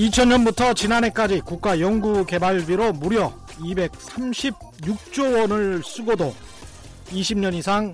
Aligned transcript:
2000년부터 0.00 0.74
지난해까지 0.74 1.40
국가 1.40 1.78
연구개발비로 1.78 2.94
무려 2.94 3.30
236조 3.58 5.40
원을 5.40 5.82
쓰고도 5.84 6.34
20년 7.08 7.52
이상 7.52 7.92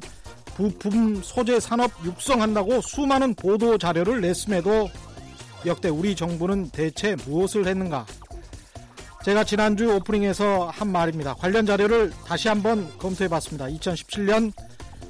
부품 0.54 1.20
소재 1.20 1.58
산업 1.58 1.90
육성한다고 2.04 2.80
수많은 2.80 3.34
보도 3.34 3.76
자료를 3.76 4.20
냈음에도 4.20 4.88
역대 5.66 5.88
우리 5.88 6.14
정부는 6.14 6.70
대체 6.70 7.16
무엇을 7.26 7.66
했는가? 7.66 8.06
제가 9.24 9.42
지난주 9.42 9.92
오프닝에서 9.92 10.68
한 10.68 10.92
말입니다. 10.92 11.34
관련 11.34 11.66
자료를 11.66 12.12
다시 12.24 12.46
한번 12.46 12.88
검토해 12.98 13.28
봤습니다. 13.28 13.66
2017년 13.66 14.52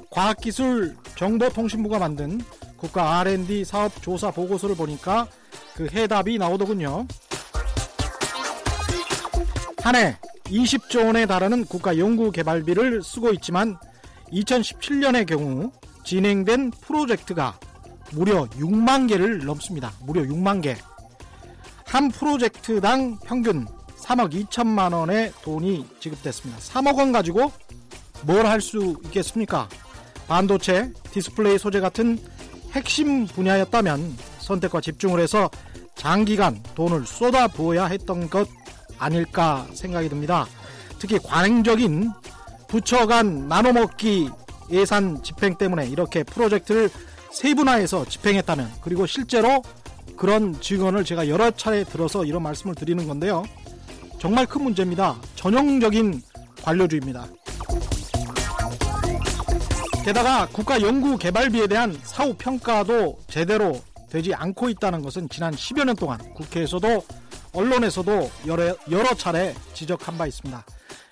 과학기술정보통신부가 0.09 1.99
만든 1.99 2.41
국가 2.75 3.19
R&D 3.19 3.65
사업 3.65 4.01
조사 4.01 4.31
보고서를 4.31 4.75
보니까 4.75 5.27
그 5.77 5.87
해답이 5.93 6.37
나오더군요. 6.39 7.05
한 9.83 9.95
해 9.95 10.17
20조 10.45 11.05
원에 11.05 11.25
달하는 11.25 11.65
국가 11.65 11.97
연구 11.97 12.31
개발비를 12.31 13.03
쓰고 13.03 13.31
있지만 13.33 13.77
2017년의 14.31 15.25
경우 15.27 15.71
진행된 16.03 16.71
프로젝트가 16.81 17.59
무려 18.11 18.45
6만 18.51 19.07
개를 19.07 19.45
넘습니다. 19.45 19.91
무려 20.01 20.21
6만 20.23 20.61
개. 20.61 20.75
한 21.85 22.09
프로젝트당 22.09 23.19
평균 23.19 23.65
3억 23.97 24.33
2천만 24.47 24.93
원의 24.93 25.31
돈이 25.43 25.85
지급됐습니다. 25.99 26.59
3억 26.59 26.97
원 26.97 27.11
가지고 27.11 27.51
뭘 28.23 28.45
할 28.45 28.61
수 28.61 28.95
있겠습니까? 29.05 29.69
반도체, 30.27 30.91
디스플레이 31.11 31.57
소재 31.57 31.79
같은 31.79 32.17
핵심 32.71 33.25
분야였다면 33.27 34.15
선택과 34.47 34.81
집중을 34.81 35.19
해서 35.19 35.49
장기간 35.95 36.63
돈을 36.73 37.05
쏟아 37.05 37.47
부어야 37.47 37.85
했던 37.85 38.29
것 38.29 38.47
아닐까 38.97 39.67
생각이 39.73 40.09
듭니다. 40.09 40.47
특히 40.99 41.19
관행적인 41.19 42.11
부처 42.67 43.05
간 43.05 43.47
나눠먹기 43.47 44.29
예산 44.71 45.21
집행 45.21 45.55
때문에 45.55 45.87
이렇게 45.87 46.23
프로젝트를 46.23 46.89
세분화해서 47.31 48.05
집행했다면 48.05 48.71
그리고 48.81 49.05
실제로 49.05 49.61
그런 50.15 50.59
증언을 50.59 51.03
제가 51.03 51.27
여러 51.27 51.51
차례 51.51 51.83
들어서 51.83 52.25
이런 52.25 52.41
말씀을 52.41 52.73
드리는 52.73 53.05
건데요. 53.07 53.43
정말 54.17 54.45
큰 54.45 54.63
문제입니다. 54.63 55.15
전형적인 55.35 56.21
관료주의입니다. 56.63 57.27
게다가 60.03 60.47
국가 60.47 60.81
연구 60.81 61.17
개발비에 61.17 61.67
대한 61.67 61.97
사후 62.03 62.33
평가도 62.35 63.19
제대로 63.27 63.81
되지 64.09 64.33
않고 64.33 64.69
있다는 64.69 65.01
것은 65.01 65.29
지난 65.29 65.53
10여 65.53 65.85
년 65.85 65.95
동안 65.95 66.17
국회에서도 66.33 67.03
언론에서도 67.53 68.31
여러, 68.45 68.75
여러 68.89 69.13
차례 69.13 69.53
지적한 69.73 70.17
바 70.17 70.27
있습니다. 70.27 70.63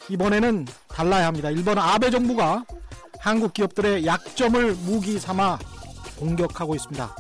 이번에는 0.10 0.66
달라야 0.88 1.28
합니다. 1.28 1.50
일본 1.50 1.78
아베 1.78 2.10
정부가 2.10 2.64
한국 3.20 3.54
기업들의 3.54 4.06
약점을 4.06 4.74
무기 4.86 5.20
삼아 5.20 5.58
공격하고 6.18 6.76
있습니다. 6.76 7.16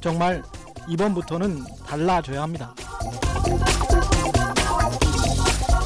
정말 0.00 0.42
이번부터는 0.88 1.64
달라져야 1.86 2.42
합니다. 2.42 2.74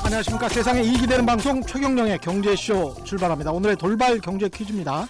안녕하십니까. 0.04 0.48
세상에 0.48 0.82
이익이 0.82 1.06
되는 1.06 1.26
방송 1.26 1.62
최경령의 1.62 2.18
경제쇼 2.18 3.02
출발합니다. 3.04 3.50
오늘의 3.50 3.76
돌발 3.76 4.20
경제 4.20 4.48
퀴즈입니다. 4.48 5.08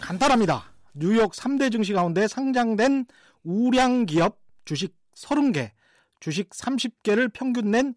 간단합니다. 0.00 0.64
뉴욕 0.94 1.32
3대 1.32 1.70
증시 1.70 1.92
가운데 1.92 2.26
상장된 2.26 3.04
우량 3.46 4.06
기업 4.06 4.40
주식 4.64 4.94
30개, 5.14 5.70
주식 6.20 6.50
30개를 6.50 7.32
평균 7.32 7.70
낸 7.70 7.94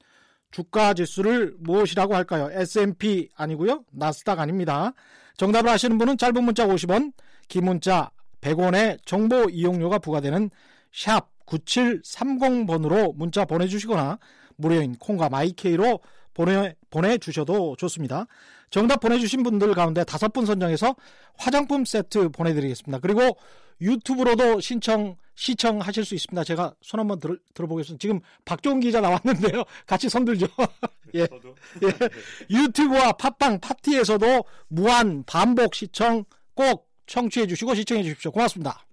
주가 0.52 0.94
지수를 0.94 1.56
무엇이라고 1.60 2.16
할까요? 2.16 2.50
S&P 2.52 3.30
아니고요. 3.36 3.84
나스닥 3.92 4.40
아닙니다. 4.40 4.94
정답을 5.38 5.70
아시는 5.70 5.98
분은 5.98 6.18
짧은 6.18 6.44
문자 6.44 6.68
50원, 6.68 7.14
긴 7.48 7.66
문자 7.66 8.12
100원의 8.42 9.00
정보 9.06 9.50
이용료가 9.50 10.00
부과되는 10.00 10.50
샵 10.92 11.30
9730번으로 11.46 13.16
문자 13.16 13.46
보내주시거나 13.46 14.20
무료인 14.56 14.96
콩과 14.96 15.30
마이케이로 15.30 16.00
보내, 16.34 16.76
보내주셔도 16.90 17.76
좋습니다. 17.78 18.26
정답 18.70 19.00
보내주신 19.00 19.44
분들 19.44 19.74
가운데 19.74 20.04
다섯 20.04 20.32
분 20.32 20.46
선정해서 20.46 20.96
화장품 21.38 21.86
세트 21.86 22.30
보내드리겠습니다. 22.30 23.00
그리고 23.00 23.38
유튜브로도 23.82 24.60
신청, 24.60 25.16
시청하실 25.40 26.04
수 26.04 26.16
있습니다. 26.16 26.44
제가 26.44 26.74
손 26.82 27.00
한번 27.00 27.18
들, 27.20 27.40
들어보겠습니다. 27.54 28.02
지금 28.02 28.20
박종훈 28.44 28.82
기자 28.82 29.00
나왔는데요. 29.00 29.64
같이 29.88 30.10
손 30.10 30.26
들죠. 30.26 30.48
예. 31.16 31.22
예. 31.22 32.10
유튜브와 32.50 33.14
팟빵, 33.14 33.62
파티에서도 33.62 34.44
무한 34.68 35.24
반복 35.26 35.76
시청 35.76 36.26
꼭 36.54 36.90
청취해 37.08 37.48
주시고 37.48 37.74
시청해 37.74 38.04
주십시오. 38.04 38.32
고맙습니다. 38.32 38.86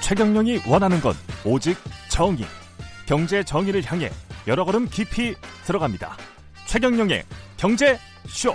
최경영이 0.00 0.60
원하는 0.68 1.00
건 1.00 1.14
오직 1.44 1.76
정의. 2.08 2.44
경제 3.06 3.42
정의를 3.42 3.82
향해 3.84 4.10
여러 4.46 4.64
걸음 4.64 4.88
깊이 4.88 5.34
들어갑니다. 5.66 6.16
최경영의 6.74 7.22
경제 7.56 7.96
쇼. 8.26 8.52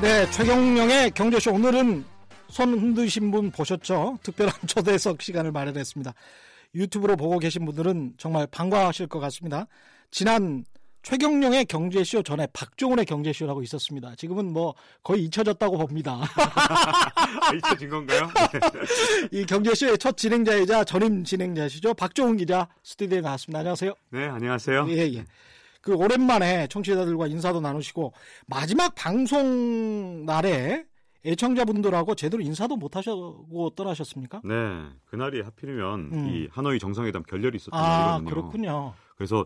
네, 0.00 0.30
최경영의 0.30 1.10
경제쇼 1.10 1.52
오늘은 1.52 2.04
손 2.50 2.78
흔드신 2.78 3.32
분 3.32 3.50
보셨죠? 3.50 4.20
특별한 4.22 4.54
초대석 4.68 5.20
시간을 5.20 5.50
마련했습니다. 5.50 6.14
유튜브로 6.76 7.16
보고 7.16 7.40
계신 7.40 7.64
분들은 7.64 8.14
정말 8.16 8.46
반가워하실 8.46 9.08
것 9.08 9.18
같습니다. 9.18 9.66
지난 10.12 10.64
최경령의 11.04 11.66
경제쇼 11.66 12.22
전에 12.22 12.46
박종훈의 12.52 13.04
경제쇼라고 13.04 13.62
있었습니다. 13.62 14.14
지금은 14.16 14.50
뭐 14.52 14.74
거의 15.02 15.24
잊혀졌다고 15.24 15.76
봅니다. 15.76 16.22
잊혀진 17.54 17.90
건가요? 17.90 18.28
이 19.30 19.44
경제쇼의 19.44 19.98
첫 19.98 20.16
진행자이자 20.16 20.84
전임 20.84 21.22
진행자시죠. 21.22 21.92
박종훈 21.94 22.38
기자 22.38 22.68
스튜디오에 22.82 23.20
나왔습니다. 23.20 23.58
안녕하세요. 23.58 23.92
네, 24.10 24.24
안녕하세요. 24.26 24.86
예, 24.88 25.14
예. 25.14 25.24
그 25.82 25.94
오랜만에 25.94 26.66
청취자들과 26.68 27.26
인사도 27.26 27.60
나누시고 27.60 28.14
마지막 28.46 28.94
방송 28.94 30.24
날에 30.24 30.86
애청자분들하고 31.26 32.14
제대로 32.14 32.42
인사도 32.42 32.76
못 32.76 32.96
하시고 32.96 33.72
떠나셨습니까? 33.76 34.40
네, 34.42 34.54
그날이 35.04 35.42
하필이면 35.42 36.00
음. 36.12 36.28
이 36.28 36.48
하노이 36.50 36.78
정상회담 36.78 37.24
결렬이 37.24 37.56
있었던 37.56 37.78
아, 37.78 38.12
날이거든요. 38.18 38.30
그렇군요. 38.30 38.94
그래서 39.16 39.44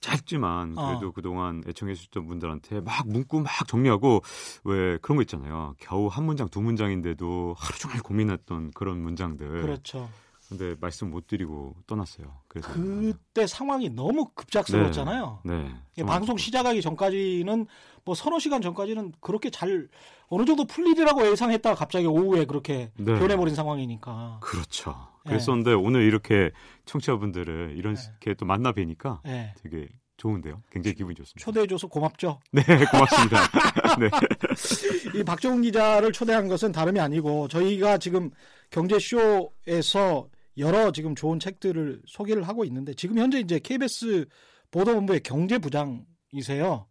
짧지만 0.00 0.74
그래도 0.74 1.08
어. 1.08 1.12
그동안 1.12 1.62
애청해 1.66 1.94
주셨던 1.94 2.26
분들한테 2.26 2.80
막 2.80 3.08
문구 3.08 3.40
막 3.40 3.66
정리하고 3.66 4.22
왜 4.64 4.98
그런 4.98 5.16
거 5.16 5.22
있잖아요. 5.22 5.74
겨우 5.78 6.06
한 6.06 6.24
문장 6.24 6.48
두 6.48 6.60
문장인데도 6.60 7.54
하루 7.58 7.78
종일 7.78 8.02
고민했던 8.02 8.70
그런 8.72 9.00
문장들. 9.00 9.62
그렇죠. 9.62 10.08
근데 10.48 10.74
말씀 10.80 11.10
못 11.10 11.26
드리고 11.26 11.76
떠났어요. 11.86 12.40
그래서 12.48 12.72
그때 12.72 13.46
상황이 13.46 13.90
너무 13.90 14.30
급작스러웠잖아요. 14.34 15.40
네. 15.44 15.70
네. 15.96 16.04
방송 16.04 16.38
시작하기 16.38 16.80
전까지는 16.80 17.66
뭐 18.04 18.14
서너 18.14 18.38
시간 18.38 18.62
전까지는 18.62 19.12
그렇게 19.20 19.50
잘 19.50 19.88
어느 20.28 20.46
정도 20.46 20.64
풀리리라고 20.64 21.30
예상했다가 21.30 21.76
갑자기 21.76 22.06
오후에 22.06 22.46
그렇게 22.46 22.90
네. 22.96 23.18
변해버린 23.18 23.54
상황이니까. 23.54 24.38
그렇죠. 24.40 25.08
네. 25.24 25.30
그랬었는데 25.32 25.70
네. 25.70 25.76
오늘 25.76 26.02
이렇게 26.02 26.50
청취자분들을 26.86 27.74
이렇게 27.76 28.06
네. 28.24 28.34
또 28.34 28.46
만나 28.46 28.72
뵈니까 28.72 29.20
네. 29.24 29.52
되게 29.62 29.88
좋은데요. 30.16 30.62
굉장히 30.70 30.94
기분이 30.94 31.14
좋습니다. 31.14 31.44
초대해줘서 31.44 31.88
고맙죠. 31.88 32.40
네, 32.52 32.62
고맙습니다. 32.62 33.38
네. 34.00 35.20
이 35.20 35.22
박정훈 35.22 35.62
기자를 35.62 36.12
초대한 36.12 36.48
것은 36.48 36.72
다름이 36.72 36.98
아니고 36.98 37.48
저희가 37.48 37.98
지금 37.98 38.30
경제쇼에서 38.70 40.28
여러 40.58 40.90
지금 40.92 41.14
좋은 41.14 41.38
책들을 41.38 42.02
소개를 42.06 42.42
하고 42.46 42.64
있는데 42.64 42.94
지금 42.94 43.18
현재 43.18 43.38
이제 43.40 43.58
KBS 43.58 44.26
보도본부의 44.70 45.20
경제부장이세요. 45.20 46.86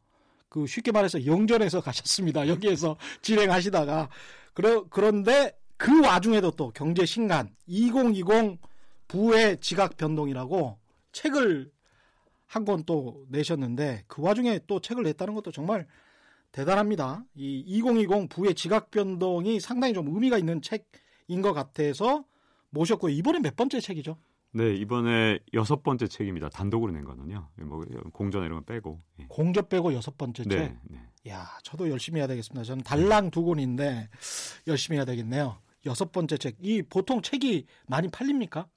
그 0.50 0.66
쉽게 0.66 0.92
말해서 0.92 1.26
영전에서 1.26 1.82
가셨습니다. 1.82 2.48
여기에서 2.48 2.98
진행하시다가 3.22 4.10
그러, 4.54 4.88
그런데 4.90 5.52
그 5.78 6.02
와중에도 6.04 6.52
또 6.52 6.72
경제 6.72 7.06
신간 7.06 7.54
2020 7.68 8.60
부의 9.08 9.60
지각 9.60 9.98
변동이라고 9.98 10.80
책을 11.12 11.72
한 12.48 12.64
권 12.66 12.84
또 12.86 13.26
내셨는데 13.30 14.06
그 14.08 14.22
와중에 14.22 14.62
또 14.68 14.80
책을 14.80 15.04
냈다는 15.04 15.36
것도 15.36 15.52
정말 15.52 15.86
대단합니다. 16.52 17.24
이 17.36 17.60
2020 17.68 18.30
부의 18.30 18.56
지각 18.56 18.90
변동이 18.90 19.60
상당히 19.60 19.94
좀 19.94 20.08
의미가 20.08 20.38
있는 20.38 20.62
책인 20.62 21.42
것 21.42 21.54
같아서 21.54 22.24
모셨고 22.72 23.10
이번에 23.10 23.40
몇 23.40 23.56
번째 23.56 23.80
책이죠? 23.80 24.18
네, 24.52 24.74
이번에 24.76 25.40
여섯 25.54 25.84
번째 25.84 26.08
책입니다. 26.08 26.50
단독으로 26.50 26.92
낸 26.92 27.04
거는요. 27.04 27.50
뭐 27.64 27.86
공전 28.14 28.44
이런 28.44 28.60
거 28.60 28.66
빼고. 28.66 29.02
예. 29.20 29.26
공전 29.28 29.68
빼고 29.68 29.94
여섯 29.94 30.18
번째 30.18 30.44
책. 30.44 30.50
네, 30.50 30.78
네. 30.84 31.00
야, 31.30 31.48
저도 31.64 31.90
열심히 31.90 32.20
해야 32.20 32.28
되겠습니다. 32.28 32.64
저는 32.64 32.84
달랑 32.84 33.30
두 33.30 33.44
권인데 33.44 34.10
열심히 34.68 34.98
해야 34.98 35.06
되겠네요. 35.06 35.58
여섯 35.86 36.12
번째 36.12 36.38
책. 36.38 36.56
이 36.62 36.82
보통 36.82 37.22
책이 37.22 37.66
많이 37.88 38.08
팔립니까? 38.08 38.68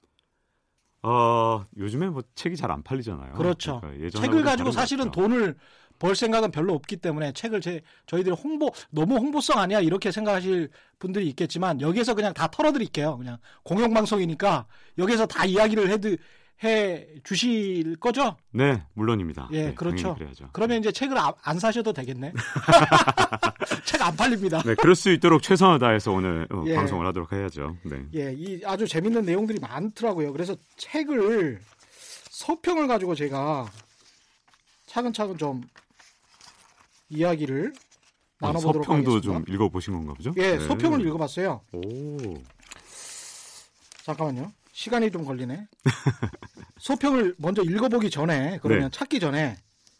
어, 1.03 1.65
요즘에 1.77 2.09
뭐 2.09 2.21
책이 2.35 2.55
잘 2.55 2.69
안 2.69 2.83
팔리잖아요. 2.83 3.33
그렇죠. 3.33 3.79
그러니까 3.81 4.19
책을 4.21 4.43
가지고 4.43 4.71
사실은 4.71 5.09
돈을 5.11 5.57
벌 6.01 6.15
생각은 6.15 6.49
별로 6.49 6.73
없기 6.73 6.97
때문에 6.97 7.31
책을 7.31 7.61
제 7.61 7.79
저희들이 8.07 8.33
홍보 8.33 8.71
너무 8.89 9.17
홍보성 9.17 9.59
아니야 9.59 9.79
이렇게 9.81 10.11
생각하실 10.11 10.69
분들이 10.97 11.27
있겠지만 11.27 11.79
여기서 11.79 12.15
그냥 12.15 12.33
다 12.33 12.47
털어드릴게요. 12.47 13.19
그냥 13.19 13.37
공영방송이니까 13.61 14.65
여기서 14.97 15.27
다 15.27 15.45
이야기를 15.45 15.91
해드 15.91 16.17
해 16.63 17.07
주실 17.23 17.95
거죠? 17.97 18.35
네, 18.51 18.81
물론입니다. 18.93 19.49
예, 19.51 19.67
네, 19.67 19.73
그렇죠. 19.75 20.15
그러면 20.53 20.79
이제 20.79 20.91
책을 20.91 21.15
안 21.43 21.59
사셔도 21.59 21.93
되겠네. 21.93 22.33
책 23.85 24.01
안 24.01 24.15
팔립니다. 24.15 24.61
네, 24.63 24.73
그럴 24.73 24.95
수 24.95 25.11
있도록 25.11 25.43
최선을 25.43 25.77
다해서 25.77 26.11
오늘 26.11 26.47
어, 26.51 26.63
예. 26.65 26.75
방송을 26.75 27.05
하도록 27.07 27.31
해야죠. 27.31 27.77
네. 27.83 28.03
예, 28.15 28.33
이 28.35 28.61
아주 28.65 28.87
재밌는 28.87 29.23
내용들이 29.23 29.59
많더라고요. 29.59 30.31
그래서 30.33 30.55
책을 30.77 31.59
서평을 32.31 32.87
가지고 32.87 33.13
제가 33.13 33.69
차근차근 34.87 35.37
좀 35.37 35.61
이야기를 37.11 37.73
아, 38.41 38.47
나눠보도록 38.47 38.85
서평도 38.85 39.11
하겠습니다. 39.11 39.45
좀 39.45 39.53
읽어보신 39.53 39.93
건가 39.93 40.13
보죠? 40.13 40.33
예, 40.37 40.57
네. 40.57 40.67
서평을 40.67 41.05
읽어봤어요. 41.05 41.61
오. 41.73 42.17
잠깐만요. 44.03 44.51
시간이 44.71 45.11
좀 45.11 45.25
걸리네. 45.25 45.67
서평을 46.79 47.35
먼저 47.37 47.61
읽어보기 47.61 48.09
전에 48.09 48.59
그러면 48.63 48.89
네. 48.89 48.97
찾기 48.97 49.19
전에 49.19 49.57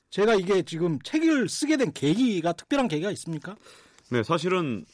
제가 0.10 0.36
이게 0.36 0.64
지금 0.64 1.00
책을 1.04 1.48
쓰게 1.48 1.78
된 1.78 1.92
계기가 1.94 2.54
특별한 2.54 2.88
계기가 2.88 3.12
있습니까? 3.12 3.56
네, 4.10 4.24
사실은 4.24 4.86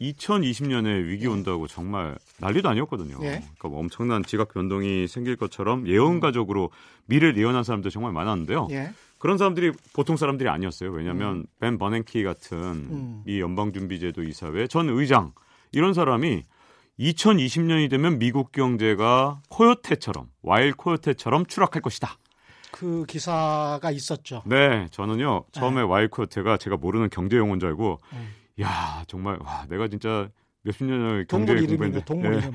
2020년에 0.00 1.06
위기 1.06 1.26
온다고 1.26 1.66
정말 1.66 2.16
난리도 2.38 2.68
아니었거든요. 2.68 3.18
예. 3.22 3.40
그러니까 3.40 3.68
뭐 3.68 3.80
엄청난 3.80 4.22
지각 4.22 4.52
변동이 4.52 5.08
생길 5.08 5.36
것처럼 5.36 5.88
예언가적으로 5.88 6.70
미래를 7.06 7.36
예언한 7.36 7.64
사람들 7.64 7.90
정말 7.90 8.12
많았는데요. 8.12 8.68
예. 8.70 8.92
그런 9.18 9.36
사람들이 9.38 9.72
보통 9.92 10.16
사람들이 10.16 10.48
아니었어요. 10.48 10.90
왜냐하면 10.90 11.36
음. 11.36 11.46
벤 11.60 11.78
버냉키 11.78 12.22
같은 12.22 12.58
음. 12.58 13.22
미 13.24 13.40
연방준비제도 13.40 14.22
이사회 14.22 14.66
전 14.68 14.88
의장 14.88 15.32
이런 15.72 15.92
사람이 15.92 16.42
2020년이 17.00 17.90
되면 17.90 18.18
미국 18.18 18.52
경제가 18.52 19.40
코요테처럼 19.48 20.28
와일 20.42 20.72
코요테처럼 20.72 21.46
추락할 21.46 21.82
것이다. 21.82 22.16
그 22.70 23.04
기사가 23.06 23.90
있었죠. 23.90 24.42
네, 24.46 24.86
저는요 24.90 25.44
처음에 25.52 25.76
네. 25.76 25.82
와일 25.82 26.08
코요테가 26.08 26.58
제가 26.58 26.76
모르는 26.76 27.08
경제 27.10 27.36
용어인 27.36 27.60
줄 27.60 27.68
알고, 27.70 27.98
음. 28.12 28.34
야 28.60 29.04
정말 29.06 29.38
와 29.40 29.64
내가 29.68 29.88
진짜 29.88 30.28
몇십 30.62 30.86
년을 30.86 31.26
경제 31.28 31.54
공부했는데 31.54 32.04
동물 32.04 32.40
네. 32.40 32.50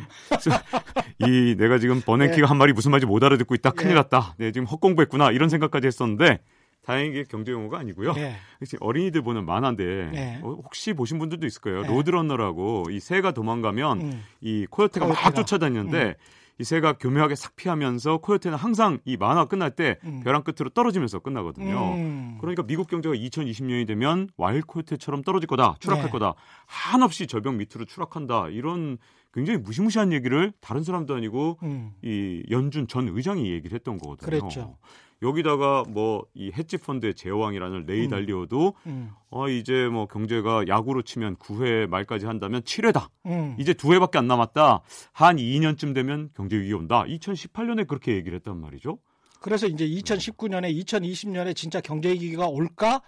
이 1.25 1.55
내가 1.57 1.79
지금 1.79 2.01
버냉키가 2.01 2.41
네. 2.41 2.47
한 2.47 2.57
말이 2.57 2.73
무슨 2.73 2.91
말인지 2.91 3.07
못 3.07 3.23
알아듣고 3.23 3.55
있다 3.55 3.71
큰일 3.71 3.89
네. 3.89 3.93
났다. 3.95 4.35
네 4.37 4.51
지금 4.51 4.67
헛공부했구나 4.67 5.31
이런 5.31 5.49
생각까지 5.49 5.87
했었는데 5.87 6.39
다행히 6.83 7.23
경제 7.25 7.51
용어가 7.51 7.79
아니고요. 7.79 8.13
네. 8.13 8.35
어린이들 8.79 9.21
보는 9.21 9.45
만화인데 9.45 10.09
네. 10.11 10.39
어, 10.43 10.49
혹시 10.63 10.93
보신 10.93 11.17
분들도 11.17 11.45
있을 11.47 11.61
거예요. 11.61 11.81
네. 11.83 11.87
로드러너라고 11.87 12.85
이 12.91 12.99
새가 12.99 13.31
도망가면 13.31 14.01
음. 14.01 14.23
이 14.41 14.67
코요테가, 14.69 15.05
코요테가, 15.07 15.29
막 15.29 15.35
쫓아다니는데 15.35 16.03
음. 16.03 16.13
이 16.59 16.63
새가 16.63 16.93
교묘하게 16.93 17.35
싹 17.35 17.55
피하면서 17.55 18.17
코요테는 18.17 18.57
항상 18.57 18.99
이 19.05 19.17
만화 19.17 19.45
끝날 19.45 19.71
때 19.71 19.97
음. 20.03 20.21
벼랑 20.23 20.43
끝으로 20.43 20.69
떨어지면서 20.69 21.19
끝나거든요. 21.19 21.93
음. 21.95 22.37
그러니까 22.41 22.63
미국 22.63 22.87
경제가 22.87 23.15
2020년이 23.15 23.87
되면 23.87 24.29
와일 24.37 24.61
코요테처럼 24.61 25.23
떨어질 25.23 25.47
거다, 25.47 25.77
추락할 25.79 26.05
네. 26.05 26.11
거다, 26.11 26.35
한없이 26.65 27.25
절벽 27.25 27.55
밑으로 27.55 27.85
추락한다 27.85 28.49
이런 28.49 28.97
굉장히 29.33 29.57
무시무시한 29.59 30.13
얘기를 30.13 30.53
다른 30.61 30.83
사람도 30.83 31.15
아니고 31.15 31.57
음. 31.63 31.93
이 32.03 32.43
연준 32.51 32.87
전 32.87 33.07
의장이 33.07 33.51
얘기를 33.51 33.73
했던 33.73 33.97
거거든요. 33.97 34.25
그랬죠. 34.29 34.77
여기다가 35.23 35.85
뭐 35.87 36.13
이 36.35 36.51
헤지 36.51 36.77
펀드의 36.77 37.13
제왕이라는 37.15 37.85
레이 37.85 38.05
음. 38.05 38.09
달리오도 38.09 38.73
음. 38.87 39.11
어 39.29 39.47
이제 39.49 39.87
뭐 39.87 40.07
경제가 40.07 40.67
야구로 40.67 41.03
치면 41.03 41.37
9회 41.37 41.87
말까지 41.87 42.25
한다면 42.25 42.61
7회다. 42.61 43.09
음. 43.27 43.55
이제 43.59 43.73
2회밖에 43.73 44.17
안 44.17 44.27
남았다. 44.27 44.81
한 45.11 45.37
2년쯤 45.37 45.93
되면 45.93 46.29
경제 46.35 46.57
위기 46.57 46.73
온다. 46.73 47.03
2018년에 47.07 47.87
그렇게 47.87 48.13
얘기를 48.15 48.35
했단 48.37 48.59
말이죠. 48.59 48.99
그래서 49.41 49.67
이제 49.67 49.87
2019년에 49.87 50.85
2020년에 50.85 51.55
진짜 51.55 51.81
경제 51.81 52.09
위기가 52.09 52.47
올까? 52.47 53.01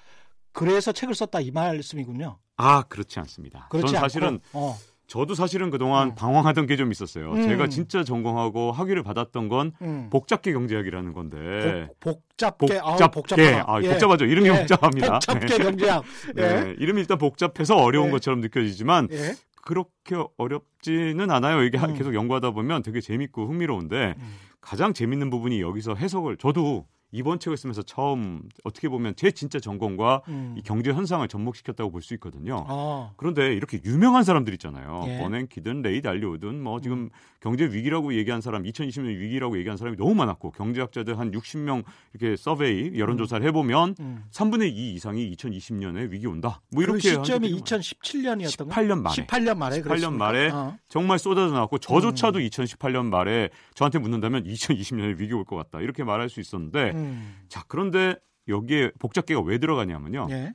그래서 0.52 0.92
책을 0.92 1.16
썼다 1.16 1.40
이 1.42 1.52
말씀이군요. 1.52 2.38
아, 2.58 2.84
그렇지 2.84 3.20
않습니다. 3.20 3.68
그렇지 3.70 3.88
저는 3.88 4.00
사실은 4.00 4.40
어. 4.54 4.76
저도 5.08 5.36
사실은 5.36 5.70
그동안 5.70 6.10
음. 6.10 6.16
방황하던 6.16 6.66
게 6.68 6.76
좀 6.76 6.92
있었어요. 6.92 7.32
음. 7.34 7.44
제가 7.44 7.68
진짜 7.68 8.04
전공하고 8.04 8.72
학위를 8.72 9.04
받았던 9.04 9.48
건 9.50 9.72
음. 9.82 10.10
복잡계 10.12 10.52
경제학이라는 10.52 11.14
건데. 11.14 11.88
복, 12.00 12.24
복잡계, 12.28 12.80
복잡, 12.80 13.02
아, 13.02 13.08
복잡하다. 13.12 13.64
아, 13.68 13.82
예. 13.84 13.90
복잡하죠. 13.90 14.26
이름이 14.26 14.50
예. 14.50 14.58
복잡합니다. 14.60 15.14
복잡계 15.14 15.46
네. 15.58 15.58
경제학. 15.64 16.04
예. 16.38 16.42
네. 16.42 16.76
이름이 16.80 17.00
일단 17.02 17.18
복잡해서 17.18 17.76
어려운 17.78 18.08
예. 18.08 18.12
것처럼 18.12 18.42
느껴지지만 18.42 19.08
예. 19.12 19.36
그렇게 19.64 20.16
어렵지는 20.38 21.32
않아요. 21.32 21.64
이게 21.64 21.78
음. 21.78 21.94
계속 21.96 22.14
연구하다 22.14 22.52
보면 22.52 22.84
되게 22.84 23.00
재밌고 23.02 23.48
흥미로운데 23.48 24.16
음. 24.18 24.36
가장 24.62 24.94
재밌는 24.94 25.30
부분이 25.30 25.62
여기서 25.62 25.96
해석을 25.96 26.38
저도 26.38 26.86
이번 27.16 27.40
책을 27.40 27.56
쓰면서 27.58 27.82
처음 27.84 28.44
어떻게 28.64 28.90
보면 28.90 29.16
제 29.16 29.32
진짜 29.32 29.60
전공과 29.60 30.22
음. 30.28 30.56
이 30.58 30.62
경제 30.62 30.92
현상을 30.92 31.26
접목시켰다고 31.28 31.92
볼 31.92 32.02
수 32.02 32.14
있거든요. 32.16 32.66
아. 32.68 33.12
그런데 33.18 33.54
이렇게 33.54 33.80
유명한 33.84 34.24
사람들 34.24 34.54
있잖아요. 34.56 35.06
예. 35.08 35.18
버냉키든 35.20 35.82
레이 35.82 36.02
달리오든 36.02 36.62
뭐 36.62 36.80
지금 36.82 36.98
음. 36.98 37.10
경제 37.46 37.66
위기라고 37.66 38.16
얘기한 38.16 38.42
사람, 38.42 38.64
2020년 38.64 39.06
위기라고 39.20 39.60
얘기한 39.60 39.78
사람이 39.78 39.98
너무 39.98 40.16
많았고 40.16 40.50
경제학자들 40.50 41.20
한 41.20 41.30
60명 41.30 41.84
이렇게 42.16 42.36
서베이 42.36 42.98
여론조사를 42.98 43.46
음. 43.46 43.48
해보면 43.48 43.96
음. 44.00 44.24
3분의 44.32 44.70
2 44.74 44.94
이상이 44.96 45.32
2020년에 45.36 46.10
위기 46.10 46.26
온다. 46.26 46.64
뭐 46.72 46.82
이렇게 46.82 47.14
그 47.16 47.24
시점이 47.24 47.56
2017년이었던 47.62 48.68
18년 48.68 49.00
말에 49.00 49.26
18년 49.28 49.58
말에 49.60 49.82
18년 49.84 50.14
말에 50.14 50.50
어. 50.50 50.76
정말 50.90 51.20
쏟아져 51.20 51.54
나왔고 51.54 51.78
저조차도 51.78 52.40
음. 52.40 52.44
2018년 52.48 53.06
말에 53.10 53.50
저한테 53.76 54.00
묻는다면 54.00 54.46
2020년에 54.46 55.20
위기 55.20 55.32
올 55.34 55.46
것 55.46 55.56
같다 55.56 55.82
이렇게 55.82 56.04
말할 56.04 56.30
수 56.30 56.40
있었는데. 56.40 56.94
음. 56.94 56.96
음. 56.96 57.36
자, 57.48 57.64
그런데 57.68 58.16
여기에 58.48 58.94
복잡계가 58.98 59.42
왜 59.42 59.60
들어가냐면요. 59.60 60.30
예. 60.32 60.54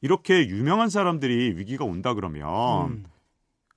이렇게 0.00 0.46
유명한 0.46 0.88
사람들이 0.88 1.54
위기가 1.56 1.84
온다 1.84 2.14
그러면 2.14 2.90
음. 2.92 3.04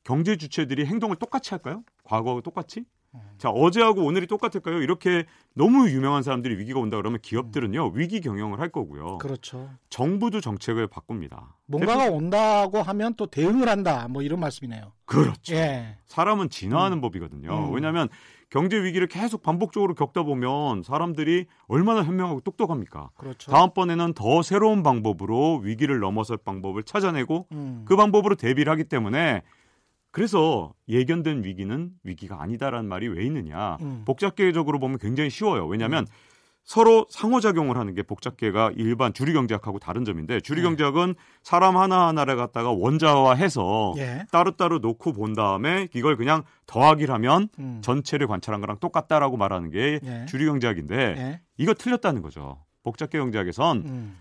경제 0.06 0.38
주체들이 0.38 0.86
행동을 0.86 1.18
똑같이 1.18 1.50
할까요? 1.50 1.84
과거하고 2.04 2.42
똑같이? 2.42 2.86
음. 3.16 3.20
자, 3.40 3.50
어제하고 3.50 4.06
오늘이 4.06 4.28
똑같을까요? 4.28 4.82
이렇게 4.82 5.26
너무 5.56 5.90
유명한 5.90 6.22
사람들이 6.22 6.58
위기가 6.60 6.80
온다 6.80 6.98
그러면 6.98 7.20
기업들은요, 7.22 7.92
위기 7.96 8.22
경영을 8.22 8.60
할 8.60 8.70
거고요. 8.70 9.18
그렇죠. 9.18 9.70
정부도 9.90 10.42
정책을 10.42 10.88
바꿉니다. 10.88 11.58
뭔가가 11.66 12.04
대표... 12.04 12.16
온다고 12.16 12.82
하면 12.84 13.16
또 13.16 13.26
대응을 13.26 13.68
한다. 13.68 14.08
뭐 14.08 14.22
이런 14.22 14.40
말씀이네요. 14.40 14.92
그렇죠. 15.06 15.56
예. 15.56 15.98
사람은 16.06 16.50
진화하는 16.50 17.00
음. 17.00 17.02
법이거든요. 17.02 17.70
음. 17.70 17.74
왜냐하면 17.74 18.08
경제 18.52 18.78
위기를 18.82 19.08
계속 19.08 19.42
반복적으로 19.42 19.96
겪다 19.96 20.22
보면 20.22 20.84
사람들이 20.84 21.48
얼마나 21.68 22.04
현명하고 22.04 22.42
똑똑합니까? 22.42 23.10
그렇죠. 23.16 23.50
다음번에는 23.50 24.14
더 24.14 24.44
새로운 24.44 24.84
방법으로 24.84 25.62
위기를 25.64 26.00
넘어설 26.00 26.38
방법을 26.38 26.84
찾아내고 26.84 27.48
음. 27.54 27.86
그 27.86 27.96
방법으로 27.96 28.36
대비를 28.36 28.72
하기 28.74 28.84
때문에 28.84 29.42
그래서 30.16 30.74
예견된 30.88 31.44
위기는 31.44 31.92
위기가 32.06 32.42
아니다라는 32.42 32.88
말이 32.88 33.10
왜 33.10 33.26
있느냐? 33.26 33.76
음. 33.82 34.04
복잡계적으로 34.06 34.80
보면 34.80 34.98
굉장히 34.98 35.30
쉬워요. 35.30 35.68
왜냐하면 35.68 36.04
음. 36.04 36.08
서로 36.64 37.06
상호작용을 37.10 37.76
하는 37.76 37.94
게 37.94 38.02
복잡계가 38.02 38.72
일반 38.78 39.12
주류경제학하고 39.12 39.78
다른 39.80 40.06
점인데 40.06 40.40
주류경제학은 40.40 41.08
네. 41.08 41.14
사람 41.44 41.76
하나하나를 41.76 42.38
갖다가 42.38 42.72
원자화해서 42.72 43.96
예. 43.98 44.26
따로따로 44.32 44.80
놓고 44.80 45.12
본 45.12 45.34
다음에 45.34 45.90
이걸 45.94 46.16
그냥 46.16 46.44
더하기를 46.66 47.14
하면 47.14 47.50
음. 47.60 47.80
전체를 47.82 48.28
관찰한 48.28 48.62
거랑 48.62 48.80
똑같다라고 48.80 49.36
말하는 49.36 49.70
게 49.70 50.00
예. 50.02 50.26
주류경제학인데 50.30 50.96
예. 50.96 51.42
이거 51.58 51.74
틀렸다는 51.74 52.22
거죠. 52.22 52.64
복잡계 52.84 53.18
경제학에선 53.18 53.78
음. 53.86 54.18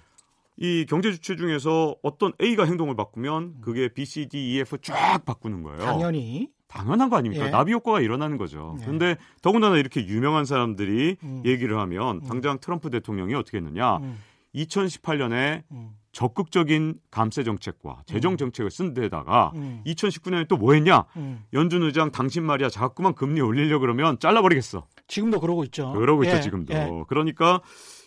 이 0.56 0.86
경제 0.88 1.10
주체 1.12 1.36
중에서 1.36 1.96
어떤 2.02 2.32
A가 2.40 2.64
행동을 2.64 2.94
바꾸면 2.96 3.42
음. 3.42 3.54
그게 3.60 3.88
B, 3.88 4.04
C, 4.04 4.26
D, 4.28 4.54
E, 4.54 4.60
F 4.60 4.78
쫙 4.82 5.24
바꾸는 5.24 5.62
거예요. 5.62 5.80
당연히. 5.80 6.48
당연한 6.68 7.08
거 7.10 7.16
아닙니까? 7.16 7.46
예. 7.46 7.50
나비 7.50 7.72
효과가 7.72 8.00
일어나는 8.00 8.36
거죠. 8.36 8.76
예. 8.80 8.84
그런데 8.84 9.16
더군다나 9.42 9.76
이렇게 9.76 10.06
유명한 10.06 10.44
사람들이 10.44 11.16
음. 11.22 11.42
얘기를 11.44 11.78
하면 11.78 12.16
음. 12.16 12.20
당장 12.22 12.58
트럼프 12.60 12.90
대통령이 12.90 13.34
어떻게 13.34 13.58
했느냐? 13.58 13.98
음. 13.98 14.18
2018년에 14.54 15.62
음. 15.72 15.90
적극적인 16.12 16.94
감세 17.10 17.42
정책과 17.42 18.02
재정 18.06 18.32
음. 18.32 18.36
정책을 18.36 18.70
쓴 18.70 18.94
데다가 18.94 19.50
음. 19.56 19.82
2019년에 19.84 20.46
또 20.48 20.56
뭐 20.56 20.72
했냐? 20.74 21.04
음. 21.16 21.42
연준 21.52 21.82
의장 21.82 22.12
당신 22.12 22.44
말이야 22.44 22.68
자꾸만 22.68 23.14
금리 23.14 23.40
올리려 23.40 23.80
그러면 23.80 24.18
잘라버리겠어. 24.20 24.86
지금도 25.08 25.40
그러고 25.40 25.64
있죠. 25.64 25.92
그러고 25.92 26.24
예. 26.24 26.30
있죠, 26.30 26.40
지금도. 26.40 26.72
예. 26.72 26.88
그러니까 27.08 27.60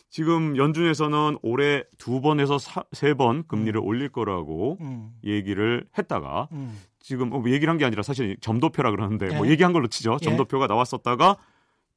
지금 0.10 0.56
연준에서는 0.58 1.38
올해 1.42 1.84
두 1.98 2.22
번에서 2.22 2.58
세 2.92 3.14
번 3.16 3.46
금리를 3.48 3.80
음. 3.80 3.84
올릴 3.86 4.10
거라고 4.10 4.78
음. 4.82 5.12
얘기를 5.24 5.86
했다가 5.98 6.48
지금 7.00 7.30
뭐 7.30 7.44
얘기를 7.50 7.70
한 7.70 7.78
게 7.78 7.86
아니라 7.86 8.04
사실 8.04 8.38
점도표라 8.42 8.92
그러는데 8.92 9.26
뭐 9.28 9.34
예. 9.36 9.38
뭐 9.40 9.48
얘기한 9.48 9.74
걸로 9.74 9.88
치죠. 9.88 10.18
예. 10.22 10.26
점도표가 10.26 10.68
나왔었다가 10.68 11.38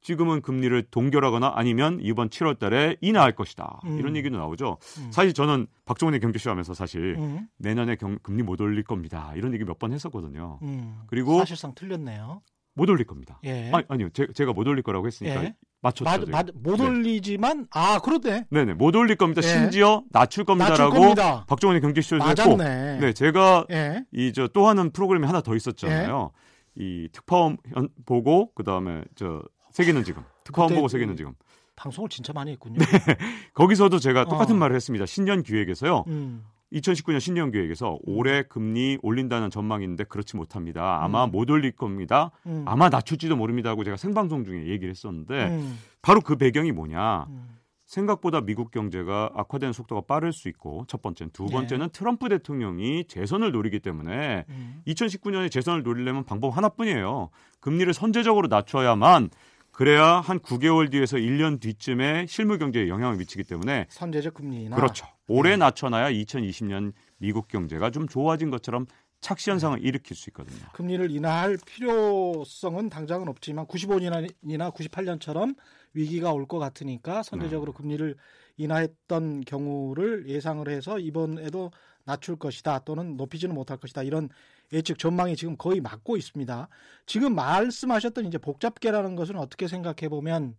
지금은 0.03 0.41
금리를 0.41 0.81
동결하거나 0.89 1.51
아니면 1.55 1.99
이번 2.01 2.29
7월 2.29 2.57
달에 2.57 2.97
인하할 3.01 3.33
것이다. 3.33 3.81
음. 3.85 3.99
이런 3.99 4.15
얘기도 4.15 4.35
나오죠. 4.37 4.77
음. 4.97 5.11
사실 5.11 5.31
저는 5.33 5.67
박종원의 5.85 6.19
경제쇼 6.21 6.49
하면서 6.49 6.73
사실 6.73 7.15
음. 7.19 7.47
내년에 7.57 7.95
경, 7.97 8.17
금리 8.23 8.41
못 8.41 8.59
올릴 8.61 8.83
겁니다. 8.83 9.31
이런 9.35 9.53
얘기 9.53 9.63
몇 9.63 9.77
번 9.77 9.93
했었거든요. 9.93 10.57
음. 10.63 11.01
그리고 11.07 11.37
사실상 11.39 11.73
틀렸네요. 11.75 12.41
못 12.73 12.89
올릴 12.89 13.05
겁니다. 13.05 13.39
예. 13.43 13.69
아니, 13.73 13.85
아니 13.89 14.03
요. 14.03 14.09
제, 14.13 14.45
가못 14.45 14.67
올릴 14.67 14.83
거라고 14.83 15.07
했으니까 15.07 15.43
예. 15.43 15.55
맞췄죠. 15.81 16.27
마, 16.27 16.43
마, 16.43 16.43
못 16.53 16.77
네. 16.77 16.85
올리지만 16.85 17.67
아, 17.71 17.99
그렇대. 17.99 18.45
네, 18.49 18.65
네. 18.65 18.73
못 18.73 18.95
올릴 18.95 19.15
겁니다. 19.15 19.41
예. 19.43 19.47
심지어 19.47 20.03
낮출 20.11 20.45
겁니다라고 20.45 20.93
겁니다. 20.93 21.45
박종원의 21.47 21.81
경제쇼에서 21.81 22.27
했고 22.27 22.57
네, 22.57 23.13
제가 23.13 23.65
예. 23.71 24.05
이저 24.11 24.47
또 24.47 24.67
하는 24.67 24.91
프로그램이 24.91 25.25
하나 25.25 25.41
더 25.41 25.55
있었잖아요. 25.55 26.31
예. 26.79 26.83
이 26.83 27.09
특파원 27.11 27.57
보고 28.05 28.53
그 28.53 28.63
다음에 28.63 29.03
저 29.15 29.41
세계는 29.71 30.03
지금 30.03 30.23
특파원 30.43 30.73
보고 30.73 30.87
세계는 30.87 31.17
지금 31.17 31.33
방송을 31.75 32.09
진짜 32.09 32.31
많이 32.31 32.51
했군요. 32.51 32.77
네. 32.77 32.85
거기서도 33.53 33.99
제가 33.99 34.25
똑같은 34.25 34.55
어. 34.55 34.59
말을 34.59 34.75
했습니다. 34.75 35.05
신년 35.05 35.43
기획에서요. 35.43 36.05
음. 36.07 36.43
2019년 36.73 37.19
신년 37.19 37.51
기획에서 37.51 37.97
올해 38.03 38.43
금리 38.43 38.97
올린다는 39.01 39.49
전망인데 39.49 40.05
그렇지 40.05 40.37
못합니다. 40.37 41.03
아마 41.03 41.25
음. 41.25 41.31
못 41.31 41.49
올릴 41.49 41.71
겁니다. 41.71 42.31
음. 42.45 42.63
아마 42.65 42.89
낮출지도 42.89 43.35
모릅니다 43.35 43.69
하고 43.69 43.83
제가 43.83 43.97
생방송 43.97 44.45
중에 44.45 44.67
얘기를 44.67 44.89
했었는데 44.89 45.49
음. 45.49 45.79
바로 46.01 46.21
그 46.21 46.35
배경이 46.35 46.71
뭐냐. 46.71 47.25
음. 47.29 47.57
생각보다 47.85 48.39
미국 48.39 48.71
경제가 48.71 49.31
악화되는 49.35 49.73
속도가 49.73 50.03
빠를 50.07 50.31
수 50.31 50.47
있고 50.47 50.85
첫 50.87 51.01
번째는 51.01 51.31
두 51.33 51.43
네. 51.47 51.51
번째는 51.51 51.87
네. 51.87 51.91
트럼프 51.91 52.29
대통령이 52.29 53.03
재선을 53.09 53.51
노리기 53.51 53.81
때문에 53.81 54.45
음. 54.47 54.81
2019년에 54.87 55.51
재선을 55.51 55.83
노리려면 55.83 56.23
방법 56.23 56.55
하나뿐이에요. 56.55 57.29
금리를 57.59 57.93
선제적으로 57.93 58.47
낮춰야만 58.47 59.29
그래야 59.71 60.21
한 60.21 60.39
9개월 60.39 60.89
뒤에서 60.91 61.17
1년 61.17 61.59
뒤쯤에 61.59 62.27
실물 62.27 62.59
경제에 62.59 62.87
영향을 62.87 63.17
미치기 63.17 63.43
때문에 63.43 63.87
선제적 63.89 64.35
금리 64.35 64.69
나 64.69 64.75
그렇죠. 64.77 65.05
올해 65.31 65.51
네. 65.51 65.57
낮춰놔야 65.57 66.11
2020년 66.11 66.93
미국 67.17 67.47
경제가 67.47 67.89
좀 67.89 68.07
좋아진 68.07 68.49
것처럼 68.49 68.85
착시 69.21 69.51
현상을 69.51 69.79
네. 69.79 69.87
일으킬 69.87 70.15
수 70.17 70.29
있거든요. 70.31 70.59
금리를 70.73 71.09
인하할 71.11 71.57
필요성은 71.65 72.89
당장은 72.89 73.27
없지만 73.27 73.65
95년이나 73.67 74.73
98년처럼 74.73 75.55
위기가 75.93 76.31
올 76.33 76.45
것 76.47 76.59
같으니까 76.59 77.23
선제적으로 77.23 77.71
네. 77.71 77.77
금리를 77.77 78.15
인하했던 78.57 79.41
경우를 79.41 80.27
예상을 80.27 80.67
해서 80.67 80.99
이번에도 80.99 81.71
낮출 82.03 82.35
것이다 82.35 82.79
또는 82.79 83.15
높이지는 83.15 83.53
못할 83.55 83.77
것이다 83.77 84.03
이런 84.03 84.29
예측 84.73 84.97
전망이 84.97 85.35
지금 85.35 85.55
거의 85.55 85.81
맞고 85.81 86.17
있습니다. 86.17 86.67
지금 87.05 87.35
말씀하셨던 87.35 88.25
이제 88.25 88.37
복잡계라는 88.37 89.15
것은 89.15 89.35
어떻게 89.35 89.67
생각해 89.67 90.09
보면 90.09 90.55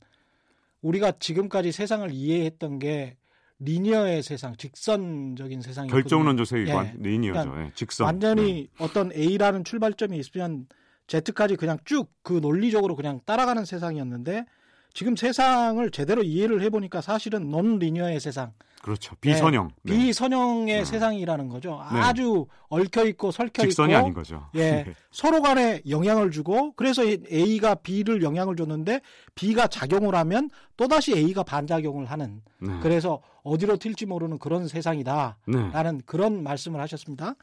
우리가 0.82 1.12
지금까지 1.18 1.72
세상을 1.72 2.10
이해했던 2.12 2.78
게 2.78 3.16
리니어의 3.64 4.22
세상, 4.22 4.56
직선적인 4.56 5.60
세상이 5.62 5.88
결정론적 5.90 6.46
세계관, 6.46 6.86
예. 6.86 6.92
리니어죠. 6.98 7.50
그러니까 7.50 7.66
예. 7.66 7.72
직선. 7.74 8.06
완전히 8.06 8.68
네. 8.76 8.84
어떤 8.84 9.12
A라는 9.12 9.64
출발점이 9.64 10.18
있으면 10.18 10.66
Z까지 11.06 11.56
그냥 11.56 11.78
쭉 11.84 12.10
그 12.22 12.34
논리적으로 12.34 12.94
그냥 12.96 13.20
따라가는 13.26 13.64
세상이었는데 13.64 14.46
지금 14.94 15.16
세상을 15.16 15.88
제대로 15.90 16.22
이해를 16.22 16.62
해보니까 16.62 17.00
사실은 17.00 17.50
논 17.50 17.78
리니어의 17.78 18.20
세상, 18.20 18.52
그렇죠. 18.82 19.14
비선형. 19.20 19.70
네. 19.82 19.96
비선형의 19.96 20.78
네. 20.78 20.84
세상이라는 20.84 21.48
거죠. 21.48 21.80
네. 21.92 22.00
아주 22.00 22.46
얽혀 22.68 23.06
있고 23.06 23.30
설켜 23.30 23.62
직선이 23.62 23.94
아닌 23.94 24.12
거죠. 24.12 24.48
예. 24.54 24.70
네. 24.70 24.94
서로 25.12 25.40
간에 25.40 25.80
영향을 25.88 26.32
주고 26.32 26.72
그래서 26.72 27.04
A가 27.04 27.76
B를 27.76 28.22
영향을 28.22 28.56
줬는데 28.56 29.00
B가 29.36 29.68
작용을 29.68 30.16
하면 30.16 30.50
또다시 30.76 31.14
A가 31.14 31.44
반작용을 31.44 32.06
하는 32.06 32.42
네. 32.58 32.72
그래서 32.82 33.22
어디로 33.44 33.76
튈지 33.76 34.06
모르는 34.06 34.40
그런 34.40 34.66
세상이다라는 34.66 35.36
네. 35.46 35.98
그런 36.04 36.42
말씀을 36.42 36.80
하셨습니다. 36.80 37.36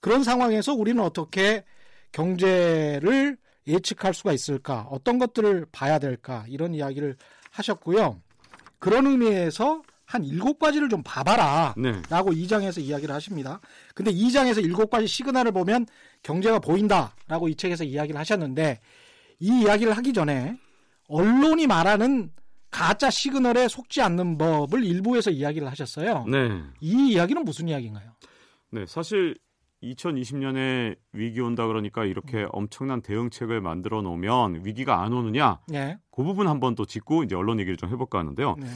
그런 0.00 0.24
상황에서 0.24 0.74
우리는 0.74 1.00
어떻게 1.02 1.62
경제를 2.10 3.38
예측할 3.66 4.14
수가 4.14 4.32
있을까? 4.32 4.86
어떤 4.90 5.18
것들을 5.18 5.66
봐야 5.72 5.98
될까? 5.98 6.44
이런 6.48 6.74
이야기를 6.74 7.16
하셨고요. 7.50 8.20
그런 8.78 9.06
의미에서 9.06 9.82
한 10.04 10.24
일곱 10.24 10.58
가지를 10.58 10.88
좀 10.88 11.02
봐봐라. 11.04 11.74
네. 11.76 12.02
라고 12.10 12.32
2장에서 12.32 12.80
이야기를 12.80 13.14
하십니다. 13.14 13.60
근데 13.94 14.10
2장에서 14.12 14.62
일곱 14.62 14.90
가지 14.90 15.06
시그널을 15.06 15.52
보면 15.52 15.86
경제가 16.24 16.58
보인다. 16.58 17.14
라고 17.28 17.48
이 17.48 17.54
책에서 17.54 17.84
이야기를 17.84 18.18
하셨는데 18.18 18.80
이 19.38 19.62
이야기를 19.62 19.96
하기 19.96 20.12
전에 20.12 20.58
언론이 21.08 21.68
말하는 21.68 22.32
가짜 22.70 23.10
시그널에 23.10 23.68
속지 23.68 24.00
않는 24.02 24.38
법을 24.38 24.84
일부에서 24.84 25.30
이야기를 25.30 25.68
하셨어요. 25.70 26.24
네. 26.26 26.60
이 26.80 27.12
이야기는 27.12 27.44
무슨 27.44 27.68
이야기인가요? 27.68 28.12
네, 28.72 28.86
사실 28.86 29.36
2020년에 29.82 30.96
위기 31.12 31.40
온다 31.40 31.66
그러니까 31.66 32.04
이렇게 32.04 32.46
엄청난 32.52 33.00
대응책을 33.00 33.60
만들어 33.60 34.02
놓으면 34.02 34.64
위기가 34.64 35.02
안 35.02 35.12
오느냐? 35.12 35.60
네. 35.68 35.98
그 36.10 36.22
부분 36.22 36.48
한번 36.48 36.74
또 36.74 36.84
짚고 36.84 37.24
이제 37.24 37.34
언론 37.34 37.60
얘기를 37.60 37.76
좀 37.76 37.90
해볼까 37.90 38.18
하는데요. 38.18 38.56
네. 38.58 38.66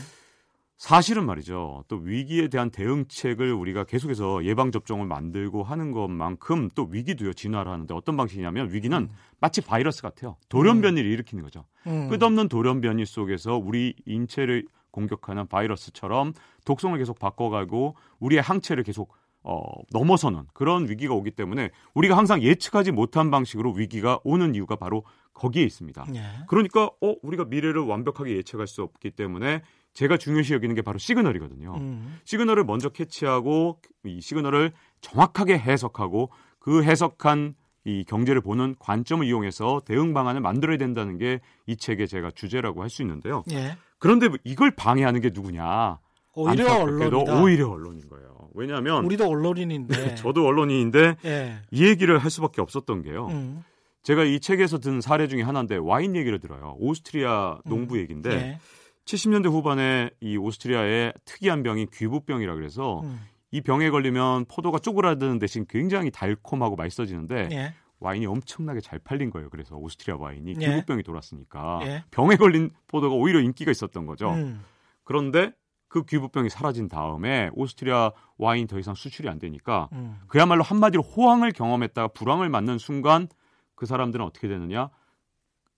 사실은 0.77 1.25
말이죠. 1.25 1.85
또 1.89 1.97
위기에 1.97 2.49
대한 2.49 2.71
대응책을 2.71 3.53
우리가 3.53 3.85
계속해서 3.85 4.45
예방 4.45 4.73
접종을 4.73 5.07
만들고 5.07 5.63
하는 5.63 5.93
것만큼 5.93 6.69
또 6.75 6.89
위기도요 6.91 7.33
진화를 7.33 7.71
하는데 7.71 7.95
어떤 7.95 8.17
방식이냐면 8.17 8.73
위기는 8.73 8.99
음. 8.99 9.09
마치 9.41 9.61
바이러스 9.61 10.03
같아요. 10.03 10.37
돌연변이를 10.49 11.09
음. 11.09 11.13
일으키는 11.13 11.45
거죠. 11.45 11.65
음. 11.87 12.09
끝없는 12.09 12.49
돌연변이 12.49 13.07
속에서 13.07 13.57
우리 13.57 13.95
인체를 14.05 14.67
공격하는 14.91 15.47
바이러스처럼 15.49 16.33
독성을 16.65 16.97
계속 16.99 17.19
바꿔가고 17.19 17.97
우리의 18.21 18.43
항체를 18.43 18.85
계속 18.85 19.13
어, 19.45 19.61
넘어서는 19.93 20.45
그런 20.55 20.89
위기가 20.89 21.15
오기 21.15 21.33
때문에 21.33 21.71
우리가 21.95 22.17
항상 22.17 22.43
예측하지 22.43 22.93
못한 22.93 23.31
방식으로 23.31 23.73
위기가 23.73 24.19
오는 24.25 24.55
이유가 24.55 24.75
바로 24.77 25.05
거기에 25.35 25.63
있습니다. 25.65 26.07
예. 26.15 26.23
그러니까 26.49 26.87
어 26.87 27.15
우리가 27.23 27.45
미래를 27.45 27.83
완벽하게 27.83 28.37
예측할 28.37 28.67
수 28.67 28.83
없기 28.83 29.11
때문에 29.11 29.63
제가 29.93 30.17
중요시 30.17 30.55
여기는 30.55 30.75
게 30.75 30.83
바로 30.83 30.99
시그널이거든요. 30.99 31.75
음. 31.77 32.19
시그널을 32.25 32.65
먼저 32.65 32.89
캐치하고 32.89 33.81
이 34.05 34.21
시그널을 34.21 34.73
정확하게 35.03 35.59
해석하고 35.59 36.31
그 36.59 36.83
해석한 36.83 37.55
이 37.85 38.03
경제를 38.05 38.41
보는 38.41 38.77
관점을 38.79 39.27
이용해서 39.27 39.83
대응 39.85 40.15
방안을 40.15 40.41
만들어야 40.41 40.79
된다는 40.79 41.19
게 41.19 41.41
이 41.67 41.77
책의 41.77 42.09
제가 42.09 42.31
주제라고 42.31 42.83
할 42.83 42.89
수 42.91 43.03
있는데요. 43.03 43.43
예. 43.53 43.77
그런데 43.99 44.29
이걸 44.45 44.71
방해하는 44.71 45.21
게 45.21 45.31
누구냐? 45.35 45.99
오히려 46.35 46.83
언론이다. 46.83 47.43
오히려 47.43 47.71
언론인 47.71 48.09
거예요. 48.09 48.44
왜냐하면 48.55 49.05
우리도 49.05 49.29
언론인인데 49.29 49.97
네, 49.97 50.15
저도 50.17 50.47
언론인인데 50.47 51.17
예. 51.25 51.57
이 51.71 51.87
얘기를 51.87 52.17
할 52.19 52.31
수밖에 52.31 52.63
없었던 52.63 53.03
게요. 53.03 53.27
음. 53.27 53.65
제가 54.03 54.25
이 54.25 54.39
책에서 54.39 54.79
든 54.79 55.01
사례 55.01 55.29
중에 55.29 55.43
하나인데 55.43 55.77
와인 55.77 56.15
얘기를 56.15 56.39
들어요. 56.39 56.77
오스트리아 56.79 57.59
농부 57.65 57.97
음. 57.97 58.01
얘기인데 58.01 58.31
예. 58.31 58.59
70년대 59.05 59.51
후반에 59.51 60.11
이 60.21 60.37
오스트리아의 60.37 61.13
특이한 61.25 61.63
병이 61.63 61.89
귀부병이라 61.93 62.55
그래서 62.55 63.01
음. 63.01 63.21
이 63.51 63.61
병에 63.61 63.91
걸리면 63.91 64.47
포도가 64.47 64.79
쪼그라드는 64.79 65.39
대신 65.39 65.67
굉장히 65.69 66.11
달콤하고 66.11 66.77
맛있어지는데 66.77 67.49
예. 67.53 67.75
와인이 68.01 68.27
엄청나게 68.27 68.81
잘 68.81 68.99
팔린 68.99 69.31
거예요. 69.31 69.49
그래서 69.51 69.77
오스트리아 69.77 70.17
와인이 70.17 70.57
예. 70.61 70.67
귀부병이 70.67 71.03
돌았으니까 71.03 71.81
예. 71.85 72.05
병에 72.11 72.37
걸린 72.37 72.71
포도가 72.89 73.15
오히려 73.15 73.41
인기가 73.41 73.71
있었던 73.71 74.07
거죠. 74.07 74.31
음. 74.33 74.63
그런데 75.05 75.53
그 75.89 76.05
귀부병이 76.05 76.51
사라진 76.51 76.89
다음에 76.89 77.51
오스트리아 77.55 78.13
와인 78.37 78.67
더 78.67 78.79
이상 78.79 78.95
수출이 78.95 79.29
안 79.29 79.39
되니까 79.39 79.89
음. 79.93 80.21
그야말로 80.29 80.63
한마디로 80.63 81.03
호황을 81.03 81.53
경험했다가 81.53 82.09
불황을 82.09 82.49
맞는 82.49 82.79
순간 82.79 83.29
그 83.75 83.87
사람들은 83.87 84.25
어떻게 84.25 84.49
되느냐? 84.49 84.91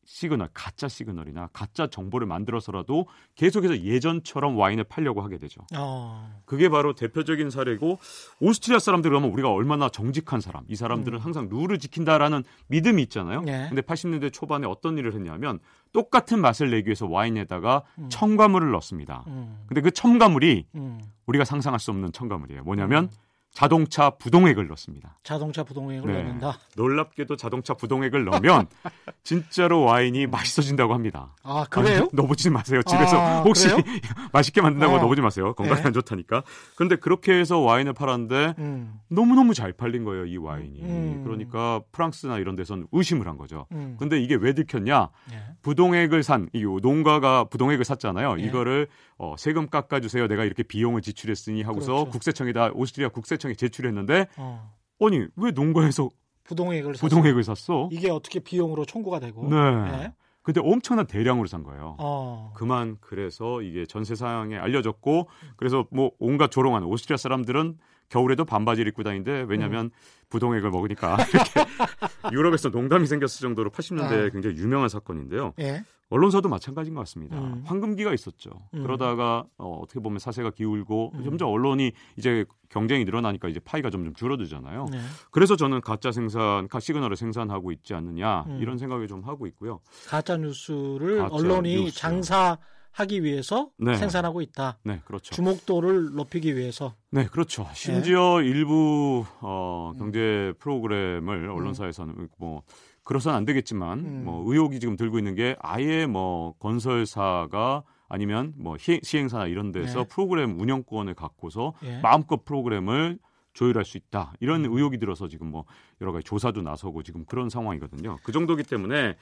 시그널, 0.07 0.49
가짜 0.55 0.89
시그널이나 0.89 1.51
가짜 1.53 1.89
정보를 1.89 2.27
만들어서라도 2.27 3.07
계속해서 3.35 3.83
예전처럼 3.83 4.57
와인을 4.57 4.85
팔려고 4.85 5.21
하게 5.21 5.37
되죠. 5.39 5.61
어. 5.77 6.41
그게 6.47 6.69
바로 6.69 6.95
대표적인 6.95 7.51
사례고 7.51 7.99
오스트리아 8.41 8.79
사람들 8.79 9.11
그러면 9.11 9.31
우리가 9.31 9.51
얼마나 9.51 9.89
정직한 9.89 10.41
사람, 10.41 10.65
이 10.69 10.77
사람들은 10.77 11.19
음. 11.19 11.21
항상 11.23 11.49
룰을 11.51 11.79
지킨다라는 11.79 12.45
믿음이 12.69 13.03
있잖아요. 13.03 13.43
네. 13.43 13.67
근데 13.69 13.83
80년대 13.83 14.33
초반에 14.33 14.67
어떤 14.67 14.97
일을 14.97 15.13
했냐면 15.15 15.59
똑같은 15.93 16.41
맛을 16.41 16.71
내기 16.71 16.87
위해서 16.87 17.07
와인에다가 17.07 17.83
음. 17.99 18.09
첨가물을 18.09 18.71
넣습니다. 18.73 19.25
음. 19.27 19.65
근데 19.67 19.81
그 19.81 19.91
첨가물이 19.91 20.67
음. 20.77 21.01
우리가 21.27 21.45
상상할 21.45 21.81
수 21.81 21.91
없는 21.91 22.13
첨가물이에요. 22.13 22.63
뭐냐면 22.63 23.05
음. 23.05 23.26
자동차 23.57 24.11
부동액을 24.11 24.69
넣습니다. 24.69 25.17
자동차 25.23 25.65
부동액을 25.65 26.13
네. 26.13 26.23
넣는다. 26.23 26.59
놀랍게도 26.77 27.37
자동차 27.37 27.73
부동액을 27.73 28.27
넣으면 28.27 28.67
진짜로 29.25 29.81
와인이 29.81 30.27
맛있어진다고 30.27 30.93
합니다. 30.93 31.35
아 31.43 31.65
그래요? 31.71 32.01
아니, 32.01 32.09
넣어보지 32.13 32.51
마세요. 32.51 32.83
집에서 32.83 33.19
아, 33.19 33.41
혹시 33.49 33.69
맛있게 34.35 34.61
만든다고 34.61 34.97
아. 34.97 34.99
넣어보지 34.99 35.23
마세요. 35.23 35.55
건강에 35.55 35.81
네. 35.81 35.87
안 35.87 35.93
좋다니까. 35.95 36.43
그런데 36.75 36.97
그렇게 36.97 37.33
해서 37.33 37.59
와인을 37.61 37.95
팔았는데 37.95 38.55
음. 38.59 39.01
너무 39.09 39.35
너무 39.35 39.55
잘 39.55 39.73
팔린 39.73 40.05
거예요. 40.05 40.27
이 40.27 40.37
와인이. 40.37 40.83
음. 40.83 41.23
그러니까 41.25 41.81
프랑스나 41.93 42.37
이런 42.39 42.57
데서는 42.57 42.89
의심을 42.93 43.27
한 43.27 43.39
거죠. 43.39 43.67
음. 43.73 43.97
근데 43.99 44.21
이게 44.21 44.35
왜 44.35 44.53
들켰냐? 44.53 45.09
네. 45.31 45.39
부동액을 45.63 46.23
산 46.23 46.51
이 46.53 46.63
농가가 46.83 47.45
부동액을 47.45 47.85
샀잖아요. 47.87 48.35
네. 48.35 48.43
이거를 48.45 48.87
어, 49.19 49.35
세금 49.39 49.69
깎아주세요. 49.69 50.29
내가 50.29 50.45
이렇게 50.45 50.63
비용을 50.63 51.01
지출했으니 51.03 51.63
하고서 51.63 51.93
그렇죠. 51.93 52.11
국세청에다 52.11 52.73
오스트리아 52.75 53.09
국세청에 53.09 53.55
제출했는데 53.55 54.27
어. 54.37 54.75
아니 55.01 55.27
왜 55.37 55.51
농가에서 55.53 56.11
부동액을 56.45 56.95
부동액을 56.95 57.43
샀어? 57.43 57.89
이게 57.93 58.11
어떻게 58.11 58.41
비용으로 58.41 58.85
청구가 58.85 59.21
되고? 59.21 59.49
네. 59.49 59.91
네. 59.91 60.13
근데 60.43 60.61
엄청난 60.63 61.07
대량으로 61.09 61.49
산 61.49 61.65
거예요. 61.65 61.97
어. 61.99 62.53
그만 62.55 62.99
그래서 63.01 63.63
이게 63.63 63.85
전 63.85 64.05
세상에 64.05 64.57
알려졌고 64.57 65.29
그래서 65.57 65.87
뭐 65.91 66.13
온갖 66.21 66.53
조롱하는 66.53 66.87
오스트리아 66.87 67.17
사람들은 67.17 67.79
겨울에도 68.09 68.45
반바지를 68.45 68.89
입고 68.91 69.03
다니는데 69.03 69.47
왜냐하면 69.49 69.87
음. 69.87 69.91
부동액을 70.29 70.71
먹으니까 70.71 71.17
이렇게 71.33 71.67
유럽에서 72.33 72.69
농담이 72.69 73.07
생겼을 73.07 73.41
정도로 73.41 73.71
80년대에 73.71 74.27
아. 74.27 74.31
굉장히 74.31 74.57
유명한 74.57 74.89
사건인데요. 74.89 75.55
예? 75.61 75.85
언론사도 76.09 76.49
마찬가지인 76.49 76.95
것 76.95 77.01
같습니다. 77.01 77.37
음. 77.37 77.63
황금기가 77.67 78.15
있었죠. 78.15 78.51
음. 78.75 78.83
그러다가 78.85 79.45
어, 79.59 79.81
어떻게 79.83 79.99
보면 79.99 80.21
사세가 80.21 80.51
기울고 80.51 81.13
음. 81.15 81.25
점점 81.25 81.49
언론이 81.49 81.93
이제 82.17 82.45
경쟁이 82.69 83.05
늘어나니까 83.05 83.49
이제 83.49 83.59
파이가 83.59 83.91
점점 83.91 84.15
줄어들잖아요. 84.15 84.87
네. 84.91 85.01
그래서 85.33 85.57
저는 85.57 85.81
가짜 85.81 86.13
생산, 86.13 86.69
시그널을 86.79 87.17
생산하고 87.17 87.73
있지 87.73 87.95
않느냐 87.95 88.45
음. 88.47 88.59
이런 88.61 88.79
생각을 88.79 89.09
좀 89.09 89.25
하고 89.25 89.47
있고요. 89.49 89.81
가짜 90.07 90.37
뉴스를 90.37 91.19
가짜 91.19 91.35
언론이 91.35 91.85
뉴스. 91.85 91.99
장사 91.99 92.57
하기 92.97 93.23
위해서 93.23 93.69
네. 93.77 93.95
생산하고 93.97 94.41
있다. 94.41 94.79
네, 94.83 95.03
그렇죠. 95.05 95.35
주목도를 95.35 96.15
높이기 96.15 96.57
위해서. 96.57 96.95
네, 97.11 97.27
그렇죠. 97.27 97.69
심지어 97.75 98.41
네. 98.41 98.47
일부 98.47 99.27
어, 99.43 99.93
경제 99.99 100.55
프로그램을 100.59 101.51
언론사에서는 101.51 102.29
뭐 102.39 102.63
그래서는 103.05 103.37
안 103.37 103.45
되겠지만 103.45 103.99
음. 103.99 104.25
뭐 104.25 104.51
의혹이 104.51 104.81
지금 104.81 104.97
들고 104.97 105.19
있는 105.19 105.35
게 105.35 105.57
아예 105.61 106.07
뭐 106.07 106.55
건설사가 106.59 107.83
아니면 108.09 108.55
뭐 108.57 108.77
시행사나 108.79 109.47
이런 109.47 109.73
데서 109.73 110.05
네. 110.05 110.09
프로그램 110.09 110.59
운영권을 110.59 111.13
갖고서 111.13 111.75
네. 111.83 112.01
마음껏 112.01 112.47
프로그램을 112.47 113.19
조율할 113.53 113.85
수 113.85 113.99
있다 113.99 114.33
이런 114.41 114.65
음. 114.65 114.73
의혹이 114.73 114.99
들어서 114.99 115.29
지금 115.29 115.51
뭐 115.51 115.67
여러 116.01 116.13
가지 116.13 116.25
조사도 116.25 116.63
나서고 116.63 117.03
지금 117.03 117.27
그런 117.27 117.51
상황이거든요. 117.51 118.17
그 118.23 118.33
정도기 118.33 118.63
때문에 118.63 119.17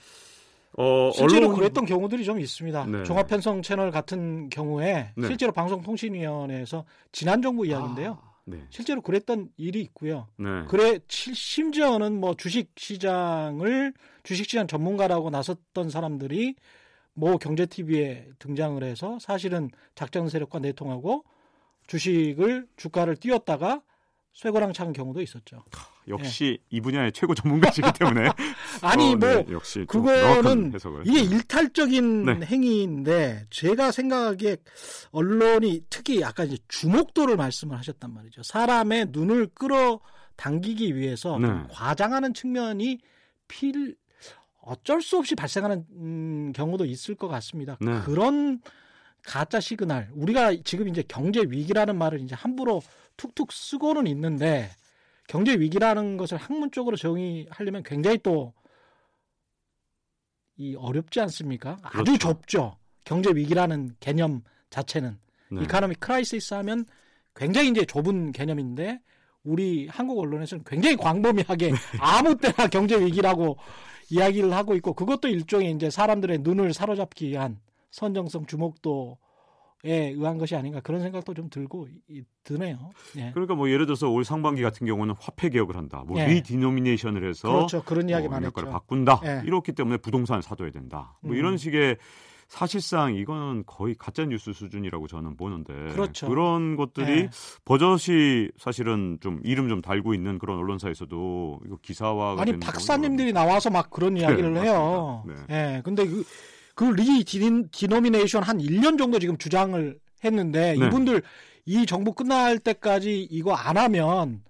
어, 0.76 1.10
실제로 1.14 1.46
언론... 1.46 1.56
그랬던 1.56 1.86
경우들이 1.86 2.24
좀 2.24 2.40
있습니다. 2.40 2.86
네. 2.86 3.02
종합편성 3.04 3.62
채널 3.62 3.90
같은 3.90 4.48
경우에 4.50 5.12
네. 5.16 5.26
실제로 5.26 5.52
방송통신위원회에서 5.52 6.84
지난 7.12 7.42
정부 7.42 7.66
이야기인데요. 7.66 8.18
아. 8.22 8.34
네. 8.46 8.58
실제로 8.68 9.00
그랬던 9.00 9.48
일이 9.56 9.80
있고요. 9.80 10.26
네. 10.36 10.64
그래 10.68 10.98
심지어는 11.08 12.20
뭐 12.20 12.34
주식 12.34 12.72
시장을 12.76 13.94
주식 14.22 14.50
시장 14.50 14.66
전문가라고 14.66 15.30
나섰던 15.30 15.88
사람들이 15.88 16.56
뭐 17.14 17.38
경제 17.38 17.64
TV에 17.64 18.28
등장을 18.38 18.82
해서 18.82 19.18
사실은 19.20 19.70
작전 19.94 20.28
세력과 20.28 20.58
내통하고 20.58 21.24
주식을 21.86 22.66
주가를 22.76 23.16
띄웠다가 23.16 23.82
쇠고랑 24.32 24.72
찬 24.72 24.92
경우도 24.92 25.22
있었죠. 25.22 25.62
역시 26.08 26.58
네. 26.60 26.76
이 26.76 26.80
분야의 26.80 27.12
최고 27.12 27.34
전문가시기 27.34 27.88
때문에 27.98 28.28
아니 28.82 29.12
어, 29.12 29.16
뭐 29.16 29.28
네, 29.28 29.46
역시 29.50 29.84
그거는 29.88 30.72
이게 31.04 31.20
일탈적인 31.20 32.24
네. 32.24 32.46
행위인데 32.46 33.46
제가 33.50 33.90
생각하기에 33.90 34.56
언론이 35.10 35.82
특히 35.90 36.20
약간 36.20 36.48
이제 36.48 36.58
주목도를 36.68 37.36
말씀을 37.36 37.76
하셨단 37.78 38.12
말이죠. 38.12 38.42
사람의 38.42 39.08
눈을 39.10 39.48
끌어 39.54 40.00
당기기 40.36 40.96
위해서 40.96 41.38
네. 41.38 41.48
과장하는 41.70 42.34
측면이 42.34 42.98
필 43.48 43.96
어쩔 44.60 45.02
수 45.02 45.18
없이 45.18 45.34
발생하는 45.34 45.84
음, 45.92 46.52
경우도 46.54 46.86
있을 46.86 47.14
것 47.14 47.28
같습니다. 47.28 47.76
네. 47.80 48.00
그런 48.04 48.60
가짜 49.22 49.60
시그널 49.60 50.10
우리가 50.14 50.54
지금 50.64 50.88
이제 50.88 51.02
경제 51.06 51.40
위기라는 51.46 51.96
말을 51.96 52.20
이제 52.20 52.34
함부로 52.34 52.82
툭툭 53.16 53.52
쓰고는 53.52 54.06
있는데 54.06 54.70
경제 55.28 55.54
위기라는 55.54 56.16
것을 56.16 56.36
학문적으로 56.38 56.96
정의하려면 56.96 57.82
굉장히 57.82 58.18
또 58.18 58.52
이 60.56 60.74
어렵지 60.76 61.20
않습니까? 61.20 61.76
그렇죠. 61.76 61.98
아주 61.98 62.18
좁죠. 62.18 62.76
경제 63.04 63.30
위기라는 63.30 63.96
개념 64.00 64.42
자체는 64.70 65.18
네. 65.50 65.62
economy 65.62 65.94
crisis 65.96 66.54
하면 66.54 66.86
굉장히 67.34 67.70
이제 67.70 67.84
좁은 67.84 68.32
개념인데 68.32 69.00
우리 69.42 69.88
한국 69.88 70.18
언론에서는 70.18 70.64
굉장히 70.64 70.96
광범위하게 70.96 71.70
네. 71.70 71.76
아무 72.00 72.36
때나 72.36 72.68
경제 72.68 72.98
위기라고 72.98 73.58
이야기를 74.10 74.52
하고 74.52 74.74
있고 74.76 74.94
그것도 74.94 75.28
일종의 75.28 75.72
이제 75.72 75.90
사람들의 75.90 76.38
눈을 76.38 76.72
사로잡기 76.72 77.28
위한 77.28 77.60
선정성 77.90 78.46
주목도 78.46 79.18
에 79.20 79.23
의한 79.90 80.38
것이 80.38 80.56
아닌가 80.56 80.80
그런 80.80 81.00
생각도 81.02 81.34
좀 81.34 81.50
들고 81.50 81.88
드네요. 82.42 82.90
예. 83.16 83.30
그러니까 83.32 83.54
뭐 83.54 83.68
예를 83.68 83.86
들어서 83.86 84.08
올 84.08 84.24
상반기 84.24 84.62
같은 84.62 84.86
경우는 84.86 85.14
화폐 85.18 85.50
개혁을 85.50 85.76
한다. 85.76 86.04
뭐 86.06 86.18
예. 86.18 86.26
리디노미네이션을 86.26 87.28
해서 87.28 87.52
그렇죠. 87.52 87.82
그런 87.82 88.08
이야기 88.08 88.28
뭐 88.28 88.38
많았죠. 88.38 88.70
바꾼다. 88.70 89.20
예. 89.24 89.42
이렇기 89.44 89.72
때문에 89.72 89.98
부동산을 89.98 90.42
사둬야 90.42 90.70
된다. 90.70 91.16
뭐 91.20 91.32
음. 91.32 91.36
이런 91.36 91.56
식의 91.56 91.98
사실상 92.48 93.14
이거는 93.14 93.64
거의 93.66 93.94
가짜 93.94 94.24
뉴스 94.24 94.52
수준이라고 94.52 95.06
저는 95.06 95.36
보는데 95.36 95.72
그렇죠. 95.92 96.28
그런 96.28 96.76
것들이 96.76 97.22
네. 97.22 97.30
버젓이 97.64 98.50
사실은 98.58 99.18
좀 99.20 99.40
이름 99.44 99.68
좀 99.68 99.80
달고 99.80 100.14
있는 100.14 100.38
그런 100.38 100.58
언론사에서도 100.58 101.60
이거 101.66 101.76
기사화가 101.82 102.42
아니 102.42 102.58
박사님들이 102.58 103.32
나와서 103.32 103.70
막 103.70 103.90
그런 103.90 104.16
이야기를 104.16 104.54
네, 104.54 104.60
해요. 104.62 105.24
네. 105.26 105.34
네. 105.48 105.82
근데 105.84 106.06
그 106.06 106.22
그 106.74 106.84
리디노미네이션 106.84 108.42
한 108.42 108.58
1년 108.58 108.98
정도 108.98 109.18
지금 109.18 109.38
주장을 109.38 109.98
했는데 110.24 110.76
네. 110.78 110.86
이분들 110.86 111.22
이 111.66 111.86
정부 111.86 112.12
끝날 112.12 112.58
때까지 112.58 113.22
이거 113.30 113.54
안 113.54 113.76
하면 113.76 114.42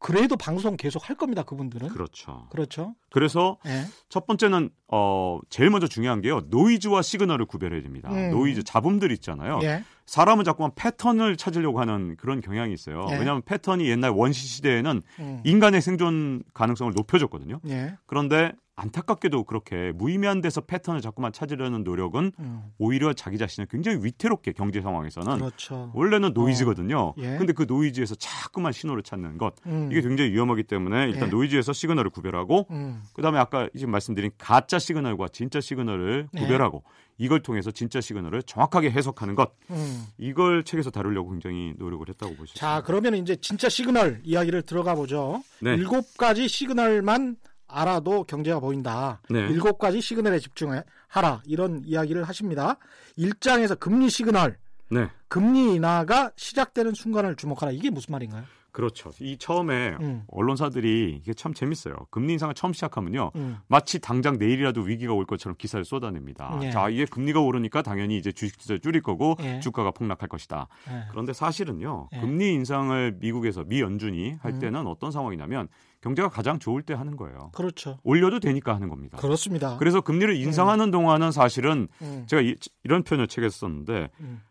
그래도 0.00 0.36
방송 0.36 0.76
계속 0.76 1.08
할 1.08 1.16
겁니다. 1.16 1.42
그분들은. 1.42 1.88
그렇죠. 1.88 2.46
그렇죠. 2.50 2.94
그래서 3.10 3.58
네. 3.64 3.82
첫 4.08 4.26
번째는 4.26 4.70
어 4.86 5.40
제일 5.50 5.70
먼저 5.70 5.88
중요한 5.88 6.20
게요. 6.20 6.42
노이즈와 6.48 7.02
시그널을 7.02 7.46
구별해야 7.46 7.82
됩니다. 7.82 8.08
음. 8.12 8.30
노이즈 8.30 8.62
잡음들 8.62 9.10
있잖아요. 9.12 9.58
예. 9.64 9.82
사람은 10.06 10.44
자꾸만 10.44 10.70
패턴을 10.76 11.36
찾으려고 11.36 11.80
하는 11.80 12.16
그런 12.16 12.40
경향이 12.40 12.72
있어요. 12.72 13.08
예. 13.10 13.14
왜냐하면 13.18 13.42
패턴이 13.42 13.88
옛날 13.88 14.10
원시 14.12 14.46
시대에는 14.46 15.02
음. 15.18 15.40
인간의 15.44 15.82
생존 15.82 16.44
가능성을 16.54 16.92
높여줬거든요. 16.94 17.60
예. 17.68 17.96
그런데 18.06 18.52
안타깝게도 18.78 19.44
그렇게 19.44 19.92
무의미한 19.96 20.40
데서 20.40 20.60
패턴을 20.60 21.00
자꾸만 21.00 21.32
찾으려는 21.32 21.82
노력은 21.82 22.32
음. 22.38 22.62
오히려 22.78 23.12
자기 23.12 23.36
자신을 23.36 23.66
굉장히 23.66 24.04
위태롭게 24.04 24.52
경제 24.52 24.80
상황에서는 24.80 25.38
그렇죠. 25.38 25.90
원래는 25.94 26.32
노이즈거든요. 26.32 26.98
어. 26.98 27.14
예. 27.18 27.36
근데 27.38 27.52
그 27.52 27.64
노이즈에서 27.68 28.14
자꾸만 28.14 28.72
신호를 28.72 29.02
찾는 29.02 29.36
것 29.36 29.54
음. 29.66 29.88
이게 29.90 30.00
굉장히 30.00 30.30
위험하기 30.30 30.62
때문에 30.62 31.08
일단 31.08 31.24
예. 31.24 31.30
노이즈에서 31.30 31.72
시그널을 31.72 32.10
구별하고 32.10 32.66
음. 32.70 33.02
그다음에 33.14 33.38
아까 33.38 33.68
지금 33.76 33.90
말씀드린 33.90 34.30
가짜 34.38 34.78
시그널과 34.78 35.28
진짜 35.28 35.60
시그널을 35.60 36.28
예. 36.36 36.38
구별하고 36.38 36.84
이걸 37.18 37.42
통해서 37.42 37.72
진짜 37.72 38.00
시그널을 38.00 38.44
정확하게 38.44 38.92
해석하는 38.92 39.34
것 39.34 39.50
음. 39.70 40.04
이걸 40.18 40.62
책에서 40.62 40.90
다루려고 40.90 41.30
굉장히 41.30 41.74
노력을 41.78 42.08
했다고 42.08 42.36
보시죠. 42.36 42.60
자 42.60 42.84
그러면 42.86 43.16
이제 43.16 43.34
진짜 43.34 43.68
시그널 43.68 44.20
이야기를 44.22 44.62
들어가 44.62 44.94
보죠. 44.94 45.42
네. 45.60 45.74
일곱 45.74 46.16
가지 46.16 46.46
시그널만 46.46 47.36
알아도 47.68 48.24
경제가 48.24 48.60
보인다. 48.60 49.20
네. 49.30 49.40
일곱 49.48 49.78
가지 49.78 50.00
시그널에 50.00 50.38
집중하라. 50.38 51.42
이런 51.44 51.82
이야기를 51.84 52.24
하십니다. 52.24 52.76
일장에서 53.16 53.74
금리 53.74 54.08
시그널 54.08 54.56
네. 54.90 55.08
금리 55.28 55.74
인하가 55.74 56.30
시작되는 56.36 56.94
순간을 56.94 57.36
주목하라. 57.36 57.72
이게 57.72 57.90
무슨 57.90 58.12
말인가요? 58.12 58.44
그렇죠. 58.70 59.10
이 59.18 59.36
처음에 59.38 59.96
음. 60.00 60.22
언론사들이 60.28 61.18
이게 61.20 61.34
참 61.34 61.52
재밌어요. 61.52 61.94
금리 62.10 62.34
인상을 62.34 62.54
처음 62.54 62.72
시작하면요. 62.72 63.32
음. 63.34 63.58
마치 63.66 63.98
당장 63.98 64.38
내일이라도 64.38 64.82
위기가 64.82 65.14
올 65.14 65.24
것처럼 65.24 65.56
기사를 65.58 65.84
쏟아냅니다. 65.84 66.60
예. 66.62 66.70
자, 66.70 66.88
이게 66.88 67.04
금리가 67.04 67.40
오르니까 67.40 67.82
당연히 67.82 68.18
이제 68.18 68.30
주식 68.30 68.56
투자를 68.58 68.78
줄일 68.78 69.02
거고 69.02 69.36
예. 69.40 69.58
주가가 69.60 69.90
폭락할 69.90 70.28
것이다. 70.28 70.68
예. 70.90 71.04
그런데 71.10 71.32
사실은요. 71.32 72.08
예. 72.12 72.20
금리 72.20 72.52
인상을 72.54 73.16
미국에서 73.18 73.64
미 73.64 73.80
연준이 73.80 74.36
할 74.40 74.52
음. 74.52 74.58
때는 74.60 74.86
어떤 74.86 75.10
상황이냐면 75.10 75.68
경제가 76.00 76.28
가장 76.28 76.58
좋을 76.58 76.82
때 76.82 76.94
하는 76.94 77.16
거예요. 77.16 77.50
그렇죠. 77.54 77.98
올려도 78.04 78.40
되니까 78.40 78.74
하는 78.74 78.88
겁니다. 78.88 79.18
그렇습니다. 79.18 79.76
그래서 79.78 80.00
금리를 80.00 80.34
인상하는 80.36 80.86
음. 80.86 80.90
동안은 80.90 81.32
사실은 81.32 81.88
음. 82.02 82.24
제가 82.28 82.42
이런 82.42 83.02
표현을 83.02 83.26
책에서 83.26 83.56
썼는데 83.58 84.10
음. 84.20 84.42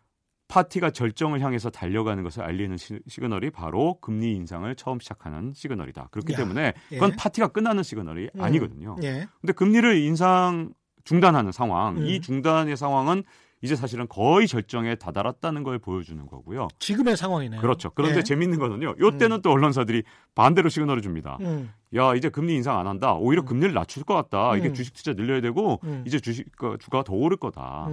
파티가 0.48 0.92
절정을 0.92 1.42
향해서 1.42 1.70
달려가는 1.70 2.24
것을 2.24 2.44
알리는 2.44 2.78
시그널이 2.78 3.50
바로 3.50 4.00
금리 4.00 4.34
인상을 4.36 4.74
처음 4.76 5.00
시작하는 5.00 5.54
시그널이다. 5.54 6.08
그렇기 6.12 6.34
야, 6.34 6.38
때문에 6.38 6.74
그건 6.90 7.12
예. 7.12 7.16
파티가 7.18 7.50
끝나는 7.50 7.84
시그널이 7.84 8.30
음, 8.34 8.42
아니거든요. 8.42 8.96
예. 9.04 9.28
근데 9.42 9.54
금리를 9.54 9.98
인상 9.98 10.74
중단하는 11.04 11.52
상황, 11.52 11.98
음. 11.98 12.06
이 12.06 12.22
중단의 12.22 12.78
상황은 12.78 13.24
이제 13.62 13.76
사실은 13.76 14.08
거의 14.08 14.48
절정에 14.48 14.96
다다랐다는 14.96 15.64
걸 15.64 15.80
보여주는 15.80 16.24
거고요. 16.28 16.68
지금의 16.80 17.18
상황이네요. 17.18 17.60
그렇죠. 17.60 17.90
그런데 17.96 18.20
예. 18.20 18.24
재밌는 18.24 18.60
거는요. 18.60 18.96
요때는 19.00 19.38
음. 19.38 19.42
또 19.42 19.52
언론사들이 19.52 20.04
반대로 20.36 20.70
시그널을 20.70 21.02
줍니다. 21.02 21.38
음. 21.42 21.72
야, 21.96 22.14
이제 22.14 22.30
금리 22.30 22.56
인상 22.56 22.78
안 22.78 22.86
한다. 22.86 23.14
오히려 23.16 23.42
음. 23.42 23.46
금리를 23.46 23.74
낮출 23.74 24.04
것 24.04 24.14
같다. 24.14 24.56
이게 24.58 24.70
음. 24.70 24.74
주식 24.74 24.94
투자 24.94 25.14
늘려야 25.14 25.42
되고 25.42 25.80
음. 25.86 26.04
이제 26.06 26.20
주식 26.20 26.46
주가가 26.80 27.04
더 27.04 27.14
오를 27.14 27.38
거다. 27.38 27.88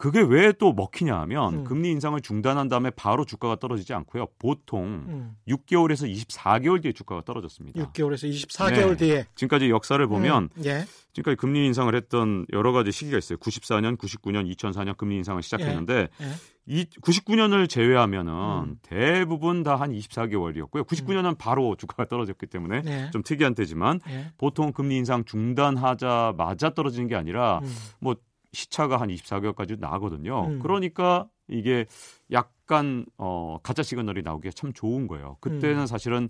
그게 0.00 0.20
왜 0.22 0.52
또 0.58 0.72
먹히냐 0.72 1.14
하면 1.20 1.54
음. 1.54 1.64
금리 1.64 1.90
인상을 1.90 2.18
중단한 2.22 2.68
다음에 2.68 2.88
바로 2.88 3.26
주가가 3.26 3.56
떨어지지 3.56 3.92
않고요. 3.92 4.28
보통 4.38 4.84
음. 5.06 5.36
6개월에서 5.46 6.10
24개월 6.10 6.80
뒤에 6.82 6.92
주가가 6.92 7.22
떨어졌습니다. 7.22 7.80
6개월에서 7.92 8.30
24개월 8.30 8.90
네. 8.90 8.96
뒤에. 8.96 9.26
지금까지 9.34 9.68
역사를 9.68 10.04
보면 10.06 10.48
음. 10.56 10.64
예. 10.64 10.86
지금까지 11.12 11.36
금리 11.36 11.66
인상을 11.66 11.94
했던 11.94 12.46
여러 12.54 12.72
가지 12.72 12.92
시기가 12.92 13.18
있어요. 13.18 13.36
94년, 13.38 13.98
99년, 13.98 14.50
2004년 14.56 14.96
금리 14.96 15.16
인상을 15.16 15.42
시작했는데 15.42 16.08
예. 16.20 16.24
예. 16.24 16.30
이 16.66 16.84
99년을 17.02 17.68
제외하면은 17.68 18.32
음. 18.32 18.76
대부분 18.82 19.62
다 19.62 19.76
한 19.76 19.92
24개월이었고요. 19.92 20.86
99년은 20.86 21.24
음. 21.30 21.34
바로 21.38 21.76
주가가 21.76 22.06
떨어졌기 22.06 22.46
때문에 22.46 22.82
예. 22.86 23.10
좀 23.12 23.22
특이한 23.22 23.54
때지만 23.54 24.00
예. 24.08 24.32
보통 24.38 24.72
금리 24.72 24.96
인상 24.96 25.24
중단하자마자 25.26 26.70
떨어지는 26.70 27.06
게 27.08 27.16
아니라 27.16 27.60
음. 27.62 27.74
뭐 28.00 28.14
시차가 28.52 28.96
한 29.00 29.08
24개월까지 29.08 29.78
나거든요. 29.78 30.46
음. 30.46 30.58
그러니까 30.60 31.28
이게 31.48 31.86
약간 32.32 33.06
어 33.16 33.58
가짜 33.62 33.82
시그널이 33.82 34.22
나오기가 34.22 34.52
참 34.54 34.72
좋은 34.72 35.06
거예요. 35.06 35.36
그때는 35.40 35.80
음. 35.80 35.86
사실은 35.86 36.28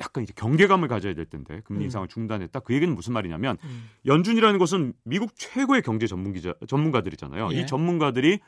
약간 0.00 0.24
이제 0.24 0.32
경계감을 0.34 0.88
가져야 0.88 1.14
될 1.14 1.26
텐데 1.26 1.60
금리 1.64 1.80
음. 1.80 1.84
인상을 1.84 2.08
중단했다. 2.08 2.60
그 2.60 2.74
얘기는 2.74 2.92
무슨 2.94 3.12
말이냐면 3.12 3.58
음. 3.64 3.88
연준이라는 4.06 4.58
것은 4.58 4.94
미국 5.04 5.32
최고의 5.36 5.82
경제 5.82 6.06
전문 6.06 6.32
기자 6.32 6.54
전문가들이잖아요. 6.66 7.50
예. 7.52 7.60
이 7.60 7.66
전문가들이 7.66 8.40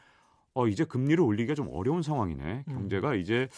어 0.55 0.68
이제 0.68 0.85
금리를 0.85 1.22
올리기가 1.22 1.55
좀 1.55 1.68
어려운 1.70 2.03
상황이네. 2.03 2.64
음. 2.66 2.74
경제가 2.74 3.14
이제 3.14 3.48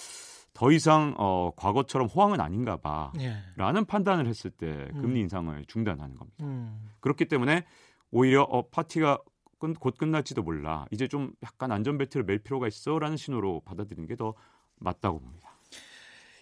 더 0.53 0.73
이상 0.73 1.15
어 1.19 1.53
과거처럼 1.57 2.09
호황은 2.09 2.41
아닌가 2.41 2.77
봐라는 2.79 3.83
예. 3.83 3.87
판단을 3.87 4.27
했을 4.27 4.51
때 4.51 4.89
금리 5.01 5.21
인상을 5.21 5.65
중단하는 5.67 6.17
겁니다. 6.17 6.45
음. 6.45 6.89
그렇기 7.01 7.27
때문에 7.27 7.65
오히려 8.11 8.43
어 8.43 8.69
파티가 8.69 9.19
곧 9.59 9.97
끝날지도 9.97 10.43
몰라. 10.43 10.87
이제 10.91 11.09
좀 11.09 11.33
약간 11.43 11.73
안전벨트를 11.73 12.25
맬 12.25 12.39
필요가 12.39 12.69
있어라는 12.69 13.17
신호로 13.17 13.63
받아들이는 13.65 14.07
게 14.09 14.17
더 14.17 14.35
맞다고 14.79 15.21
봅니다. 15.21 15.51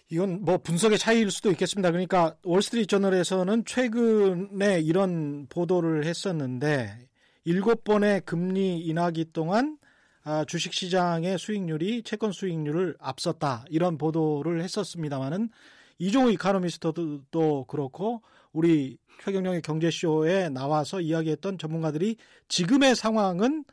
이건 0.09 0.41
뭐 0.43 0.57
분석의 0.57 0.99
차이일 0.99 1.31
수도 1.31 1.49
있겠습니다. 1.51 1.89
그러니까 1.91 2.35
월스트리트 2.43 2.87
저널에서는 2.87 3.65
최근에 3.65 4.79
이런 4.81 5.47
보도를 5.49 6.05
했었는데 6.05 7.07
일곱 7.43 7.83
번의 7.83 8.21
금리 8.21 8.79
인하기 8.81 9.31
동안 9.33 9.77
아, 10.23 10.43
주식시장의 10.45 11.37
수익률이 11.37 12.03
채권 12.03 12.31
수익률을 12.31 12.95
앞섰다 12.99 13.65
이런 13.69 13.97
보도를 13.97 14.61
했었습니다만은 14.63 15.49
이종우 15.97 16.31
이카노미스터도 16.31 17.65
그렇고 17.67 18.21
우리 18.55 18.97
최경영의 19.21 19.61
경제쇼에 19.61 20.47
나와서 20.47 21.01
이야기했던 21.01 21.57
전문가들이 21.57 22.15
지금의 22.47 22.95
상황은 22.95 23.65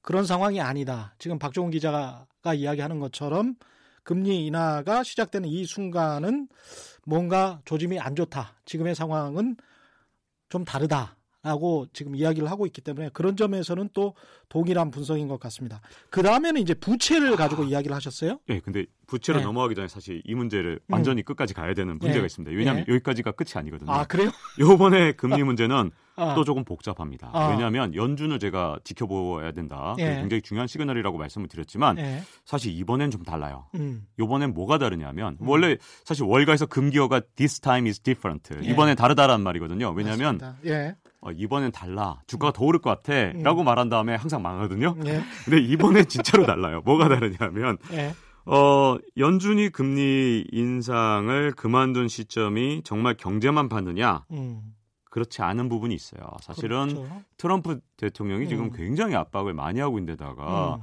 그런 0.00 0.24
상황이 0.24 0.62
아니다. 0.62 1.14
지금 1.18 1.38
박종훈 1.38 1.70
기자가 1.70 2.26
이야기하는 2.54 3.00
것처럼 3.00 3.54
금리 4.02 4.46
인하가 4.46 5.02
시작되는 5.02 5.46
이 5.48 5.66
순간은 5.66 6.48
뭔가 7.04 7.60
조짐이 7.66 8.00
안 8.00 8.16
좋다. 8.16 8.54
지금의 8.64 8.94
상황은 8.94 9.56
좀 10.48 10.64
다르다. 10.64 11.16
라고 11.42 11.86
지금 11.92 12.16
이야기를 12.16 12.50
하고 12.50 12.64
있기 12.64 12.80
때문에 12.80 13.10
그런 13.12 13.36
점에서는 13.36 13.90
또 13.92 14.14
동일한 14.48 14.90
분석인 14.90 15.28
것 15.28 15.38
같습니다. 15.40 15.82
그 16.08 16.22
다음에는 16.22 16.58
이제 16.62 16.72
부채를 16.72 17.36
가지고 17.36 17.64
아, 17.64 17.66
이야기를 17.66 17.94
하셨어요? 17.94 18.40
네, 18.46 18.60
근데 18.60 18.86
부채로 19.06 19.38
네. 19.38 19.44
넘어가기 19.44 19.74
전에 19.74 19.88
사실 19.88 20.22
이 20.24 20.34
문제를 20.34 20.80
음. 20.86 20.92
완전히 20.92 21.22
음. 21.22 21.24
끝까지 21.24 21.54
가야 21.54 21.74
되는 21.74 21.98
문제가 21.98 22.20
네. 22.20 22.26
있습니다. 22.26 22.56
왜냐하면 22.56 22.84
네. 22.86 22.92
여기까지가 22.92 23.32
끝이 23.32 23.50
아니거든요. 23.54 23.90
아, 23.90 24.04
그래요? 24.04 24.30
요번에 24.58 25.12
금리 25.12 25.42
문제는 25.42 25.90
아. 26.16 26.34
또 26.34 26.44
조금 26.44 26.64
복잡합니다. 26.64 27.30
아. 27.32 27.48
왜냐하면 27.48 27.94
연준을 27.94 28.38
제가 28.38 28.78
지켜보아야 28.84 29.52
된다. 29.52 29.96
예. 29.98 30.16
굉장히 30.16 30.42
중요한 30.42 30.68
시그널이라고 30.68 31.18
말씀을 31.18 31.48
드렸지만 31.48 31.98
예. 31.98 32.22
사실 32.44 32.72
이번엔 32.72 33.10
좀 33.10 33.22
달라요. 33.24 33.66
음. 33.74 34.06
이번엔 34.20 34.54
뭐가 34.54 34.78
다르냐면 34.78 35.36
음. 35.40 35.48
원래 35.48 35.76
사실 36.04 36.24
월가에서 36.24 36.66
금기어가 36.66 37.20
this 37.36 37.60
time 37.60 37.88
is 37.88 38.00
different. 38.00 38.54
예. 38.62 38.70
이번엔 38.70 38.96
다르다라는 38.96 39.42
말이거든요. 39.42 39.90
왜냐하면 39.90 40.38
예. 40.66 40.94
어, 41.24 41.30
이번엔 41.32 41.72
달라. 41.72 42.20
주가가 42.26 42.52
더 42.52 42.64
오를 42.66 42.80
것 42.80 42.90
같아. 42.90 43.12
음. 43.34 43.42
라고 43.42 43.64
말한 43.64 43.88
다음에 43.88 44.14
항상 44.14 44.42
망하거든요. 44.42 44.94
예. 45.06 45.22
근데 45.46 45.58
이번엔 45.58 46.06
진짜로 46.06 46.44
달라요. 46.46 46.82
뭐가 46.84 47.08
다르냐면, 47.08 47.78
예. 47.92 48.14
어, 48.46 48.96
연준이 49.16 49.70
금리 49.70 50.46
인상을 50.52 51.52
그만둔 51.52 52.08
시점이 52.08 52.82
정말 52.84 53.16
경제만 53.16 53.68
봤느냐? 53.68 54.24
음. 54.32 54.74
그렇지 55.10 55.42
않은 55.42 55.68
부분이 55.68 55.94
있어요. 55.94 56.22
사실은 56.40 56.88
그렇죠. 56.88 57.22
트럼프 57.36 57.80
대통령이 57.96 58.46
음. 58.46 58.48
지금 58.48 58.72
굉장히 58.72 59.14
압박을 59.14 59.54
많이 59.54 59.78
하고 59.78 59.98
있는데다가 59.98 60.76
음. 60.76 60.80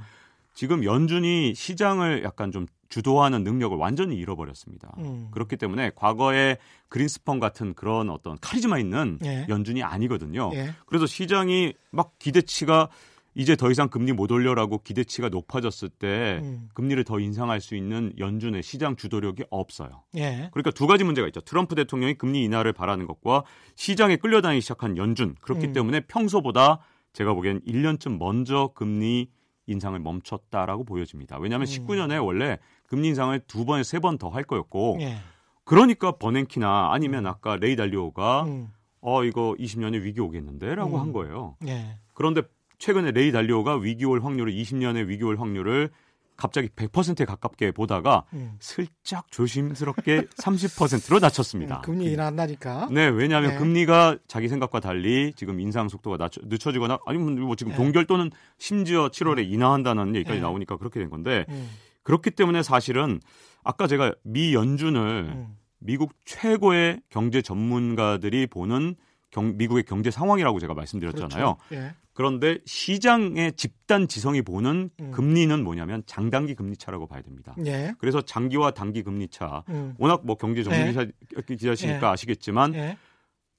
지금 0.54 0.84
연준이 0.84 1.54
시장을 1.54 2.24
약간 2.24 2.50
좀 2.50 2.66
주도하는 2.88 3.44
능력을 3.44 3.76
완전히 3.76 4.16
잃어버렸습니다. 4.16 4.94
음. 4.98 5.28
그렇기 5.30 5.56
때문에 5.56 5.92
과거에 5.94 6.56
그린스펀 6.88 7.40
같은 7.40 7.74
그런 7.74 8.10
어떤 8.10 8.38
카리즈마 8.38 8.78
있는 8.78 9.18
예. 9.24 9.46
연준이 9.48 9.82
아니거든요. 9.82 10.50
예. 10.54 10.74
그래서 10.84 11.06
시장이 11.06 11.72
막 11.90 12.18
기대치가 12.18 12.90
이제 13.34 13.56
더 13.56 13.70
이상 13.70 13.88
금리 13.88 14.12
못 14.12 14.30
올려라고 14.30 14.82
기대치가 14.82 15.28
높아졌을 15.30 15.88
때 15.88 16.40
음. 16.42 16.68
금리를 16.74 17.02
더 17.04 17.18
인상할 17.18 17.60
수 17.60 17.74
있는 17.76 18.12
연준의 18.18 18.62
시장 18.62 18.94
주도력이 18.96 19.44
없어요. 19.50 20.02
예. 20.16 20.50
그러니까 20.52 20.70
두 20.70 20.86
가지 20.86 21.02
문제가 21.04 21.26
있죠. 21.28 21.40
트럼프 21.40 21.74
대통령이 21.74 22.14
금리 22.14 22.44
인하를 22.44 22.72
바라는 22.74 23.06
것과 23.06 23.44
시장에 23.74 24.16
끌려다니기 24.16 24.60
시작한 24.60 24.96
연준. 24.98 25.34
그렇기 25.40 25.68
음. 25.68 25.72
때문에 25.72 26.00
평소보다 26.00 26.80
제가 27.14 27.32
보기엔 27.34 27.60
1년쯤 27.62 28.18
먼저 28.18 28.70
금리 28.74 29.30
인상을 29.66 29.98
멈췄다라고 29.98 30.84
보여집니다. 30.84 31.38
왜냐하면 31.38 31.66
음. 31.66 31.70
19년에 31.86 32.22
원래 32.24 32.58
금리 32.86 33.08
인상을 33.08 33.38
두 33.46 33.64
번에 33.64 33.82
세 33.82 33.98
번 34.00 34.18
더 34.18 34.28
할 34.28 34.44
거였고 34.44 34.98
예. 35.00 35.16
그러니까 35.64 36.12
버냉키나 36.12 36.90
아니면 36.92 37.26
아까 37.26 37.56
레이 37.56 37.76
달리오가 37.76 38.42
음. 38.44 38.68
어 39.00 39.24
이거 39.24 39.54
20년에 39.58 40.02
위기 40.02 40.20
오겠는데라고 40.20 40.96
음. 40.96 41.00
한 41.00 41.12
거예요. 41.12 41.56
예. 41.66 41.96
그런데 42.12 42.42
최근에 42.82 43.12
레이 43.12 43.30
달리오가 43.30 43.76
위기 43.76 44.04
올 44.04 44.24
확률을 44.24 44.52
20년의 44.52 45.06
위기 45.06 45.22
올 45.22 45.38
확률을 45.38 45.90
갑자기 46.36 46.66
100%에 46.66 47.24
가깝게 47.24 47.70
보다가 47.70 48.24
음. 48.32 48.56
슬쩍 48.58 49.30
조심스럽게 49.30 50.22
30%로 50.34 51.20
낮췄습니다. 51.20 51.76
음, 51.76 51.82
금리 51.82 52.10
인하 52.10 52.26
한다니까. 52.26 52.88
네, 52.90 53.06
왜냐하면 53.06 53.50
네. 53.50 53.58
금리가 53.58 54.18
자기 54.26 54.48
생각과 54.48 54.80
달리 54.80 55.32
지금 55.36 55.60
인상 55.60 55.88
속도가 55.88 56.16
낮춰, 56.16 56.40
늦춰지거나 56.44 56.98
아니면 57.06 57.40
뭐 57.40 57.54
지금 57.54 57.70
네. 57.70 57.76
동결 57.76 58.06
또는 58.06 58.32
심지어 58.58 59.10
7월에 59.10 59.48
인하한다는 59.48 60.16
얘기까지 60.16 60.40
네. 60.40 60.42
나오니까 60.42 60.76
그렇게 60.76 60.98
된 60.98 61.08
건데 61.08 61.44
음. 61.50 61.70
그렇기 62.02 62.32
때문에 62.32 62.64
사실은 62.64 63.20
아까 63.62 63.86
제가 63.86 64.12
미 64.24 64.54
연준을 64.54 65.00
음. 65.28 65.56
미국 65.78 66.14
최고의 66.24 67.00
경제 67.10 67.42
전문가들이 67.42 68.48
보는 68.48 68.96
경, 69.30 69.56
미국의 69.56 69.84
경제 69.84 70.10
상황이라고 70.10 70.58
제가 70.58 70.74
말씀드렸잖아요. 70.74 71.56
그렇죠. 71.68 71.86
예. 71.86 71.94
그런데 72.14 72.58
시장의 72.66 73.52
집단 73.54 74.06
지성이 74.06 74.42
보는 74.42 74.90
음. 75.00 75.10
금리는 75.12 75.64
뭐냐면 75.64 76.02
장단기 76.06 76.54
금리 76.54 76.76
차라고 76.76 77.06
봐야 77.06 77.22
됩니다. 77.22 77.54
예. 77.64 77.94
그래서 77.98 78.20
장기와 78.20 78.72
단기 78.72 79.02
금리 79.02 79.28
차. 79.28 79.64
음. 79.70 79.94
워낙 79.98 80.20
뭐 80.24 80.36
경제 80.36 80.62
전문 80.62 80.94
예. 80.94 81.10
기자시니까 81.46 82.06
예. 82.08 82.12
아시겠지만 82.12 82.74
예. 82.74 82.98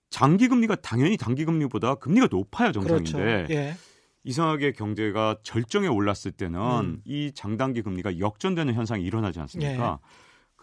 장기 0.09 0.47
금리가 0.47 0.75
당연히 0.75 1.17
단기 1.17 1.45
금리보다 1.45 1.95
금리가 1.95 2.27
높아요 2.29 2.71
정상인데 2.71 3.11
그렇죠. 3.11 3.53
예. 3.53 3.75
이상하게 4.23 4.71
경제가 4.73 5.37
절정에 5.43 5.87
올랐을 5.87 6.31
때는 6.37 6.59
음. 6.59 7.01
이 7.05 7.31
장단기 7.33 7.81
금리가 7.81 8.19
역전되는 8.19 8.73
현상이 8.73 9.03
일어나지 9.03 9.39
않습니까? 9.39 9.99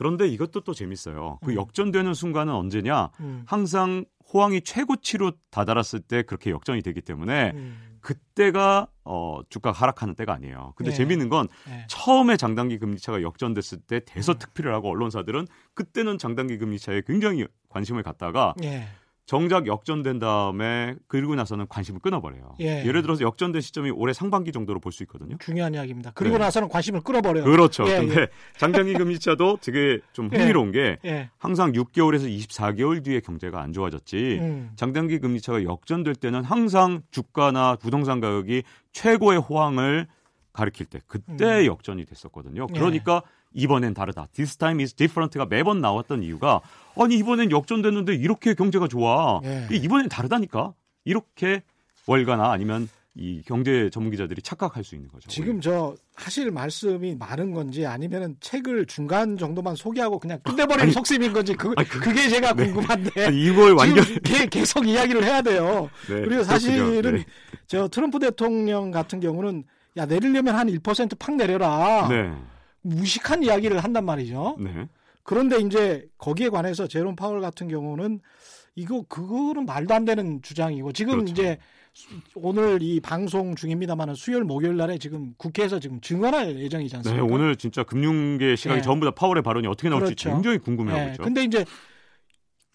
예. 0.00 0.02
그런데 0.10 0.26
이것도 0.26 0.60
또 0.60 0.72
재밌어요. 0.72 1.38
그 1.44 1.52
음. 1.52 1.56
역전되는 1.56 2.14
순간은 2.14 2.52
언제냐? 2.54 3.10
음. 3.20 3.42
항상 3.46 4.06
호황이 4.32 4.62
최고치로 4.62 5.32
다다랐을 5.50 6.00
때 6.00 6.22
그렇게 6.22 6.50
역전이 6.50 6.82
되기 6.82 7.02
때문에 7.02 7.52
음. 7.54 7.98
그때가 8.00 8.86
어 9.04 9.40
주가가 9.50 9.78
하락하는 9.78 10.14
때가 10.14 10.32
아니에요. 10.32 10.72
근데 10.76 10.90
네. 10.90 10.96
재밌는 10.96 11.28
건 11.28 11.48
네. 11.66 11.84
처음에 11.88 12.38
장단기 12.38 12.78
금리차가 12.78 13.20
역전됐을 13.20 13.80
때 13.86 14.00
대서특필을 14.06 14.72
하고 14.72 14.88
언론사들은 14.90 15.46
그때는 15.74 16.16
장단기 16.16 16.56
금리차에 16.56 17.02
굉장히 17.06 17.46
관심을 17.68 18.02
갖다가 18.02 18.54
네. 18.56 18.88
정작 19.30 19.68
역전된 19.68 20.18
다음에 20.18 20.96
그리고 21.06 21.36
나서는 21.36 21.68
관심을 21.68 22.00
끊어버려요. 22.00 22.56
예. 22.58 22.82
를 22.82 23.00
들어서 23.00 23.22
역전된 23.22 23.62
시점이 23.62 23.92
올해 23.92 24.12
상반기 24.12 24.50
정도로 24.50 24.80
볼 24.80 24.90
수 24.90 25.04
있거든요. 25.04 25.36
중요한 25.38 25.72
이야기입니다. 25.72 26.10
그리고 26.16 26.36
네. 26.36 26.42
나서는 26.46 26.68
관심을 26.68 27.02
끊어버려요. 27.02 27.44
그렇죠. 27.44 27.88
예, 27.88 28.00
근데 28.00 28.22
예. 28.22 28.28
장장기 28.58 28.94
금리차도 28.94 29.58
되게 29.60 30.00
좀 30.12 30.30
예. 30.32 30.36
흥미로운 30.36 30.72
게 30.72 30.98
예. 31.04 31.30
항상 31.38 31.70
6개월에서 31.70 32.28
24개월 32.28 33.04
뒤에 33.04 33.20
경제가 33.20 33.62
안 33.62 33.72
좋아졌지 33.72 34.38
음. 34.40 34.72
장단기 34.74 35.20
금리차가 35.20 35.62
역전될 35.62 36.16
때는 36.16 36.42
항상 36.42 37.02
주가나 37.12 37.76
부동산 37.76 38.18
가격이 38.18 38.64
최고의 38.90 39.38
호황을 39.38 40.08
가리킬 40.52 40.86
때 40.86 40.98
그때 41.06 41.60
음. 41.60 41.66
역전이 41.66 42.04
됐었거든요. 42.04 42.66
그러니까 42.66 43.22
이번엔 43.54 43.94
다르다. 43.94 44.28
This 44.32 44.56
time 44.56 44.82
is 44.82 44.94
different가 44.94 45.46
매번 45.46 45.80
나왔던 45.80 46.22
이유가 46.22 46.60
아니 46.96 47.16
이번엔 47.16 47.50
역전됐는데 47.50 48.14
이렇게 48.14 48.54
경제가 48.54 48.88
좋아. 48.88 49.40
예. 49.44 49.68
이번엔 49.70 50.08
다르다니까. 50.08 50.74
이렇게 51.04 51.62
월가나 52.06 52.50
아니면 52.52 52.88
이 53.16 53.42
경제 53.44 53.90
전문 53.90 54.12
기자들이 54.12 54.40
착각할 54.40 54.84
수 54.84 54.94
있는 54.94 55.08
거죠. 55.08 55.28
지금 55.28 55.60
저 55.60 55.94
하실 56.14 56.50
말씀이 56.50 57.16
많은 57.16 57.52
건지 57.52 57.84
아니면은 57.84 58.36
책을 58.40 58.86
중간 58.86 59.36
정도만 59.36 59.74
소개하고 59.74 60.18
그냥 60.18 60.38
끝내버리는 60.44 60.92
속셈인 60.92 61.32
건지 61.32 61.54
그, 61.54 61.74
그, 61.74 62.12
게 62.12 62.28
제가 62.28 62.54
네. 62.54 62.66
궁금한데 62.66 63.26
아니, 63.26 63.44
이걸 63.44 63.72
완전 63.72 64.04
계속 64.50 64.86
이야기를 64.86 65.24
해야 65.24 65.42
돼요. 65.42 65.90
네, 66.08 66.20
그리고 66.20 66.44
사실은 66.44 67.16
네. 67.16 67.24
저 67.66 67.88
트럼프 67.88 68.20
대통령 68.20 68.92
같은 68.92 69.18
경우는 69.18 69.64
야 69.96 70.06
내리려면 70.06 70.54
한 70.54 70.68
1%팍 70.68 71.34
내려라. 71.34 72.08
네. 72.82 72.96
무식한 72.96 73.42
이야기를 73.42 73.78
한단 73.78 74.04
말이죠. 74.04 74.56
네. 74.58 74.88
그런데 75.22 75.58
이제 75.58 76.08
거기에 76.18 76.48
관해서 76.48 76.86
제롬 76.86 77.16
파월 77.16 77.40
같은 77.40 77.68
경우는 77.68 78.20
이거 78.74 79.02
그거는 79.08 79.66
말도 79.66 79.94
안 79.94 80.04
되는 80.04 80.40
주장이고 80.42 80.92
지금 80.92 81.24
그렇죠. 81.24 81.32
이제 81.32 81.58
오늘 82.34 82.82
이 82.82 83.00
방송 83.00 83.54
중입니다만은 83.54 84.14
수요일 84.14 84.44
목요일 84.44 84.76
날에 84.76 84.96
지금 84.98 85.34
국회에서 85.36 85.80
지금 85.80 86.00
증언할 86.00 86.58
예정이지 86.58 86.96
않습니까? 86.96 87.26
네, 87.26 87.32
오늘 87.32 87.56
진짜 87.56 87.82
금융계 87.82 88.56
시각이 88.56 88.80
네. 88.80 88.82
전부 88.82 89.04
다 89.04 89.10
파월의 89.10 89.42
발언이 89.42 89.66
어떻게 89.66 89.88
나올지 89.88 90.14
그렇죠. 90.14 90.30
굉장히 90.30 90.58
궁금해하고 90.58 91.04
네. 91.04 91.10
있죠. 91.12 91.22
근데 91.22 91.44
이제 91.44 91.64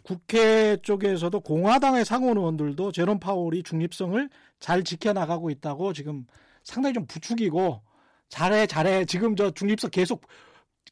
국회 0.03 0.77
쪽에서도 0.83 1.39
공화당의 1.39 2.05
상원 2.05 2.37
의원들도 2.37 2.91
제롬 2.91 3.19
파월이 3.19 3.63
중립성을 3.63 4.29
잘 4.59 4.83
지켜나가고 4.83 5.49
있다고 5.49 5.93
지금 5.93 6.25
상당히 6.63 6.93
좀 6.93 7.07
부추기고 7.07 7.81
잘해 8.29 8.67
잘해 8.67 9.05
지금 9.05 9.35
저 9.35 9.51
중립성 9.51 9.89
계속 9.91 10.25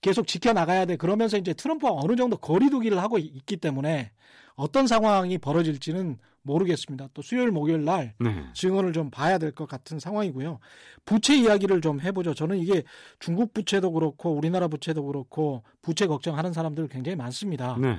계속 0.02 0.28
지켜나가야 0.28 0.86
돼 0.86 0.96
그러면서 0.98 1.38
이제 1.38 1.54
트럼프와 1.54 1.92
어느 1.96 2.16
정도 2.16 2.38
거리두기를 2.38 3.00
하고 3.00 3.18
있기 3.18 3.58
때문에 3.58 4.12
어떤 4.56 4.86
상황이 4.86 5.38
벌어질지는 5.38 6.18
모르겠습니다. 6.44 7.08
또 7.14 7.22
수요일 7.22 7.52
목요일 7.52 7.86
날 7.86 8.14
네. 8.20 8.44
증언을 8.54 8.92
좀 8.92 9.10
봐야 9.10 9.38
될 9.38 9.54
것 9.54 9.66
같은 9.66 9.98
상황이고요. 10.00 10.60
부채 11.06 11.38
이야기를 11.38 11.80
좀 11.80 12.02
해보죠. 12.02 12.34
저는 12.34 12.58
이게 12.58 12.84
중국 13.20 13.54
부채도 13.54 13.94
그렇고 13.94 14.34
우리나라 14.34 14.68
부채도 14.68 15.06
그렇고 15.06 15.64
부채 15.82 16.06
걱정하는 16.06 16.52
사람들 16.52 16.90
굉장히 16.90 17.16
많습니다. 17.16 17.78
네. 17.80 17.98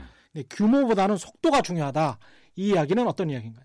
규모보다는 0.50 1.16
속도가 1.16 1.62
중요하다. 1.62 2.18
이 2.56 2.68
이야기는 2.68 3.06
어떤 3.08 3.30
이야기인가요? 3.30 3.64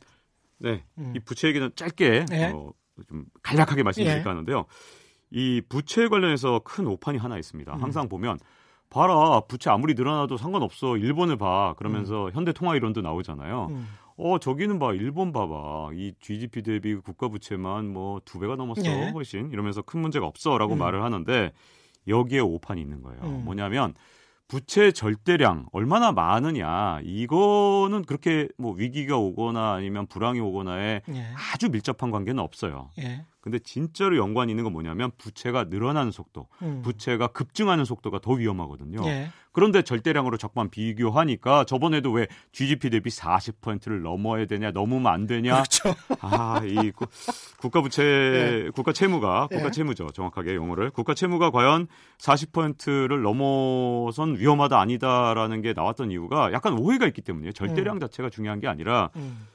네, 0.60 0.84
음. 0.98 1.14
이 1.16 1.20
부채 1.20 1.50
얘기는 1.50 1.70
짧게 1.76 2.26
네. 2.30 2.52
어, 2.56 2.72
좀 3.10 3.26
간략하게 3.44 3.84
말씀드릴까 3.84 4.24
네. 4.24 4.30
하는데요. 4.30 4.66
이 5.32 5.62
부채 5.70 6.08
관련해서 6.08 6.62
큰 6.64 6.88
오판이 6.88 7.18
하나 7.18 7.38
있습니다. 7.38 7.74
음. 7.74 7.82
항상 7.82 8.10
보면 8.10 8.38
봐라 8.90 9.42
부채 9.48 9.70
아무리 9.70 9.94
늘어나도 9.94 10.38
상관없어 10.38 10.98
일본을 10.98 11.38
봐 11.38 11.76
그러면서 11.78 12.26
음. 12.28 12.32
현대 12.34 12.52
통화 12.54 12.76
이론도 12.76 13.02
나오잖아요. 13.02 13.68
음. 13.70 13.88
어 14.18 14.38
저기는 14.40 14.80
봐 14.80 14.94
일본 14.94 15.32
봐봐 15.32 15.92
이 15.94 16.14
GDP 16.20 16.64
대비 16.64 16.96
국가 16.96 17.28
부채만 17.30 17.94
뭐 17.94 18.20
두 18.26 18.40
배가 18.40 18.56
넘었어 18.56 18.82
네. 18.82 19.12
훨씬 19.12 19.52
이러면서 19.52 19.82
큰 19.82 20.02
문제가 20.02 20.26
없어라고 20.26 20.74
음. 20.74 20.80
말을 20.80 21.04
하는데 21.04 21.52
여기에 22.08 22.40
오판이 22.40 22.82
있는 22.82 23.02
거예요. 23.02 23.22
음. 23.24 23.46
뭐냐면 23.46 23.94
부채 24.48 24.92
절대량 24.92 25.68
얼마나 25.72 26.12
많으냐 26.12 27.02
이거는 27.04 28.04
그렇게 28.04 28.48
뭐 28.58 28.74
위기가 28.74 29.16
오거나 29.16 29.74
아니면 29.74 30.08
불황이 30.08 30.40
오거나에 30.40 31.02
예. 31.08 31.26
아주 31.54 31.70
밀접한 31.70 32.10
관계는 32.10 32.42
없어요. 32.42 32.90
예. 32.98 33.24
근데 33.42 33.58
진짜로 33.60 34.18
연관이 34.18 34.52
있는 34.52 34.66
건 34.66 34.74
뭐냐면 34.74 35.12
부채가 35.18 35.66
늘어나는 35.66 36.12
속도, 36.12 36.48
음. 36.62 36.82
부채가 36.84 37.28
급증하는 37.28 37.86
속도가 37.86 38.20
더 38.20 38.34
위험하거든요. 38.34 39.02
예. 39.06 39.30
그런데 39.52 39.82
절대량으로 39.82 40.38
적만 40.38 40.70
비교하니까 40.70 41.64
저번에도 41.64 42.12
왜 42.12 42.28
GDP 42.52 42.90
대비 42.90 43.10
40%를 43.10 44.02
넘어야 44.02 44.46
되냐, 44.46 44.72
넘으면 44.72 45.08
안 45.08 45.26
되냐. 45.26 45.54
그렇죠. 45.54 45.96
아, 46.22 46.62
이 46.66 46.92
국가 47.58 47.82
부채, 47.82 48.04
예. 48.04 48.70
국가 48.76 48.92
채무가 48.92 49.48
국가 49.48 49.68
예. 49.68 49.72
채무죠. 49.72 50.10
정확하게 50.10 50.56
영어를 50.56 50.92
국가 50.92 51.14
채무가 51.14 51.50
과연 51.50 51.88
40%를 52.20 53.22
넘어선 53.22 54.38
위험하다 54.38 54.80
아니다라는 54.80 55.62
게 55.62 55.74
나왔던 55.74 56.12
이유가 56.12 56.52
약간 56.52 56.74
오해가 56.74 57.08
있기 57.08 57.22
때문이에요. 57.22 57.54
절대량 57.54 57.98
음. 57.98 58.00
자체가 58.02 58.30
중요한 58.30 58.60
게 58.60 58.68
아니라. 58.68 59.12
음. 59.16 59.48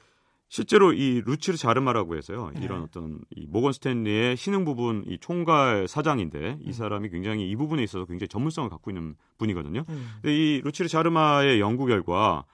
실제로 0.55 0.93
이 0.93 1.21
루치르 1.27 1.57
자르마라고 1.57 2.17
해서요. 2.17 2.53
네. 2.55 2.62
이런 2.62 2.83
어떤 2.83 3.19
이 3.35 3.45
모건 3.49 3.73
스탠리의 3.73 4.37
신흥 4.37 4.64
부분 4.64 5.03
이 5.05 5.19
총괄 5.19 5.88
사장인데 5.88 6.59
이 6.61 6.67
음. 6.69 6.73
사람이 6.73 7.11
굉장히 7.11 7.51
이 7.51 7.57
부분에 7.57 7.83
있어서 7.83 8.05
굉장히 8.05 8.29
전문성을 8.29 8.71
갖고 8.71 8.93
있는 8.93 9.17
분이거든요. 9.38 9.85
음. 9.88 10.09
근데 10.23 10.33
이 10.33 10.61
루치르 10.61 10.88
자르마의 10.88 11.59
연구 11.59 11.87
결과 11.87 12.45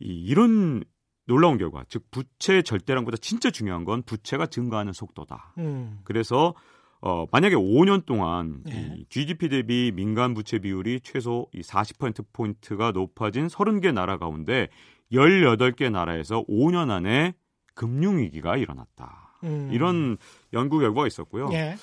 이 0.00 0.22
이런 0.22 0.84
놀라운 1.24 1.56
결과, 1.56 1.82
즉 1.88 2.04
부채 2.10 2.60
절대량보다 2.60 3.16
진짜 3.16 3.50
중요한 3.50 3.86
건 3.86 4.02
부채가 4.02 4.44
증가하는 4.44 4.92
속도다. 4.92 5.54
음. 5.56 6.00
그래서 6.04 6.54
어, 7.00 7.24
만약에 7.32 7.54
5년 7.54 8.04
동안 8.04 8.60
네. 8.66 8.96
이 8.98 9.06
GDP 9.08 9.48
대비 9.48 9.92
민간 9.94 10.34
부채 10.34 10.58
비율이 10.58 11.00
최소 11.02 11.46
이 11.54 11.62
40%포인트가 11.62 12.90
높아진 12.90 13.46
30개 13.46 13.94
나라 13.94 14.18
가운데 14.18 14.68
18개 15.12 15.90
나라에서 15.90 16.44
5년 16.46 16.90
안에 16.90 17.34
금융위기가 17.74 18.56
일어났다. 18.56 19.38
음. 19.44 19.70
이런 19.72 20.16
연구 20.52 20.78
결과가 20.78 21.06
있었고요. 21.06 21.48
예. 21.52 21.76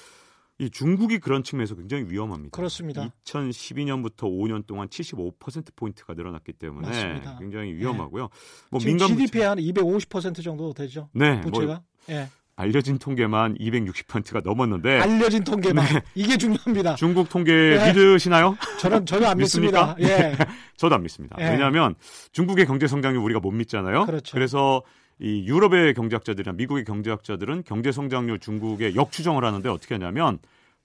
이 0.57 0.69
중국이 0.69 1.19
그런 1.19 1.43
측면에서 1.43 1.75
굉장히 1.75 2.05
위험합니다. 2.09 2.55
그렇습니다. 2.55 3.09
2012년부터 3.25 4.23
5년 4.23 4.65
동안 4.65 4.87
75% 4.87 5.75
포인트가 5.75 6.13
늘어났기 6.13 6.53
때문에 6.53 6.87
맞습니다. 6.87 7.37
굉장히 7.39 7.73
위험하고요. 7.73 8.23
네. 8.23 8.67
뭐 8.71 8.79
민간 8.79 9.09
GDP 9.09 9.39
한250% 9.39 10.41
정도 10.43 10.73
되죠. 10.73 11.09
네, 11.13 11.33
뭐 11.41 11.51
부채가. 11.51 11.73
뭐 12.07 12.15
예. 12.15 12.29
알려진 12.57 12.97
통계만 12.97 13.57
260%가 13.57 14.41
넘었는데 14.43 14.99
알려진 14.99 15.43
통계만 15.43 15.85
네. 15.85 16.01
이게 16.15 16.37
중요합니다. 16.37 16.95
중국 16.95 17.29
통계 17.29 17.51
네. 17.51 17.93
믿으시나요? 17.93 18.57
저는 18.79 19.05
전혀 19.05 19.27
안 19.27 19.37
믿습니다. 19.37 19.95
예. 19.99 20.05
네. 20.05 20.35
저도 20.77 20.95
안 20.95 21.03
믿습니다. 21.03 21.35
예. 21.39 21.49
왜냐하면 21.49 21.95
중국의 22.31 22.65
경제 22.65 22.87
성장률 22.87 23.21
우리가 23.21 23.41
못 23.41 23.51
믿잖아요. 23.51 24.05
그렇죠. 24.05 24.33
그래서 24.33 24.83
이 25.19 25.45
유럽의 25.45 25.93
경제학자들이나 25.93 26.53
미국의 26.53 26.85
경제학자들은 26.85 27.63
경제 27.65 27.91
성장률 27.91 28.39
중국에 28.39 28.95
역추정을 28.95 29.43
하는데 29.43 29.67
어떻게 29.69 29.95
하냐면 29.95 30.39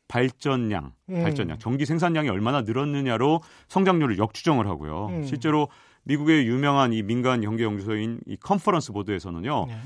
발전량, 0.09 0.92
음. 1.11 1.22
발전량, 1.22 1.59
전기 1.61 1.87
생산량이 1.87 2.28
얼마나 2.30 2.62
늘었느냐로 2.62 3.42
성장률을 3.68 4.18
역추정을 4.18 4.66
하고요. 4.66 5.06
음. 5.06 5.24
실제로 5.24 5.68
미국의 6.02 6.48
유명한 6.48 6.92
이 6.92 7.02
민간 7.02 7.40
경제 7.42 7.62
연구소인 7.62 8.20
이 8.26 8.37
컨퍼런스 8.37 8.92
보드에서는요. 8.92 9.66
네. 9.68 9.76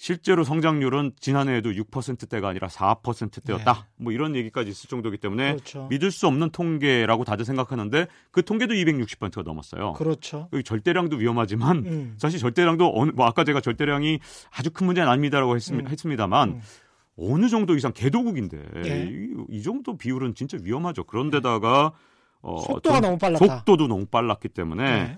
실제로 0.00 0.44
성장률은 0.44 1.12
지난해에도 1.20 1.72
6%대가 1.72 2.48
아니라 2.48 2.68
4%대였다. 2.68 3.72
네. 3.74 3.80
뭐 3.96 4.14
이런 4.14 4.34
얘기까지 4.34 4.70
있을 4.70 4.88
정도이기 4.88 5.18
때문에 5.18 5.52
그렇죠. 5.52 5.88
믿을 5.90 6.10
수 6.10 6.26
없는 6.26 6.52
통계라고 6.52 7.24
다들 7.24 7.44
생각하는데 7.44 8.06
그 8.30 8.42
통계도 8.42 8.72
260%가 8.72 9.42
넘었어요. 9.42 9.92
그렇죠. 9.92 10.48
절대량도 10.64 11.18
위험하지만 11.18 11.76
음. 11.84 12.14
사실 12.16 12.40
절대량도 12.40 12.94
어느 12.96 13.10
뭐 13.10 13.26
아까 13.26 13.44
제가 13.44 13.60
절대량이 13.60 14.20
아주 14.56 14.70
큰 14.70 14.86
문제는 14.86 15.06
아닙니다라고 15.06 15.54
했, 15.54 15.70
음. 15.70 15.86
했습니 15.86 16.16
다만 16.16 16.48
음. 16.48 16.60
어느 17.18 17.50
정도 17.50 17.76
이상 17.76 17.92
개도국인데 17.92 18.56
네. 18.82 19.06
이, 19.06 19.34
이, 19.50 19.62
정도 19.62 19.98
비율은 19.98 20.34
진짜 20.34 20.56
위험하죠. 20.62 21.04
그런데다가 21.04 21.92
어, 22.40 22.62
속도가 22.62 23.00
너무 23.00 23.18
빨랐다. 23.18 23.44
속도도 23.44 23.86
너무 23.86 24.06
빨랐기 24.06 24.48
때문에 24.48 24.82
네. 24.82 25.16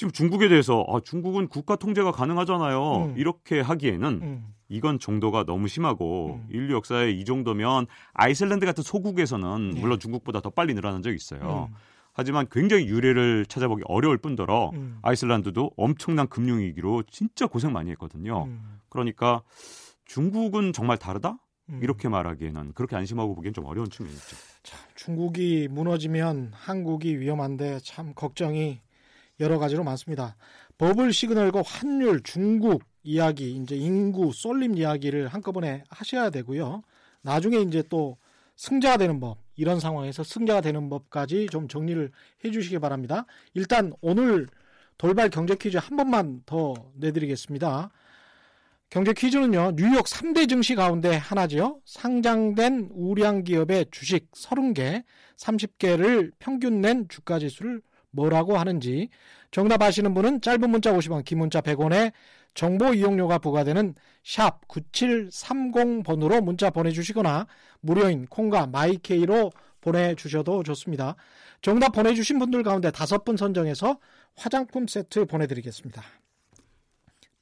지금 0.00 0.12
중국에 0.12 0.48
대해서 0.48 0.82
아, 0.88 0.98
중국은 1.04 1.48
국가 1.48 1.76
통제가 1.76 2.10
가능하잖아요. 2.10 3.04
음. 3.04 3.14
이렇게 3.18 3.60
하기에는 3.60 4.20
음. 4.22 4.54
이건 4.70 4.98
정도가 4.98 5.44
너무 5.44 5.68
심하고 5.68 6.40
음. 6.40 6.48
인류 6.50 6.74
역사에 6.76 7.10
이 7.10 7.26
정도면 7.26 7.86
아이슬란드 8.14 8.64
같은 8.64 8.82
소국에서는 8.82 9.74
예. 9.76 9.78
물론 9.78 9.98
중국보다 9.98 10.40
더 10.40 10.48
빨리 10.48 10.72
늘어난 10.72 11.02
적이 11.02 11.16
있어요. 11.16 11.68
음. 11.70 11.76
하지만 12.14 12.46
굉장히 12.50 12.86
유례를 12.86 13.44
찾아보기 13.44 13.82
어려울 13.88 14.16
뿐더러 14.16 14.70
음. 14.72 15.00
아이슬란드도 15.02 15.72
엄청난 15.76 16.28
금융위기로 16.28 17.02
진짜 17.10 17.46
고생 17.46 17.74
많이 17.74 17.90
했거든요. 17.90 18.44
음. 18.44 18.80
그러니까 18.88 19.42
중국은 20.06 20.72
정말 20.72 20.96
다르다? 20.96 21.36
음. 21.68 21.80
이렇게 21.82 22.08
말하기에는 22.08 22.72
그렇게 22.72 22.96
안심하고 22.96 23.34
보기엔 23.34 23.52
좀 23.52 23.66
어려운 23.66 23.90
측면이 23.90 24.16
있죠. 24.16 24.34
참, 24.62 24.80
중국이 24.94 25.68
무너지면 25.70 26.52
한국이 26.54 27.18
위험한데 27.18 27.80
참 27.80 28.14
걱정이 28.14 28.80
여러 29.40 29.58
가지로 29.58 29.82
많습니다. 29.82 30.36
버블 30.78 31.12
시그널과 31.12 31.62
환율, 31.64 32.22
중국 32.22 32.84
이야기, 33.02 33.56
이제 33.56 33.74
인구 33.74 34.32
쏠림 34.32 34.76
이야기를 34.76 35.28
한꺼번에 35.28 35.82
하셔야 35.88 36.30
되고요. 36.30 36.82
나중에 37.22 37.58
이제 37.58 37.82
또 37.88 38.18
승자가 38.56 38.98
되는 38.98 39.18
법, 39.18 39.38
이런 39.56 39.80
상황에서 39.80 40.22
승자가 40.22 40.60
되는 40.60 40.90
법까지 40.90 41.48
좀 41.50 41.68
정리를 41.68 42.10
해 42.44 42.50
주시기 42.50 42.78
바랍니다. 42.78 43.24
일단 43.54 43.92
오늘 44.02 44.46
돌발 44.98 45.30
경제 45.30 45.54
퀴즈 45.54 45.78
한 45.78 45.96
번만 45.96 46.42
더 46.44 46.74
내드리겠습니다. 46.94 47.90
경제 48.90 49.12
퀴즈는요, 49.14 49.72
뉴욕 49.76 50.04
3대 50.04 50.48
증시 50.48 50.74
가운데 50.74 51.16
하나지요. 51.16 51.80
상장된 51.86 52.90
우량 52.92 53.44
기업의 53.44 53.86
주식 53.90 54.30
30개, 54.32 55.04
30개를 55.36 56.32
평균 56.38 56.80
낸 56.82 57.08
주가 57.08 57.38
지수를 57.38 57.80
뭐라고 58.10 58.58
하는지 58.58 59.08
정답 59.50 59.82
아시는 59.82 60.14
분은 60.14 60.40
짧은 60.40 60.70
문자 60.70 60.92
50원, 60.92 61.24
긴 61.24 61.38
문자 61.38 61.60
100원에 61.60 62.12
정보 62.54 62.92
이용료가 62.94 63.38
부과되는 63.38 63.94
샵 64.24 64.66
9730번으로 64.68 66.42
문자 66.42 66.70
보내주시거나 66.70 67.46
무료인 67.80 68.26
콩과 68.26 68.66
마이케이로 68.66 69.52
보내주셔도 69.80 70.62
좋습니다. 70.62 71.16
정답 71.62 71.90
보내주신 71.92 72.38
분들 72.38 72.62
가운데 72.62 72.90
다섯 72.90 73.24
분 73.24 73.36
선정해서 73.36 73.98
화장품 74.36 74.86
세트 74.86 75.26
보내드리겠습니다. 75.26 76.02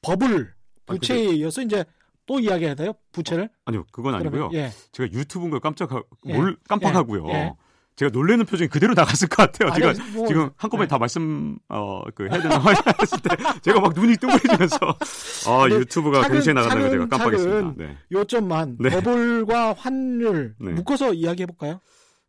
버블 0.01 0.53
부채에 0.85 1.25
이어서 1.35 1.61
이제 1.61 1.83
또 2.25 2.39
이야기해야 2.39 2.75
돼요? 2.75 2.93
부채를? 3.11 3.49
아니요, 3.65 3.85
그건 3.91 4.13
아니고요. 4.15 4.49
그러면, 4.49 4.53
예. 4.53 4.71
제가 4.91 5.11
유튜브인 5.11 5.49
걸 5.49 5.59
깜짝 5.59 5.89
예. 6.27 6.37
몰 6.37 6.57
깜빡하고요. 6.67 7.27
예. 7.29 7.53
예. 7.99 8.05
제가 8.05 8.11
놀래는 8.11 8.45
표정이 8.45 8.69
그대로 8.69 8.93
나갔을 8.93 9.27
것 9.27 9.37
같아요. 9.51 9.71
아니, 9.73 9.81
제가 9.95 10.09
뭐, 10.13 10.27
지금 10.27 10.49
한꺼번에 10.55 10.87
네. 10.87 10.89
다 10.89 10.97
말씀 10.97 11.57
어 11.67 12.03
그 12.15 12.27
해야 12.29 12.41
되나 12.41 12.57
했을 13.01 13.19
때 13.21 13.29
제가 13.61 13.79
막 13.81 13.93
눈이 13.93 14.15
둥그레지면서 14.17 14.77
아 15.47 15.67
유튜브가 15.69 16.21
차근- 16.21 16.33
동시에 16.35 16.53
나간다는 16.53 16.83
걸 16.83 16.91
제가 16.91 17.07
깜빡했습니다. 17.07 17.73
네. 17.77 17.97
요점만 18.11 18.77
네. 18.79 18.89
버블과 18.89 19.73
환율 19.73 20.55
네. 20.59 20.71
묶어서 20.71 21.13
이야기해 21.13 21.45
볼까요? 21.45 21.79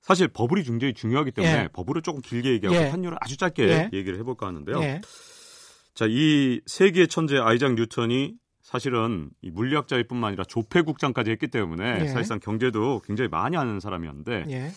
사실 0.03 0.29
버블이 0.29 0.65
굉장히 0.65 0.93
중요하기 0.95 1.31
때문에 1.33 1.55
예. 1.55 1.69
버블을 1.73 2.03
조금 2.03 2.21
길게 2.21 2.51
얘기하고 2.53 2.77
예. 2.79 2.89
환율을 2.89 3.17
아주 3.21 3.37
짧게 3.37 3.69
예. 3.69 3.91
얘기를 3.93 4.19
해볼까 4.19 4.47
하는데요. 4.49 4.81
예. 4.83 5.01
자, 5.95 6.07
이 6.09 6.61
세계의 6.67 7.09
천재 7.09 7.39
아이작 7.39 7.75
뉴턴이 7.75 8.35
사실은 8.63 9.31
이 9.43 9.51
물리학자일 9.51 10.07
뿐만 10.09 10.29
아니라 10.29 10.45
조폐국장까지 10.45 11.31
했기 11.31 11.49
때문에 11.49 12.01
예. 12.03 12.09
사실상 12.09 12.41
경제도 12.41 13.01
굉장히 13.05 13.29
많이 13.29 13.57
아는 13.57 13.79
사람이었는데 13.81 14.47
예. 14.51 14.71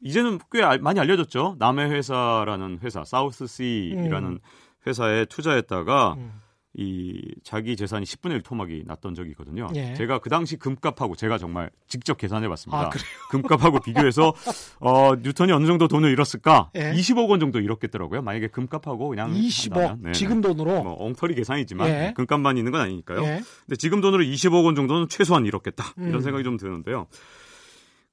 이제는 0.00 0.38
꽤 0.52 0.62
알- 0.62 0.78
많이 0.78 1.00
알려졌죠. 1.00 1.56
남의 1.58 1.90
회사라는 1.90 2.78
회사, 2.82 3.04
사우스시라는 3.04 4.28
음. 4.32 4.38
회사에 4.86 5.24
투자했다가 5.26 6.14
음. 6.18 6.32
이 6.74 7.20
자기 7.42 7.74
재산이 7.74 8.04
10분의 8.04 8.32
1 8.34 8.42
토막이 8.42 8.84
났던 8.86 9.14
적이 9.16 9.30
있거든요. 9.30 9.66
예. 9.74 9.94
제가 9.94 10.20
그 10.20 10.28
당시 10.30 10.56
금값하고 10.56 11.16
제가 11.16 11.36
정말 11.38 11.70
직접 11.88 12.16
계산해 12.18 12.46
봤습니다. 12.48 12.82
아? 12.86 12.90
금값하고 13.30 13.80
비교해서 13.80 14.32
어, 14.78 15.14
뉴턴이 15.20 15.50
어느 15.50 15.66
정도 15.66 15.88
돈을 15.88 16.10
잃었을까? 16.10 16.70
예. 16.76 16.92
20억 16.92 17.28
원 17.30 17.40
정도 17.40 17.58
잃었겠더라고요. 17.58 18.22
만약에 18.22 18.48
금값하고 18.48 19.08
그냥 19.08 19.32
20억 19.32 19.72
한다면. 19.74 20.00
네네. 20.02 20.12
지금 20.12 20.40
돈으로 20.40 20.82
뭐 20.84 20.94
엉터리 21.04 21.34
계산이지만 21.34 21.88
예. 21.88 22.12
금값만 22.14 22.58
있는 22.58 22.70
건 22.70 22.82
아니니까요. 22.82 23.24
예. 23.24 23.40
근데 23.66 23.76
지금 23.76 24.00
돈으로 24.00 24.22
20억 24.22 24.64
원 24.64 24.76
정도는 24.76 25.08
최소한 25.08 25.46
잃었겠다. 25.46 25.84
음. 25.98 26.08
이런 26.10 26.22
생각이 26.22 26.44
좀 26.44 26.58
드는데요. 26.58 27.08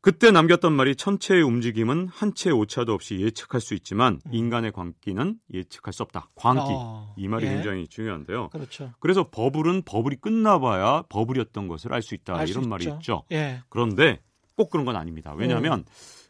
그때 0.06 0.30
남겼던 0.30 0.72
말이 0.72 0.96
천체의 0.96 1.42
움직임은 1.42 2.10
한 2.14 2.36
치의 2.36 2.56
오차도 2.56 2.94
없이 2.94 3.20
예측할 3.22 3.60
수 3.60 3.74
있지만 3.74 4.22
음. 4.28 4.34
인간의 4.36 4.72
광기는 4.72 5.40
예측할 5.52 5.94
수 5.94 6.04
없다. 6.04 6.30
광기. 6.36 6.62
어, 6.64 7.16
이 7.18 7.28
말이 7.28 7.48
예. 7.48 7.54
굉장히 7.56 7.88
중요한데요. 7.88 8.50
그렇죠. 8.50 8.94
그래서 9.00 9.32
버블은 9.32 9.82
버블이 9.84 10.18
끝나봐야 10.18 11.06
버블이었던 11.10 11.68
것을 11.68 11.92
알 11.92 12.04
수 12.04 12.14
있다. 12.14 12.38
알 12.38 12.46
수 12.46 12.54
이런 12.54 12.70
말이 12.70 12.84
있죠. 12.84 12.96
있죠. 12.98 13.24
예. 13.32 13.64
그런데 13.70 14.20
꼭 14.56 14.70
그런 14.70 14.86
건 14.86 14.96
아닙니다. 14.96 15.34
왜냐하면 15.36 15.80
음. 15.80 15.86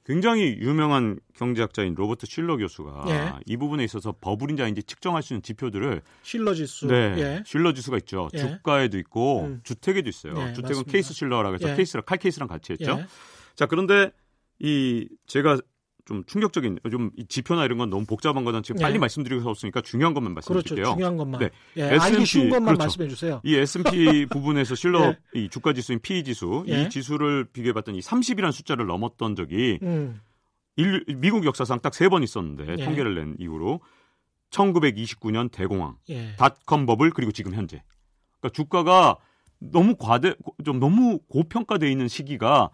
굉장히 0.06 0.56
유명한 0.62 1.20
경제학자인 1.36 1.96
로버트 1.96 2.28
실러 2.28 2.56
교수가 2.56 3.04
예. 3.10 3.34
이 3.46 3.58
부분에 3.58 3.84
있어서 3.84 4.14
버블인지 4.22 4.64
아닌지 4.64 4.84
측정할 4.84 5.22
수 5.22 5.34
있는 5.34 5.42
지표들을 5.42 6.02
실러 6.24 6.54
지수. 6.54 6.88
네, 6.88 7.16
예. 7.18 7.44
실러 7.46 7.74
지수가 7.74 7.98
있죠. 7.98 8.30
예. 8.36 8.38
주가에도 8.38 8.98
있고 9.00 9.42
음. 9.42 9.60
주택에도 9.66 10.08
있어요. 10.08 10.34
네, 10.36 10.54
주택은 10.54 10.70
맞습니다. 10.70 10.92
케이스 10.94 11.14
실러라고 11.14 11.56
해서 11.56 11.72
예. 11.72 11.76
케이스랑 11.76 12.04
칼 12.06 12.18
케이스랑 12.20 12.48
같이 12.48 12.72
했죠. 12.72 13.04
예. 13.56 13.58
자 13.58 13.66
그런데 13.66 14.12
이 14.60 15.08
제가 15.28 15.58
좀 16.06 16.24
충격적인 16.26 16.78
좀이 16.92 17.26
지표나 17.28 17.66
이런 17.66 17.80
건 17.80 17.90
너무 17.90 18.06
복잡한 18.06 18.44
거는 18.46 18.62
지금 18.62 18.80
예. 18.80 18.84
빨리 18.84 19.00
말씀드리고 19.00 19.42
서 19.42 19.50
없으니까 19.50 19.82
중요한 19.82 20.14
것만 20.14 20.36
그렇죠. 20.36 20.54
말씀드릴게요. 20.54 20.94
중요한 20.94 21.18
것만. 21.18 21.40
네. 21.40 21.50
예. 21.78 21.96
S&P 21.96 22.26
쉬운 22.26 22.50
것만 22.50 22.66
그렇죠. 22.76 22.78
말씀해 22.84 23.08
주세요. 23.10 23.42
이 23.44 23.56
S&P 23.56 24.28
부분에서 24.30 24.76
실러 24.76 25.08
예. 25.08 25.18
이 25.34 25.50
주가 25.50 25.74
지수인 25.74 26.00
PE 26.02 26.24
지수 26.24 26.64
예. 26.68 26.84
이 26.84 26.90
지수를 26.90 27.46
비교해 27.52 27.74
봤더니 27.74 28.02
30이라는 28.02 28.52
숫자를 28.52 28.86
넘었던 28.86 29.36
적이 29.36 29.80
음. 29.82 30.22
인류- 30.78 31.04
미국 31.18 31.44
역사상 31.46 31.80
딱 31.82 31.94
세 31.96 32.08
번 32.10 32.22
있었는데 32.22 32.76
예. 32.80 32.86
통계를 32.86 33.16
낸 33.16 33.36
이후로 33.40 33.80
1929년 34.52 35.52
대공황, 35.52 35.98
예. 36.10 36.36
닷컴 36.38 36.86
버블 36.86 37.12
그리고 37.12 37.32
지금 37.32 37.54
현재. 37.54 37.84
그러니까 38.40 38.54
주가가 38.56 39.18
너무 39.60 39.96
과대 39.98 40.36
좀 40.64 40.80
너무 40.80 41.20
고평가돼 41.30 41.90
있는 41.90 42.08
시기가 42.08 42.70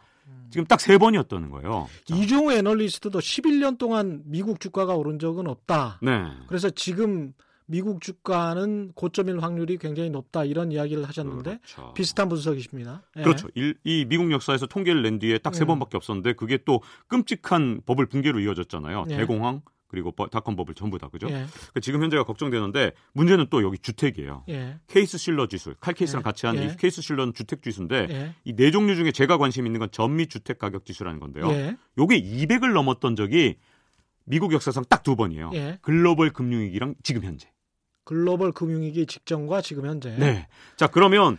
지금 0.50 0.66
딱 0.66 0.80
세 0.82 0.98
번이었다는 0.98 1.50
거예요. 1.50 1.88
자, 2.06 2.16
이종우 2.16 2.52
애널리스트도 2.52 3.20
11년 3.20 3.78
동안 3.78 4.22
미국 4.26 4.60
주가가 4.60 4.96
오른 4.96 5.18
적은 5.20 5.48
없다. 5.48 6.00
네. 6.02 6.24
그래서 6.48 6.70
지금 6.70 7.34
미국 7.68 8.02
주가는 8.02 8.92
고점일 8.96 9.40
확률이 9.42 9.78
굉장히 9.78 10.10
높다 10.10 10.44
이런 10.44 10.74
이야기를 10.74 11.06
하셨는데 11.06 11.60
그렇죠. 11.64 11.94
비슷한 11.94 12.28
분석이십니다. 12.28 13.02
예. 13.18 13.22
그렇죠. 13.22 13.48
일- 13.56 13.78
이 13.86 14.04
미국 14.04 14.30
역사에서 14.32 14.66
통계를 14.66 15.02
낸 15.04 15.20
뒤에 15.20 15.38
딱 15.38 15.55
세 15.55 15.64
음. 15.64 15.68
번밖에 15.68 15.96
없었는데 15.96 16.34
그게 16.34 16.58
또 16.66 16.82
끔찍한 17.08 17.82
버블 17.86 18.08
붕괴로 18.08 18.42
이어졌잖아요. 18.42 19.06
예. 19.12 19.16
대공황 19.18 19.62
그리고 19.92 20.14
버- 20.14 20.28
닷컴 20.28 20.56
버블 20.56 20.74
전부 20.74 20.98
다 20.98 21.10
그죠? 21.10 21.28
예. 21.30 21.46
그 21.74 21.82
지금 21.82 22.02
현재가 22.02 22.24
걱정되는데 22.24 22.94
문제는 23.14 23.48
또 23.50 23.62
여기 23.62 23.78
주택이에요. 23.78 24.46
예. 24.48 24.80
케이스 24.88 25.18
실러 25.18 25.48
지수, 25.48 25.76
칼 25.82 25.94
케이스랑 25.94 26.22
예. 26.22 26.24
같이 26.24 26.46
한 26.46 26.56
예. 26.58 26.64
이 26.66 26.78
케이스 26.78 27.02
실러는 27.02 27.34
주택 27.34 27.62
지수인데 27.62 28.08
예. 28.10 28.36
이 28.46 28.54
네 28.54 28.72
종류 28.72 28.96
중에 28.96 29.12
제가 29.12 29.38
관심 29.38 29.66
있는 29.66 29.80
건 29.82 29.90
전미 29.92 30.28
주택 30.28 30.58
가격 30.60 30.86
지수라는 30.86 31.20
건데요. 31.20 31.50
예. 31.52 31.76
요게 31.98 32.22
200을 32.22 32.72
넘었던 32.74 33.18
적이 33.18 33.58
미국 34.24 34.54
역사상 34.54 34.86
딱 34.88 35.04
두 35.04 35.16
번이에요. 35.18 35.52
예. 35.56 35.78
글로벌 35.82 36.30
금융위기랑 36.32 36.96
지금 37.04 37.24
현재. 37.24 37.50
글로벌 38.06 38.52
금융위기 38.54 39.06
직전과 39.06 39.62
지금 39.62 39.86
현재 39.86 40.16
네. 40.18 40.48
자 40.78 40.88
그러면 40.88 41.38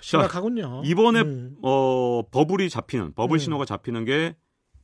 심각하군요. 0.00 0.82
이번에 0.84 1.20
음. 1.20 1.56
어 1.62 2.22
버블이 2.30 2.70
잡히는 2.70 3.12
버블 3.14 3.36
음. 3.36 3.38
신호가 3.38 3.64
잡히는 3.64 4.04
게 4.04 4.34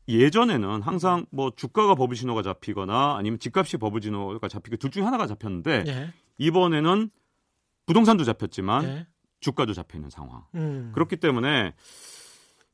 예전에는 0.08 0.82
항상 0.82 1.26
뭐 1.30 1.50
주가가 1.54 1.94
버블 1.94 2.16
신호가 2.16 2.42
잡히거나 2.42 3.16
아니면 3.16 3.38
집값이 3.38 3.76
버블 3.76 4.02
신호가 4.02 4.48
잡히고 4.48 4.76
둘 4.76 4.90
중에 4.90 5.02
하나가 5.02 5.26
잡혔는데 5.26 5.84
예. 5.86 6.12
이번에는 6.38 7.10
부동산도 7.86 8.24
잡혔지만 8.24 8.84
예. 8.84 9.06
주가도 9.40 9.72
잡혀 9.72 9.98
있는 9.98 10.10
상황. 10.10 10.44
음. 10.54 10.92
그렇기 10.94 11.16
때문에 11.16 11.74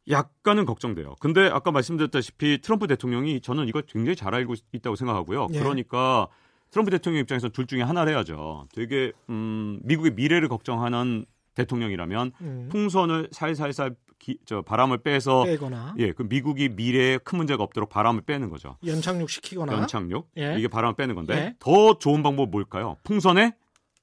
약간은 0.09 0.65
걱정돼요. 0.65 1.15
근데 1.21 1.49
아까 1.49 1.71
말씀드렸다시피 1.71 2.61
트럼프 2.61 2.87
대통령이 2.87 3.41
저는 3.41 3.69
이걸 3.69 3.83
굉장히 3.83 4.17
잘 4.17 4.35
알고 4.35 4.55
있다고 4.73 4.97
생각하고요. 4.97 5.49
예. 5.53 5.59
그러니까 5.59 6.29
트럼프 6.71 6.91
대통령 6.91 7.21
입장에서 7.21 7.49
둘 7.51 7.67
중에 7.67 7.83
하나를 7.83 8.13
해야죠. 8.13 8.67
되게 8.75 9.13
음, 9.29 9.79
미국의 9.85 10.15
미래를 10.15 10.49
걱정하는 10.49 11.27
대통령이라면 11.55 12.33
음. 12.41 12.69
풍선을 12.71 13.29
살살살 13.31 13.95
기- 14.23 14.39
저 14.47 14.63
바람을 14.63 14.99
빼서 14.99 15.43
빼거나 15.43 15.97
예, 15.99 16.13
그 16.13 16.23
미국이 16.23 16.69
미래에 16.69 17.19
큰 17.19 17.39
문제가 17.39 17.65
없도록 17.65 17.89
바람을 17.91 18.23
빼는 18.23 18.51
거죠. 18.51 18.77
연착륙 18.87 19.29
시키거나 19.29 19.73
연착륙 19.73 20.31
예. 20.39 20.55
이게 20.57 20.69
바람을 20.69 20.95
빼는 20.95 21.17
건데 21.17 21.35
예. 21.35 21.55
더 21.59 21.99
좋은 21.99 22.23
방법 22.23 22.51
뭘까요? 22.51 22.97
풍선에 23.03 23.55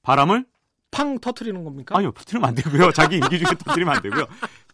바람을 0.02 0.46
팡 0.92 1.20
터트리는 1.20 1.64
겁니까? 1.64 1.96
아니요 1.98 2.12
터뜨리면 2.12 2.50
안 2.50 2.56
되고요. 2.56 2.92
자기 2.94 3.16
임기 3.16 3.40
중에 3.40 3.56
터뜨리면 3.64 3.96
안 3.96 4.02
되고요. 4.02 4.26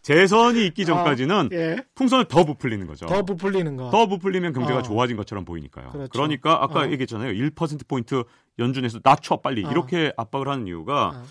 재선이 0.02 0.66
있기 0.66 0.82
아, 0.82 0.86
전까지는 0.86 1.34
아, 1.36 1.48
예. 1.52 1.76
풍선을 1.94 2.24
더 2.26 2.44
부풀리는 2.44 2.84
거죠. 2.88 3.06
더 3.06 3.22
부풀리는 3.24 3.76
거. 3.76 3.90
더 3.90 4.06
부풀리면 4.06 4.52
경제가 4.52 4.80
어. 4.80 4.82
좋아진 4.82 5.16
것처럼 5.16 5.44
보이니까요. 5.44 5.90
그렇죠. 5.90 6.08
그러니까 6.10 6.62
아까 6.62 6.80
어. 6.80 6.84
얘기했잖아요. 6.86 7.32
1% 7.32 7.86
포인트 7.86 8.24
연준에서 8.58 8.98
낮춰 9.04 9.36
빨리 9.36 9.64
어. 9.64 9.70
이렇게 9.70 10.12
압박을 10.16 10.48
하는 10.48 10.66
이유가 10.66 11.08
어. 11.08 11.22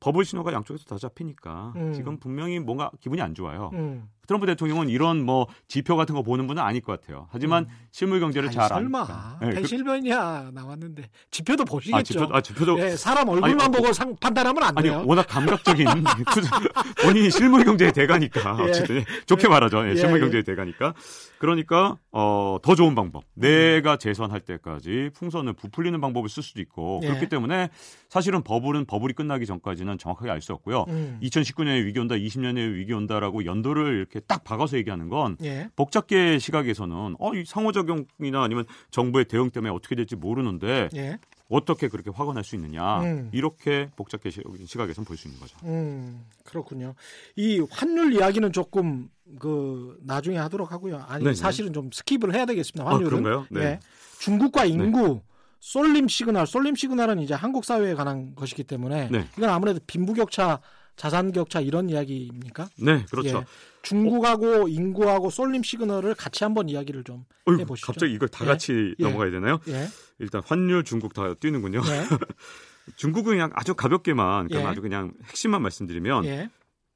버블 0.00 0.24
신호가 0.24 0.52
양쪽에서 0.52 0.84
다 0.84 0.98
잡히니까 0.98 1.74
음. 1.76 1.92
지금 1.92 2.18
분명히 2.18 2.58
뭔가 2.58 2.90
기분이 3.00 3.20
안 3.20 3.34
좋아요. 3.34 3.70
음. 3.74 4.08
트럼프 4.30 4.46
대통령은 4.46 4.88
이런 4.88 5.24
뭐 5.24 5.48
지표 5.66 5.96
같은 5.96 6.14
거 6.14 6.22
보는 6.22 6.46
분은 6.46 6.62
아닐 6.62 6.80
것 6.80 7.00
같아요. 7.00 7.26
하지만 7.32 7.64
음. 7.64 7.68
실물 7.90 8.20
경제를 8.20 8.48
잘 8.52 8.68
설마 8.68 9.00
아니까. 9.00 9.38
네, 9.40 9.50
펜실베니아 9.54 10.44
그, 10.44 10.50
나왔는데 10.54 11.10
지표도 11.32 11.64
보시겠죠. 11.64 11.98
아, 11.98 12.02
지표, 12.04 12.36
아, 12.36 12.40
지표도 12.40 12.76
네, 12.76 12.96
사람 12.96 13.28
얼굴만 13.28 13.60
아니, 13.60 13.76
보고 13.76 13.92
상, 13.92 14.14
판단하면 14.20 14.62
안 14.62 14.74
돼요. 14.76 14.98
아니, 14.98 15.08
워낙 15.08 15.26
감각적인 15.26 15.84
본인이 17.02 17.28
실물 17.28 17.64
경제의 17.64 17.92
대가니까 17.92 18.56
예. 18.60 18.62
어쨌든 18.70 19.04
좋게 19.26 19.48
말하죠. 19.48 19.88
예, 19.88 19.96
실물 19.96 20.12
예, 20.12 20.16
예. 20.18 20.20
경제의 20.20 20.44
대가니까. 20.44 20.94
그러니까 21.38 21.96
어, 22.12 22.58
더 22.62 22.76
좋은 22.76 22.94
방법. 22.94 23.24
내가 23.34 23.96
재선할 23.96 24.40
때까지 24.42 25.10
풍선을 25.14 25.54
부풀리는 25.54 26.00
방법을 26.00 26.28
쓸 26.28 26.44
수도 26.44 26.60
있고 26.60 27.00
예. 27.02 27.08
그렇기 27.08 27.28
때문에 27.28 27.70
사실은 28.08 28.42
버블은 28.42 28.84
버블이 28.84 29.14
끝나기 29.14 29.44
전까지는 29.44 29.98
정확하게 29.98 30.30
알 30.30 30.40
수 30.40 30.54
없고요. 30.54 30.86
음. 30.88 31.18
2019년에 31.22 31.84
위기 31.84 31.98
온다, 31.98 32.14
20년에 32.14 32.72
위기 32.72 32.94
온다라고 32.94 33.44
연도를 33.44 33.98
이렇게 33.98 34.19
딱 34.26 34.44
박아서 34.44 34.76
얘기하는 34.76 35.08
건 35.08 35.36
예. 35.42 35.68
복잡계 35.76 36.38
시각에서는 36.38 37.16
어, 37.18 37.34
이 37.34 37.44
상호작용이나 37.44 38.42
아니면 38.42 38.64
정부의 38.90 39.26
대응 39.26 39.50
때문에 39.50 39.72
어떻게 39.72 39.94
될지 39.94 40.16
모르는데 40.16 40.88
예. 40.94 41.18
어떻게 41.48 41.88
그렇게 41.88 42.10
확언할 42.10 42.44
수 42.44 42.54
있느냐 42.54 43.00
음. 43.00 43.28
이렇게 43.32 43.90
복잡계 43.96 44.30
시각에서는 44.30 45.04
볼 45.04 45.17
수 45.17 45.26
있는 45.26 45.40
거죠. 45.40 45.56
음, 45.64 46.24
그렇군요. 46.44 46.94
이 47.34 47.60
환율 47.70 48.14
이야기는 48.14 48.52
조금 48.52 49.08
그 49.38 49.98
나중에 50.02 50.36
하도록 50.38 50.70
하고요. 50.70 51.04
아니 51.08 51.24
네네. 51.24 51.34
사실은 51.34 51.72
좀 51.72 51.90
skip을 51.90 52.34
해야 52.34 52.46
되겠습니다. 52.46 52.88
환율은. 52.88 53.06
아, 53.06 53.10
그런가요? 53.10 53.46
네. 53.50 53.60
예. 53.62 53.80
중국과 54.20 54.62
네. 54.62 54.68
인구 54.68 55.08
네. 55.08 55.22
쏠림 55.58 56.08
시그널, 56.08 56.46
쏠림 56.46 56.74
시그널은 56.74 57.18
이제 57.20 57.34
한국 57.34 57.64
사회에 57.64 57.94
관한 57.94 58.34
것이기 58.34 58.64
때문에 58.64 59.08
네. 59.10 59.26
이건 59.36 59.50
아무래도 59.50 59.80
빈부격차, 59.86 60.60
자산 61.00 61.32
격차 61.32 61.62
이런 61.62 61.88
이야기입니까? 61.88 62.68
네, 62.76 63.06
그렇죠. 63.10 63.38
예. 63.38 63.44
중국하고 63.80 64.64
어. 64.64 64.68
인구하고 64.68 65.30
쏠림 65.30 65.62
시그널을 65.62 66.14
같이 66.14 66.44
한번 66.44 66.68
이야기를 66.68 67.04
좀 67.04 67.24
어휴, 67.46 67.58
해보시죠. 67.58 67.86
갑자기 67.86 68.12
이걸 68.12 68.28
다 68.28 68.44
같이 68.44 68.94
예. 68.98 69.02
넘어가야 69.02 69.30
되나요? 69.30 69.60
예. 69.68 69.88
일단 70.18 70.42
환율 70.44 70.84
중국 70.84 71.14
다 71.14 71.32
뛰는군요. 71.32 71.80
예. 71.86 72.04
중국은 72.96 73.32
그냥 73.32 73.50
아주 73.54 73.74
가볍게만 73.74 74.48
예. 74.50 74.62
아주 74.62 74.82
그냥 74.82 75.14
핵심만 75.24 75.62
말씀드리면 75.62 76.26
예. 76.26 76.50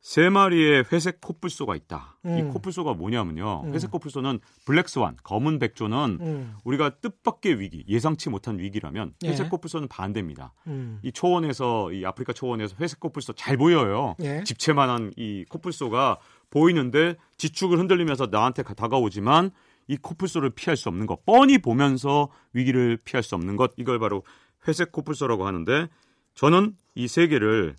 세 0.04 0.28
마리의 0.28 0.84
회색 0.92 1.22
코뿔소가 1.22 1.74
있다. 1.76 2.18
음. 2.26 2.38
이 2.38 2.42
코뿔소가 2.52 2.92
뭐냐면요. 2.92 3.62
음. 3.64 3.74
회색 3.74 3.90
코뿔소는 3.90 4.38
블랙스완, 4.66 5.16
검은 5.22 5.58
백조는 5.58 6.18
음. 6.20 6.54
우리가 6.62 6.90
뜻밖의 7.00 7.58
위기, 7.58 7.86
예상치 7.88 8.28
못한 8.28 8.58
위기라면 8.58 9.14
예. 9.24 9.30
회색 9.30 9.48
코뿔소는 9.48 9.88
반대입니다. 9.88 10.52
음. 10.66 10.98
이 11.02 11.10
초원에서 11.10 11.90
이 11.92 12.04
아프리카 12.04 12.34
초원에서 12.34 12.76
회색 12.80 13.00
코뿔소 13.00 13.32
잘 13.32 13.56
보여요. 13.56 14.14
예. 14.20 14.44
집채만한 14.44 15.14
이 15.16 15.46
코뿔소가 15.48 16.18
보이는데 16.50 17.16
지축을 17.38 17.78
흔들리면서 17.78 18.28
나한테 18.30 18.62
다가오지만 18.62 19.52
이 19.88 19.96
코뿔소를 19.96 20.50
피할 20.50 20.76
수 20.76 20.90
없는 20.90 21.06
것, 21.06 21.24
뻔히 21.24 21.56
보면서 21.56 22.28
위기를 22.52 22.98
피할 23.04 23.22
수 23.22 23.34
없는 23.36 23.56
것, 23.56 23.72
이걸 23.78 23.98
바로 23.98 24.22
회색 24.68 24.92
코뿔소라고 24.92 25.46
하는데 25.46 25.88
저는 26.34 26.76
이 26.94 27.08
세 27.08 27.26
개를 27.26 27.74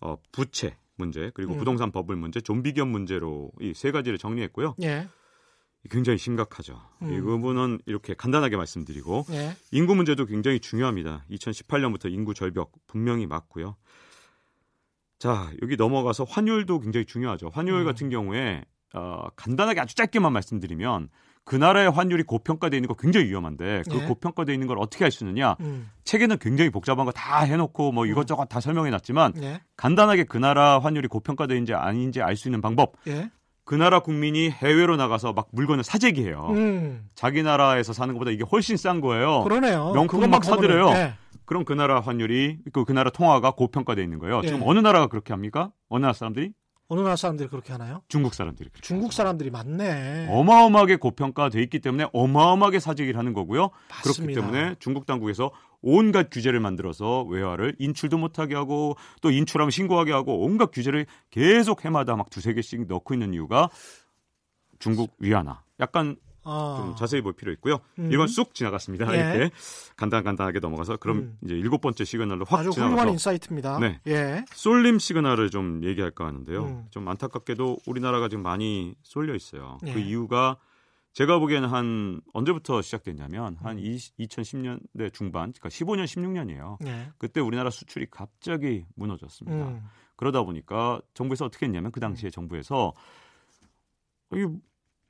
어, 0.00 0.16
부채 0.32 0.74
문제 0.96 1.30
그리고 1.34 1.52
음. 1.54 1.58
부동산 1.58 1.92
버블 1.92 2.16
문제, 2.16 2.40
좀비 2.40 2.72
기업 2.74 2.88
문제로 2.88 3.52
이 3.60 3.72
세 3.74 3.90
가지를 3.90 4.18
정리했고요. 4.18 4.74
예. 4.82 5.08
굉장히 5.90 6.18
심각하죠. 6.18 6.80
음. 7.02 7.12
이 7.12 7.20
부분은 7.20 7.78
이렇게 7.86 8.14
간단하게 8.14 8.56
말씀드리고 8.56 9.26
예. 9.30 9.54
인구 9.70 9.94
문제도 9.94 10.24
굉장히 10.26 10.58
중요합니다. 10.58 11.24
2018년부터 11.30 12.10
인구 12.12 12.34
절벽 12.34 12.72
분명히 12.86 13.26
맞고요. 13.26 13.76
자, 15.18 15.50
여기 15.62 15.76
넘어가서 15.76 16.24
환율도 16.24 16.80
굉장히 16.80 17.06
중요하죠. 17.06 17.50
환율 17.52 17.80
음. 17.80 17.84
같은 17.84 18.10
경우에 18.10 18.64
어, 18.94 19.28
간단하게 19.36 19.80
아주 19.80 19.94
짧게만 19.94 20.32
말씀드리면 20.32 21.08
그 21.46 21.54
나라의 21.54 21.88
환율이 21.92 22.24
고평가되어 22.24 22.76
있는 22.76 22.88
거 22.88 22.94
굉장히 22.94 23.26
위험한데 23.28 23.84
그 23.88 23.96
네. 23.98 24.06
고평가되어 24.06 24.52
있는 24.52 24.66
걸 24.66 24.78
어떻게 24.80 25.04
할 25.04 25.12
수 25.12 25.22
있느냐? 25.24 25.54
음. 25.60 25.88
책에는 26.02 26.38
굉장히 26.38 26.70
복잡한 26.70 27.06
거 27.06 27.12
다 27.12 27.38
해놓고 27.44 27.92
뭐 27.92 28.04
음. 28.04 28.10
이것저것 28.10 28.46
다 28.46 28.58
설명해 28.60 28.90
놨지만 28.90 29.32
네. 29.36 29.60
간단하게 29.76 30.24
그 30.24 30.36
나라 30.38 30.80
환율이 30.80 31.06
고평가되어있는지 31.08 31.72
아닌지 31.72 32.20
알 32.20 32.34
수 32.36 32.48
있는 32.48 32.60
방법. 32.60 32.94
네. 33.04 33.30
그 33.64 33.74
나라 33.76 34.00
국민이 34.00 34.50
해외로 34.50 34.96
나가서 34.96 35.32
막 35.34 35.46
물건을 35.52 35.84
사재기해요. 35.84 36.48
음. 36.50 37.08
자기 37.14 37.44
나라에서 37.44 37.92
사는 37.92 38.12
것보다 38.14 38.32
이게 38.32 38.42
훨씬 38.50 38.76
싼 38.76 39.00
거예요. 39.00 39.42
그러네요. 39.44 39.92
명품 39.92 40.28
막 40.28 40.44
사들여요. 40.44 40.90
네. 40.90 41.14
그럼 41.44 41.64
그 41.64 41.72
나라 41.72 42.00
환율이 42.00 42.58
그, 42.72 42.84
그 42.84 42.90
나라 42.92 43.10
통화가 43.10 43.52
고평가돼 43.52 44.02
있는 44.02 44.18
거예요. 44.18 44.40
예. 44.42 44.48
지금 44.48 44.62
어느 44.64 44.80
나라가 44.80 45.06
그렇게 45.06 45.32
합니까? 45.32 45.70
어느 45.88 46.02
나라 46.02 46.12
사람들이? 46.12 46.50
어느 46.88 47.00
나라 47.00 47.16
사람들이 47.16 47.48
그렇게 47.48 47.72
하나요? 47.72 48.02
중국 48.08 48.34
사람들이. 48.34 48.70
중국 48.80 49.12
사람들이 49.12 49.50
많네. 49.50 50.28
어마어마하게 50.30 50.96
고평가돼 50.96 51.60
있기 51.62 51.80
때문에 51.80 52.06
어마어마하게 52.12 52.78
사재기를 52.78 53.18
하는 53.18 53.32
거고요. 53.32 53.70
맞습니다. 53.88 54.02
그렇기 54.02 54.34
때문에 54.34 54.74
중국 54.78 55.04
당국에서 55.06 55.50
온갖 55.82 56.28
규제를 56.30 56.60
만들어서 56.60 57.22
외화를 57.24 57.74
인출도 57.78 58.18
못하게 58.18 58.54
하고 58.54 58.96
또 59.20 59.30
인출하면 59.30 59.70
신고하게 59.70 60.12
하고 60.12 60.40
온갖 60.44 60.70
규제를 60.72 61.06
계속 61.30 61.84
해마다 61.84 62.14
막 62.16 62.30
두세 62.30 62.54
개씩 62.54 62.86
넣고 62.86 63.14
있는 63.14 63.34
이유가 63.34 63.68
중국 64.78 65.14
위안화. 65.18 65.62
약간 65.80 66.16
아. 66.46 66.76
좀 66.78 66.96
자세히 66.96 67.20
볼 67.20 67.32
필요 67.32 67.52
있고요. 67.52 67.80
음. 67.98 68.10
이건 68.12 68.28
쑥 68.28 68.54
지나갔습니다. 68.54 69.12
예. 69.12 69.36
이렇게 69.36 69.54
간단간단하게 69.96 70.60
넘어가서 70.60 70.96
그럼 70.96 71.18
음. 71.18 71.38
이제 71.44 71.54
일곱 71.54 71.80
번째 71.80 72.04
시그널로 72.04 72.44
확 72.48 72.60
아주 72.60 72.70
지나가서 72.70 72.94
훌륭한 72.94 73.08
인사이트입니다. 73.10 73.78
네. 73.80 74.00
예. 74.06 74.44
쏠림 74.52 74.98
시그널을 74.98 75.50
좀 75.50 75.82
얘기할까 75.84 76.26
하는데요. 76.26 76.64
음. 76.64 76.86
좀 76.90 77.08
안타깝게도 77.08 77.78
우리나라가 77.86 78.28
지금 78.28 78.42
많이 78.42 78.94
쏠려 79.02 79.34
있어요. 79.34 79.78
그 79.82 79.88
예. 79.88 79.92
그 79.94 79.98
이유가 79.98 80.56
제가 81.16 81.38
보기에는 81.38 81.66
한 81.68 82.20
언제부터 82.34 82.82
시작됐냐면 82.82 83.56
한 83.62 83.78
20, 83.78 84.18
2010년대 84.18 85.14
중반, 85.14 85.52
그러니까 85.52 85.70
15년, 85.70 86.04
16년이에요. 86.04 86.86
예. 86.86 87.08
그때 87.16 87.40
우리나라 87.40 87.70
수출이 87.70 88.08
갑자기 88.10 88.84
무너졌습니다. 88.96 89.68
음. 89.68 89.82
그러다 90.16 90.42
보니까 90.42 91.00
정부에서 91.14 91.46
어떻게 91.46 91.64
했냐면 91.64 91.90
그 91.90 92.00
당시에 92.00 92.28
음. 92.28 92.30
정부에서 92.32 92.92
이 94.34 94.46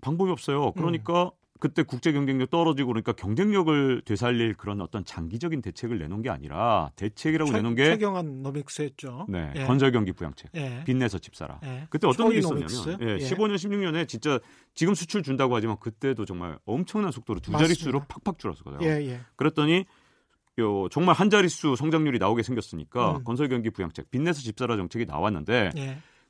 방법이 0.07 0.31
없어요. 0.31 0.73
그러니까 0.73 1.25
음. 1.25 1.31
그때 1.59 1.83
국제 1.83 2.13
경쟁력 2.13 2.51
떨어지고 2.51 2.89
그러니까 2.89 3.13
경쟁력을 3.13 4.03
되살릴 4.05 4.55
그런 4.55 4.81
어떤 4.81 5.05
장기적인 5.05 5.63
대책을 5.63 5.99
내놓은 5.99 6.23
게 6.23 6.29
아니라 6.31 6.91
대책이라고 6.97 7.51
최, 7.51 7.57
내놓은 7.57 7.75
게 7.75 7.85
최경환 7.87 8.43
노믹스였죠. 8.43 9.27
네, 9.29 9.53
예. 9.57 9.65
건설 9.65 9.91
경기 9.91 10.13
부양책, 10.13 10.51
예. 10.55 10.83
빚내서 10.85 11.19
집 11.19 11.35
사라. 11.35 11.59
예. 11.65 11.87
그때 11.89 12.07
어떤 12.07 12.31
게 12.31 12.39
있었냐면, 12.39 12.69
예, 13.01 13.17
15년, 13.17 13.57
16년에 13.57 14.07
진짜 14.07 14.39
지금 14.75 14.95
수출 14.95 15.23
준다고 15.23 15.57
하지만 15.57 15.79
그때도 15.81 16.27
정말 16.27 16.59
엄청난 16.67 17.11
속도로 17.11 17.41
두 17.41 17.53
자릿수로 17.53 18.05
팍팍 18.07 18.39
줄었어요. 18.39 18.79
예, 18.83 19.09
예. 19.09 19.21
그랬더니 19.37 19.87
요 20.59 20.89
정말 20.91 21.15
한 21.15 21.31
자릿수 21.31 21.77
성장률이 21.77 22.19
나오게 22.19 22.43
생겼으니까 22.43 23.17
음. 23.17 23.25
건설 23.25 23.49
경기 23.49 23.71
부양책, 23.71 24.11
빚내서 24.11 24.43
집 24.43 24.59
사라 24.59 24.77
정책이 24.77 25.07
나왔는데. 25.07 25.71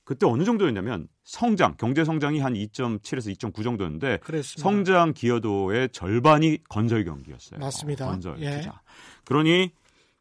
예. 0.07 0.09
그때 0.09 0.25
어느 0.25 0.45
정도였냐면 0.45 1.09
성장, 1.25 1.75
경제 1.77 2.05
성장이 2.05 2.39
한 2.39 2.55
2.7에서 2.55 3.37
2.9 3.37 3.65
정도였는데 3.65 4.19
그랬습니다. 4.19 4.63
성장 4.63 5.13
기여도의 5.13 5.89
절반이 5.91 6.59
건설 6.69 7.05
경기였어요. 7.05 7.59
맞습니다. 7.59 8.07
어, 8.07 8.11
건설 8.13 8.41
예. 8.41 8.59
투자. 8.59 8.81
그러니 9.25 9.73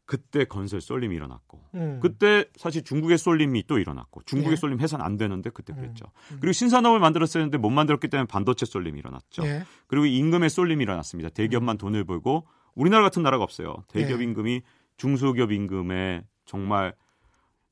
그때 0.04 0.44
건설 0.44 0.80
쏠림이 0.80 1.14
일어났고 1.14 1.62
음. 1.74 2.00
그때 2.02 2.46
사실 2.56 2.82
중국의 2.82 3.18
쏠림이 3.18 3.64
또 3.68 3.78
일어났고 3.78 4.22
중국의 4.24 4.52
예. 4.52 4.56
쏠림 4.56 4.80
해선 4.80 5.00
안 5.02 5.16
되는데 5.16 5.50
그때 5.50 5.72
음. 5.72 5.76
그랬죠. 5.76 6.06
음. 6.32 6.38
그리고 6.40 6.52
신산업을 6.52 6.98
만들었어야 6.98 7.42
했는데 7.42 7.58
못 7.58 7.70
만들었기 7.70 8.08
때문에 8.08 8.26
반도체 8.26 8.66
쏠림이 8.66 8.98
일어났죠. 8.98 9.44
예. 9.44 9.64
그리고 9.86 10.06
임금의 10.06 10.50
쏠림이 10.50 10.82
일어났습니다. 10.82 11.30
대기업만 11.30 11.74
음. 11.74 11.78
돈을 11.78 12.04
벌고 12.04 12.46
우리나라 12.74 13.04
같은 13.04 13.22
나라가 13.22 13.44
없어요. 13.44 13.84
대기업 13.88 14.20
예. 14.20 14.24
임금이 14.24 14.62
중소기업 14.96 15.52
임금에 15.52 16.24
정말 16.44 16.94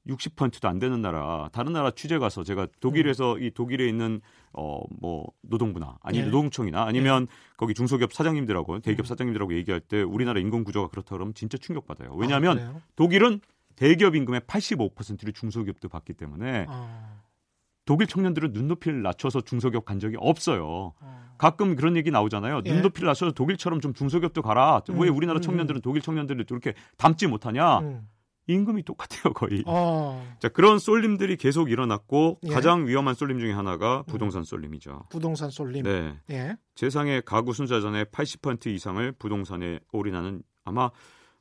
60%도 0.08 0.68
안 0.68 0.78
되는 0.78 1.00
나라 1.00 1.48
다른 1.52 1.72
나라 1.72 1.90
취재 1.90 2.18
가서 2.18 2.44
제가 2.44 2.66
독일에서 2.80 3.34
음. 3.34 3.42
이 3.42 3.50
독일에 3.50 3.86
있는 3.88 4.20
어 4.52 4.82
뭐 5.00 5.26
노동부나 5.42 5.98
아니 6.02 6.18
면 6.18 6.26
네. 6.26 6.30
노동청이나 6.30 6.84
아니면 6.84 7.26
네. 7.26 7.32
거기 7.56 7.74
중소기업 7.74 8.12
사장님들하고 8.12 8.80
대기업 8.80 9.04
음. 9.04 9.06
사장님들하고 9.06 9.54
얘기할 9.54 9.80
때 9.80 10.02
우리나라 10.02 10.40
인건 10.40 10.64
구조가 10.64 10.88
그렇다 10.88 11.10
그러면 11.16 11.34
진짜 11.34 11.58
충격 11.58 11.86
받아요. 11.86 12.14
왜냐하면 12.14 12.58
아, 12.58 12.80
독일은 12.96 13.40
대기업 13.76 14.14
임금의 14.14 14.42
85%를 14.42 15.32
중소기업도 15.32 15.88
받기 15.88 16.14
때문에 16.14 16.66
아. 16.68 17.20
독일 17.84 18.06
청년들은 18.06 18.52
눈높이를 18.52 19.02
낮춰서 19.02 19.42
중소기업 19.42 19.84
간 19.84 19.98
적이 19.98 20.16
없어요. 20.18 20.94
아. 21.00 21.34
가끔 21.36 21.76
그런 21.76 21.96
얘기 21.96 22.10
나오잖아요. 22.10 22.62
예. 22.64 22.72
눈높이를 22.72 23.06
낮춰서 23.08 23.32
독일처럼 23.32 23.80
좀 23.80 23.92
중소기업도 23.92 24.40
가라. 24.42 24.80
음, 24.90 25.00
왜 25.00 25.08
우리나라 25.08 25.40
음, 25.40 25.42
청년들은 25.42 25.80
독일 25.82 26.00
청년들을 26.00 26.46
이렇게 26.48 26.74
닮지 26.96 27.26
못하냐? 27.26 27.80
음. 27.80 28.08
임금이 28.46 28.82
똑같아요 28.84 29.32
거의. 29.32 29.62
어. 29.66 30.24
자 30.38 30.48
그런 30.48 30.78
쏠림들이 30.78 31.36
계속 31.36 31.70
일어났고 31.70 32.38
예. 32.44 32.48
가장 32.50 32.86
위험한 32.86 33.14
쏠림 33.14 33.38
중에 33.38 33.52
하나가 33.52 33.98
음. 34.00 34.04
부동산 34.06 34.44
쏠림이죠. 34.44 35.06
부동산 35.10 35.50
쏠림. 35.50 35.82
네. 35.84 36.14
예. 36.30 36.56
세상의 36.74 37.22
가구 37.24 37.52
순자전의 37.52 38.06
80% 38.06 38.66
이상을 38.66 39.12
부동산에 39.12 39.80
올인하는 39.92 40.42
아마 40.64 40.90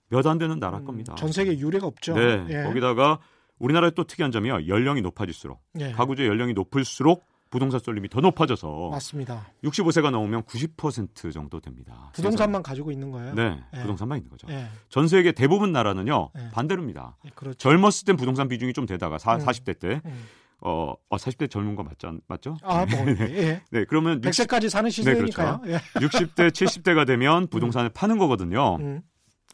몇 0.09 0.25
안 0.27 0.37
되는 0.37 0.59
나라 0.59 0.77
음, 0.77 0.85
겁니다. 0.85 1.15
전 1.15 1.31
세계 1.31 1.57
유례가 1.57 1.87
없죠. 1.87 2.13
네. 2.13 2.45
예. 2.49 2.63
거기다가 2.63 3.19
우리나라의 3.59 3.93
또 3.95 4.03
특이한 4.03 4.31
점이요. 4.31 4.67
연령이 4.67 5.01
높아질수록 5.01 5.61
예. 5.79 5.91
가구주의 5.91 6.27
연령이 6.27 6.53
높을수록 6.53 7.25
부동산 7.53 7.79
쏠림이 7.79 8.09
더 8.09 8.19
높아져서 8.19 8.89
맞습니다. 8.89 9.45
65세가 9.63 10.09
넘으면 10.09 10.41
90% 10.41 11.31
정도 11.31 11.59
됩니다. 11.59 12.09
부동산만 12.15 12.61
세상. 12.61 12.63
가지고 12.63 12.91
있는 12.91 13.11
거예요? 13.11 13.35
네, 13.35 13.59
예. 13.75 13.81
부동산만 13.81 14.17
있는 14.17 14.31
거죠. 14.31 14.47
예. 14.49 14.65
전 14.89 15.07
세계 15.07 15.33
대부분 15.33 15.71
나라는요 15.71 16.31
예. 16.35 16.49
반대로입니다. 16.51 17.17
예, 17.25 17.29
그렇죠. 17.35 17.55
젊었을 17.59 18.05
땐 18.05 18.15
부동산 18.15 18.47
비중이 18.47 18.73
좀 18.73 18.87
되다가 18.87 19.19
사, 19.19 19.35
음. 19.35 19.45
40대 19.45 19.77
때 19.77 20.01
음. 20.03 20.25
어, 20.61 20.95
어 21.09 21.15
40대 21.15 21.47
젊은 21.51 21.75
거 21.75 21.83
맞죠? 21.83 22.17
맞죠? 22.25 22.57
아, 22.63 22.87
뭐, 22.87 23.05
예. 23.07 23.61
네, 23.69 23.85
그러면 23.85 24.19
100세까지 24.19 24.69
사는 24.69 24.89
시대니까요. 24.89 25.61
네, 25.63 25.77
그렇죠. 25.93 26.17
60대, 26.25 26.49
70대가 26.49 27.05
되면 27.05 27.45
부동산을 27.45 27.91
음. 27.91 27.93
파는 27.93 28.17
거거든요. 28.17 28.77
음. 28.77 29.03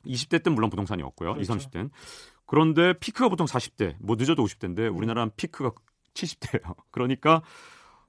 20대 0.06 0.41
때 0.41 0.50
물론 0.50 0.70
부동산이 0.70 1.04
없고요. 1.04 1.34
그렇죠. 1.34 1.54
20, 1.54 1.70
30대는. 1.70 1.89
그런데 2.45 2.93
피크가 2.93 3.28
보통 3.28 3.45
40대, 3.45 3.95
뭐 4.00 4.16
늦어도 4.18 4.45
50대인데 4.45 4.88
음. 4.88 4.95
우리나라는 4.95 5.32
피크가 5.36 5.72
70대예요. 6.14 6.76
그러니까 6.91 7.41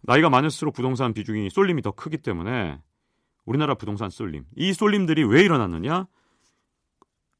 나이가 0.03 0.31
많을수록 0.31 0.75
부동산 0.75 1.13
비중이 1.13 1.51
쏠림이 1.51 1.83
더 1.83 1.91
크기 1.91 2.17
때문에 2.19 2.81
우리나라 3.45 3.75
부동산 3.75 4.11
쏠림. 4.11 4.45
이 4.57 4.73
쏠림들이 4.73 5.25
왜 5.25 5.43
일어났느냐? 5.43 6.07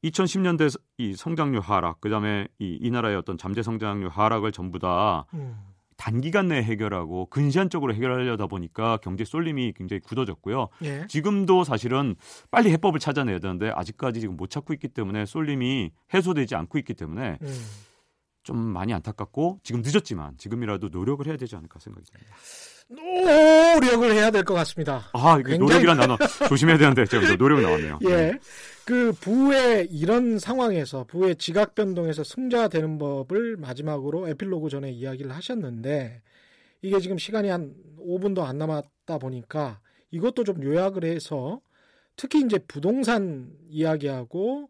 2010년대 0.03 0.79
이 0.97 1.13
성장률 1.13 1.61
하락, 1.61 2.01
그다음에 2.01 2.47
이, 2.59 2.77
이 2.81 2.89
나라의 2.89 3.15
어떤 3.15 3.37
잠재 3.37 3.61
성장률 3.61 4.09
하락을 4.09 4.51
전부 4.51 4.79
다 4.79 5.25
음. 5.33 5.55
단기간 5.95 6.47
내에 6.47 6.63
해결하고 6.63 7.27
근시안적으로 7.27 7.93
해결하려다 7.93 8.47
보니까 8.47 8.97
경제 8.97 9.23
쏠림이 9.23 9.73
굉장히 9.75 9.99
굳어졌고요. 9.99 10.69
예. 10.81 11.05
지금도 11.07 11.63
사실은 11.63 12.15
빨리 12.49 12.71
해법을 12.71 12.99
찾아내야 12.99 13.37
되는데 13.37 13.69
아직까지 13.69 14.19
지금 14.19 14.35
못 14.35 14.49
찾고 14.49 14.73
있기 14.73 14.87
때문에 14.87 15.27
쏠림이 15.27 15.91
해소되지 16.11 16.55
않고 16.55 16.79
있기 16.79 16.95
때문에 16.95 17.37
음. 17.39 17.47
좀 18.43 18.57
많이 18.57 18.93
안타깝고 18.93 19.59
지금 19.63 19.81
늦었지만 19.83 20.37
지금이라도 20.37 20.89
노력을 20.89 21.25
해야 21.27 21.37
되지 21.37 21.55
않을까 21.55 21.79
생각이 21.79 22.05
듭니다. 22.11 22.35
노력을 22.89 24.11
해야 24.11 24.31
될 24.31 24.43
것 24.43 24.53
같습니다. 24.55 25.09
아, 25.13 25.37
굉장히... 25.37 25.59
노력이란 25.59 25.97
단어 25.97 26.17
조심해야 26.49 26.77
되는데 26.77 27.05
제가 27.05 27.35
노력이 27.35 27.61
나왔네요. 27.61 27.99
예. 28.03 28.07
네. 28.09 28.39
그 28.85 29.13
부의 29.13 29.87
이런 29.91 30.39
상황에서 30.39 31.05
부의 31.05 31.35
지각 31.37 31.75
변동에서 31.75 32.23
승자가 32.23 32.67
되는 32.67 32.97
법을 32.97 33.57
마지막으로 33.57 34.27
에필로그 34.27 34.69
전에 34.69 34.91
이야기를 34.91 35.33
하셨는데 35.33 36.21
이게 36.81 36.99
지금 36.99 37.17
시간이 37.17 37.47
한 37.47 37.73
5분도 37.99 38.41
안 38.41 38.57
남았다 38.57 39.19
보니까 39.19 39.79
이것도 40.09 40.43
좀 40.43 40.63
요약을 40.63 41.05
해서 41.05 41.61
특히 42.17 42.41
이제 42.41 42.57
부동산 42.67 43.51
이야기하고 43.69 44.67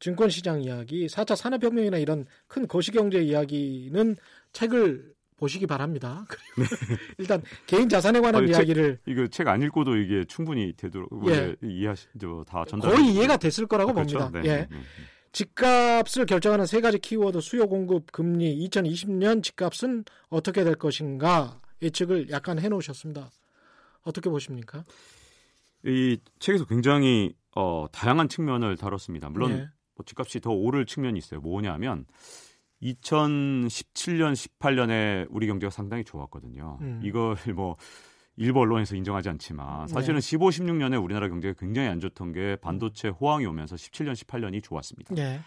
증권시장 0.00 0.62
이야기, 0.62 1.06
4차 1.06 1.36
산업혁명이나 1.36 1.98
이런 1.98 2.26
큰 2.46 2.66
거시경제 2.66 3.22
이야기는 3.22 4.16
책을 4.52 5.14
보시기 5.36 5.66
바랍니다. 5.66 6.26
그리고 6.28 6.44
네. 6.86 6.96
일단 7.18 7.42
개인 7.66 7.88
자산에 7.88 8.20
관한 8.20 8.42
아니, 8.42 8.50
이야기를 8.50 8.98
책, 9.04 9.12
이거 9.12 9.26
책 9.28 9.48
안 9.48 9.62
읽고도 9.62 9.96
이게 9.96 10.24
충분히 10.24 10.74
되도록 10.76 11.10
예. 11.28 11.56
이해하시죠 11.62 12.44
다 12.46 12.64
전달 12.68 12.92
거의 12.92 13.14
이해가 13.14 13.38
됐을 13.38 13.66
거라고 13.66 13.90
아, 13.92 13.94
그렇죠? 13.94 14.18
봅니다. 14.18 14.40
네. 14.40 14.48
예. 14.48 14.56
네, 14.56 14.68
네. 14.70 14.76
집값을 15.32 16.26
결정하는 16.26 16.66
세 16.66 16.80
가지 16.80 16.98
키워드 16.98 17.40
수요 17.40 17.68
공급 17.68 18.12
금리 18.12 18.68
2020년 18.68 19.42
집값은 19.42 20.04
어떻게 20.28 20.62
될 20.64 20.74
것인가 20.74 21.60
예측을 21.80 22.30
약간 22.30 22.58
해 22.58 22.68
놓으셨습니다. 22.68 23.30
어떻게 24.02 24.28
보십니까? 24.28 24.84
이 25.84 26.18
책에서 26.38 26.66
굉장히 26.66 27.34
어, 27.56 27.86
다양한 27.92 28.28
측면을 28.28 28.76
다뤘습니다. 28.76 29.30
물론 29.30 29.50
예. 29.52 29.54
뭐 29.56 29.66
집값이 30.04 30.40
더 30.40 30.50
오를 30.50 30.86
측면이 30.86 31.18
있어요. 31.18 31.40
뭐냐면 31.40 32.06
2017년, 32.82 34.32
18년에 34.32 35.26
우리 35.30 35.46
경제가 35.46 35.70
상당히 35.70 36.04
좋았거든요. 36.04 36.78
음. 36.80 37.00
이걸 37.04 37.36
뭐 37.54 37.76
일부 38.36 38.60
언론에서 38.60 38.96
인정하지 38.96 39.28
않지만 39.28 39.86
사실은 39.86 40.16
네. 40.16 40.20
15, 40.20 40.48
16년에 40.48 41.02
우리나라 41.02 41.28
경제가 41.28 41.58
굉장히 41.58 41.88
안 41.88 42.00
좋던 42.00 42.32
게 42.32 42.56
반도체 42.56 43.08
호황이 43.08 43.44
오면서 43.44 43.76
17년, 43.76 44.14
18년이 44.14 44.62
좋았습니다. 44.62 45.14
네. 45.14 45.40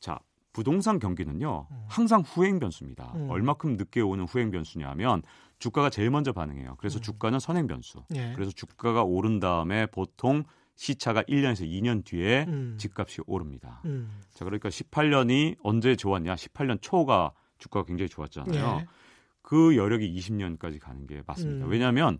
자, 0.00 0.18
부동산 0.52 0.98
경기는요 0.98 1.66
음. 1.70 1.84
항상 1.88 2.20
후행 2.20 2.58
변수입니다. 2.58 3.12
음. 3.16 3.30
얼마큼 3.30 3.76
늦게 3.76 4.00
오는 4.00 4.24
후행 4.24 4.50
변수냐면 4.50 5.22
주가가 5.58 5.88
제일 5.88 6.10
먼저 6.10 6.32
반응해요. 6.32 6.76
그래서 6.78 6.98
음. 6.98 7.02
주가는 7.02 7.38
선행 7.38 7.66
변수. 7.66 8.02
네. 8.10 8.32
그래서 8.34 8.50
주가가 8.52 9.02
오른 9.02 9.40
다음에 9.40 9.86
보통 9.86 10.44
시차가 10.76 11.22
1년에서 11.22 11.68
2년 11.68 12.04
뒤에 12.04 12.44
음. 12.46 12.76
집값이 12.78 13.22
오릅니다. 13.26 13.80
음. 13.86 14.20
자, 14.32 14.44
그러니까 14.44 14.68
18년이 14.68 15.56
언제 15.62 15.96
좋았냐? 15.96 16.34
18년 16.34 16.78
초가 16.80 17.32
주가가 17.58 17.86
굉장히 17.86 18.08
좋았잖아요. 18.08 18.76
네. 18.76 18.86
그 19.42 19.76
여력이 19.76 20.14
20년까지 20.14 20.78
가는 20.78 21.06
게 21.06 21.22
맞습니다. 21.26 21.66
음. 21.66 21.70
왜냐하면 21.70 22.18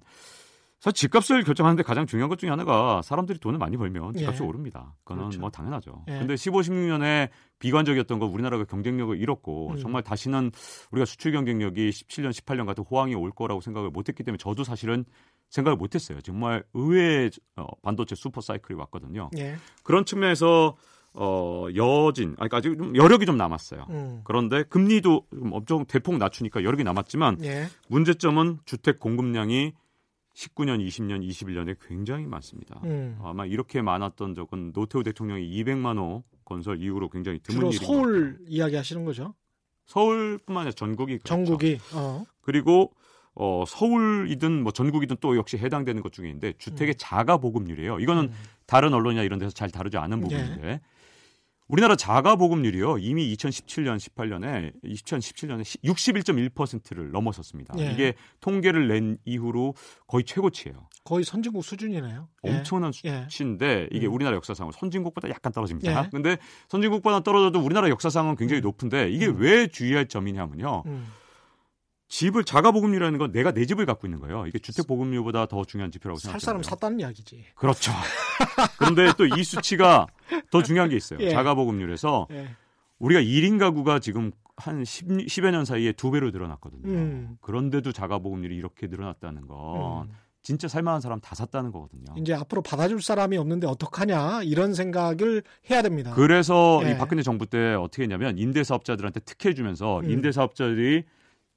사실 0.78 0.94
집값을 0.94 1.42
결정하는데 1.42 1.82
가장 1.82 2.06
중요한 2.06 2.28
것 2.28 2.38
중에 2.38 2.50
하나가 2.50 3.02
사람들이 3.02 3.38
돈을 3.38 3.58
많이 3.58 3.76
벌면 3.76 4.12
집값이 4.14 4.42
예. 4.42 4.46
오릅니다. 4.46 4.94
그거는 5.04 5.24
그렇죠. 5.24 5.40
뭐 5.40 5.50
당연하죠. 5.50 6.04
예. 6.08 6.18
근데 6.18 6.36
15, 6.36 6.60
16년에 6.60 7.30
비관적이었던 7.58 8.18
거 8.18 8.26
우리나라가 8.26 8.64
경쟁력을 8.64 9.18
잃었고 9.18 9.72
음. 9.72 9.76
정말 9.78 10.02
다시는 10.02 10.52
우리가 10.92 11.04
수출 11.06 11.32
경쟁력이 11.32 11.90
17년, 11.90 12.30
18년 12.30 12.66
같은 12.66 12.84
호황이 12.84 13.14
올 13.14 13.30
거라고 13.30 13.60
생각을 13.60 13.90
못 13.90 14.08
했기 14.08 14.22
때문에 14.22 14.38
저도 14.38 14.64
사실은 14.64 15.04
생각을 15.50 15.76
못했어요. 15.76 16.20
정말 16.20 16.64
의외의 16.74 17.30
어, 17.56 17.66
반도체 17.82 18.14
슈퍼 18.14 18.40
사이클이 18.40 18.78
왔거든요. 18.78 19.30
예. 19.38 19.56
그런 19.82 20.04
측면에서 20.04 20.76
어, 21.18 21.66
여진, 21.74 22.36
아니, 22.38 22.50
아직 22.52 22.76
좀 22.76 22.94
여력이 22.94 23.24
좀 23.24 23.38
남았어요. 23.38 23.86
음. 23.88 24.20
그런데 24.24 24.64
금리도 24.64 25.26
좀 25.30 25.52
엄청 25.52 25.86
대폭 25.86 26.18
낮추니까 26.18 26.62
여력이 26.62 26.84
남았지만 26.84 27.42
예. 27.42 27.68
문제점은 27.88 28.58
주택 28.66 29.00
공급량이 29.00 29.72
19년, 30.34 30.86
20년, 30.86 31.26
21년에 31.26 31.76
굉장히 31.80 32.26
많습니다. 32.26 32.80
음. 32.84 33.18
아마 33.22 33.46
이렇게 33.46 33.80
많았던 33.80 34.34
적은 34.34 34.72
노태우 34.74 35.02
대통령이 35.02 35.48
200만 35.48 35.96
호 35.96 36.22
건설 36.44 36.82
이후로 36.82 37.08
굉장히 37.08 37.38
드문 37.38 37.68
일입니다. 37.68 37.86
서울 37.86 38.38
이야기 38.46 38.76
하시는 38.76 39.02
거죠? 39.06 39.34
서울뿐만 39.86 40.62
아니라 40.62 40.72
전국이 40.72 41.18
그렇죠. 41.18 41.28
전국이 41.28 41.78
어. 41.94 42.24
그리고 42.42 42.92
어, 43.36 43.64
서울이든 43.66 44.62
뭐 44.62 44.72
전국이든 44.72 45.18
또 45.20 45.36
역시 45.36 45.58
해당되는 45.58 46.02
것 46.02 46.12
중에 46.12 46.26
있는데 46.28 46.54
주택의 46.58 46.94
음. 46.94 46.98
자가 46.98 47.36
보급률이에요. 47.36 48.00
이거는 48.00 48.24
음. 48.24 48.32
다른 48.66 48.94
언론이나 48.94 49.22
이런 49.22 49.38
데서 49.38 49.52
잘 49.52 49.70
다루지 49.70 49.98
않은 49.98 50.20
네. 50.20 50.22
부분인데 50.22 50.66
네. 50.66 50.80
우리나라 51.68 51.96
자가 51.96 52.36
보급률이요. 52.36 52.98
이미 52.98 53.34
2017년, 53.34 53.98
18년에 53.98 54.72
2017년에 54.84 55.62
61.1%를 55.84 57.10
넘어섰습니다. 57.10 57.74
예. 57.78 57.90
이게 57.92 58.14
통계를 58.40 58.86
낸 58.86 59.18
이후로 59.24 59.74
거의 60.06 60.24
최고치예요. 60.24 60.88
거의 61.04 61.24
선진국 61.24 61.64
수준이네요. 61.64 62.28
예. 62.46 62.50
엄청난 62.50 62.92
예. 63.04 63.22
수치인데 63.22 63.88
이게 63.90 64.06
음. 64.06 64.14
우리나라 64.14 64.36
역사상으로 64.36 64.72
선진국보다 64.72 65.28
약간 65.28 65.52
떨어집니다. 65.52 66.04
예. 66.04 66.08
근데 66.10 66.38
선진국보다 66.68 67.20
떨어져도 67.20 67.58
우리나라 67.58 67.88
역사상은 67.88 68.36
굉장히 68.36 68.60
음. 68.60 68.62
높은데 68.62 69.10
이게 69.10 69.26
음. 69.26 69.36
왜 69.38 69.66
주의할 69.66 70.06
점이냐면요. 70.06 70.84
음. 72.16 72.18
집을 72.18 72.44
자가 72.44 72.70
보급률이라는 72.70 73.18
건 73.18 73.30
내가 73.32 73.52
내 73.52 73.66
집을 73.66 73.84
갖고 73.84 74.06
있는 74.06 74.20
거예요. 74.20 74.46
이게 74.46 74.58
주택 74.58 74.86
보급률보다 74.86 75.46
더 75.46 75.64
중요한 75.64 75.90
지표라고 75.90 76.18
생각해요. 76.18 76.38
살 76.38 76.40
사람 76.40 76.62
샀다는 76.62 77.00
이야기지. 77.00 77.44
그렇죠. 77.54 77.92
그런데 78.78 79.12
또 79.18 79.26
이 79.26 79.44
수치가 79.44 80.06
더 80.50 80.62
중요한 80.62 80.88
게 80.88 80.96
있어요. 80.96 81.18
예. 81.20 81.30
자가 81.30 81.54
보급률에서 81.54 82.26
예. 82.30 82.48
우리가 82.98 83.20
1인 83.20 83.58
가구가 83.58 83.98
지금 83.98 84.32
한 84.56 84.82
10, 84.84 85.06
10여 85.08 85.50
년 85.50 85.66
사이에 85.66 85.92
두 85.92 86.10
배로 86.10 86.30
늘어났거든요. 86.30 86.88
음. 86.88 87.36
그런데도 87.42 87.92
자가 87.92 88.18
보급률이 88.20 88.56
이렇게 88.56 88.86
늘어났다는 88.86 89.46
건 89.46 90.08
음. 90.08 90.14
진짜 90.40 90.68
살만한 90.68 91.00
사람 91.02 91.20
다 91.20 91.34
샀다는 91.34 91.72
거거든요. 91.72 92.14
이제 92.16 92.32
앞으로 92.32 92.62
받아줄 92.62 93.02
사람이 93.02 93.36
없는데 93.36 93.66
어떡하냐 93.66 94.44
이런 94.44 94.72
생각을 94.72 95.42
해야 95.68 95.82
됩니다. 95.82 96.12
그래서 96.14 96.80
예. 96.84 96.92
이 96.92 96.96
박근혜 96.96 97.22
정부 97.22 97.44
때 97.46 97.74
어떻게 97.74 98.04
했냐면 98.04 98.38
임대사업자들한테 98.38 99.20
특혜 99.20 99.52
주면서 99.52 99.98
음. 100.00 100.10
임대사업자들이 100.10 101.04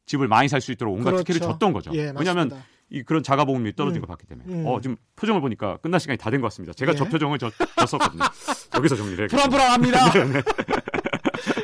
집을 0.09 0.27
많이 0.27 0.47
살 0.49 0.59
수 0.59 0.71
있도록 0.71 0.95
온갖 0.95 1.11
그렇죠. 1.11 1.23
특혜를 1.23 1.41
줬던 1.47 1.71
거죠. 1.71 1.91
예, 1.93 2.11
왜냐하면 2.17 2.51
이 2.89 3.03
그런 3.03 3.21
자가보험이 3.21 3.75
떨어진 3.75 3.99
음. 3.99 4.01
걸 4.01 4.07
봤기 4.07 4.25
때문에. 4.25 4.51
음. 4.51 4.65
어, 4.65 4.81
지금 4.81 4.95
표정을 5.15 5.39
보니까 5.39 5.77
끝날 5.77 5.99
시간이 5.99 6.17
다 6.17 6.31
된 6.31 6.41
것 6.41 6.47
같습니다. 6.47 6.73
제가 6.73 6.93
예. 6.93 6.95
저 6.95 7.05
표정을 7.05 7.37
저, 7.37 7.51
줬었거든요. 7.77 8.23
여기서 8.75 8.95
정리를 8.95 9.19
해요. 9.19 9.27
불안불안합니다. 9.29 10.11
네, 10.17 10.41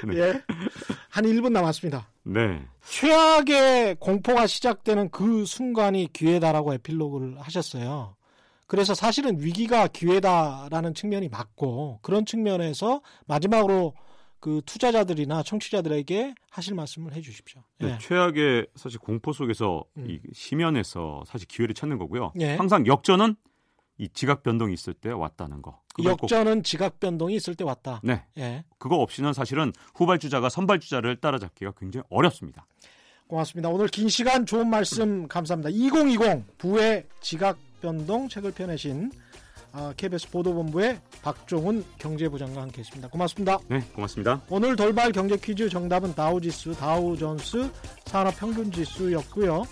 네. 0.06 0.18
예. 0.22 0.42
한 1.10 1.26
1분 1.26 1.52
남았습니다. 1.52 2.08
네. 2.24 2.62
최악의 2.88 3.96
공포가 4.00 4.46
시작되는 4.46 5.10
그 5.10 5.46
순간이 5.46 6.10
기회다라고 6.14 6.74
에필로그를 6.76 7.38
하셨어요. 7.40 8.16
그래서 8.68 8.94
사실은 8.94 9.38
위기가 9.40 9.88
기회다라는 9.88 10.94
측면이 10.94 11.30
맞고 11.30 12.00
그런 12.04 12.26
측면에서 12.26 13.02
마지막으로 13.26 13.94
그 14.46 14.62
투자자들이나 14.64 15.42
청취자들에게 15.42 16.36
하실 16.52 16.76
말씀을 16.76 17.14
해 17.14 17.22
주십시오. 17.22 17.64
네, 17.80 17.94
예. 17.94 17.98
최악의 18.00 18.68
사실 18.76 19.00
공포 19.00 19.34
속에서 19.34 19.84
음. 19.98 20.06
이 20.08 20.20
심연에서 20.34 21.24
사실 21.26 21.48
기회를 21.48 21.74
찾는 21.74 21.98
거고요. 21.98 22.32
예. 22.40 22.56
항상 22.56 22.86
역전은 22.86 23.38
이 23.98 24.08
지각 24.10 24.44
변동이 24.44 24.72
있을 24.76 24.94
때 24.94 25.10
왔다는 25.10 25.64
거. 25.64 25.82
역전은 26.04 26.62
지각 26.62 27.00
변동이 27.00 27.34
있을 27.34 27.56
때 27.56 27.64
왔다. 27.64 28.00
네. 28.04 28.24
예. 28.38 28.64
그거 28.78 28.98
없이는 28.98 29.34
사실은 29.34 29.74
후발 29.96 30.20
주자가 30.20 30.50
선발 30.50 30.80
주자를 30.80 31.16
따라잡기가 31.16 31.72
굉장히 31.80 32.04
어렵습니다. 32.12 32.68
고맙습니다. 33.26 33.70
오늘 33.70 33.88
긴 33.88 34.10
시간 34.10 34.46
좋은 34.46 34.70
말씀 34.70 35.28
감사합니다. 35.28 35.72
2020 35.72 36.60
부의 36.60 37.08
지각 37.20 37.58
변동 37.82 38.30
책을 38.30 38.52
펴내신 38.52 39.10
아, 39.78 39.94
KBS 39.98 40.30
보도본부의 40.32 41.02
박종훈 41.22 41.84
경제부 42.00 42.40
장과 42.40 42.62
함께 42.62 42.80
했습니다. 42.80 43.10
고맙습니다. 43.10 43.60
네, 43.68 43.82
고맙습니다. 43.94 44.42
오늘 44.50 44.78
돌발 44.78 45.12
경제 45.12 45.36
퀴즈 45.36 45.68
정답은 45.68 46.16
다우지수, 46.16 46.76
다우존스 46.76 47.70
산업평균지수였고요. 48.06 49.64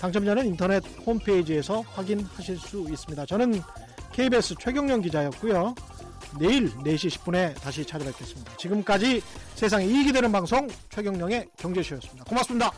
당첨자는 0.00 0.46
인터넷 0.46 0.82
홈페이지에서 1.06 1.80
확인하실 1.82 2.58
수 2.58 2.84
있습니다. 2.90 3.24
저는 3.26 3.62
KBS 4.12 4.56
최경영 4.58 5.00
기자였고요. 5.00 5.76
내일 6.40 6.68
4시 6.78 7.08
10분에 7.18 7.54
다시 7.60 7.84
찾아뵙겠습니다. 7.84 8.56
지금까지 8.56 9.22
세상에 9.54 9.84
이익이 9.84 10.12
되는 10.12 10.32
방송 10.32 10.66
최경영의 10.90 11.46
경제쇼였습니다. 11.56 12.24
고맙습니다. 12.24 12.72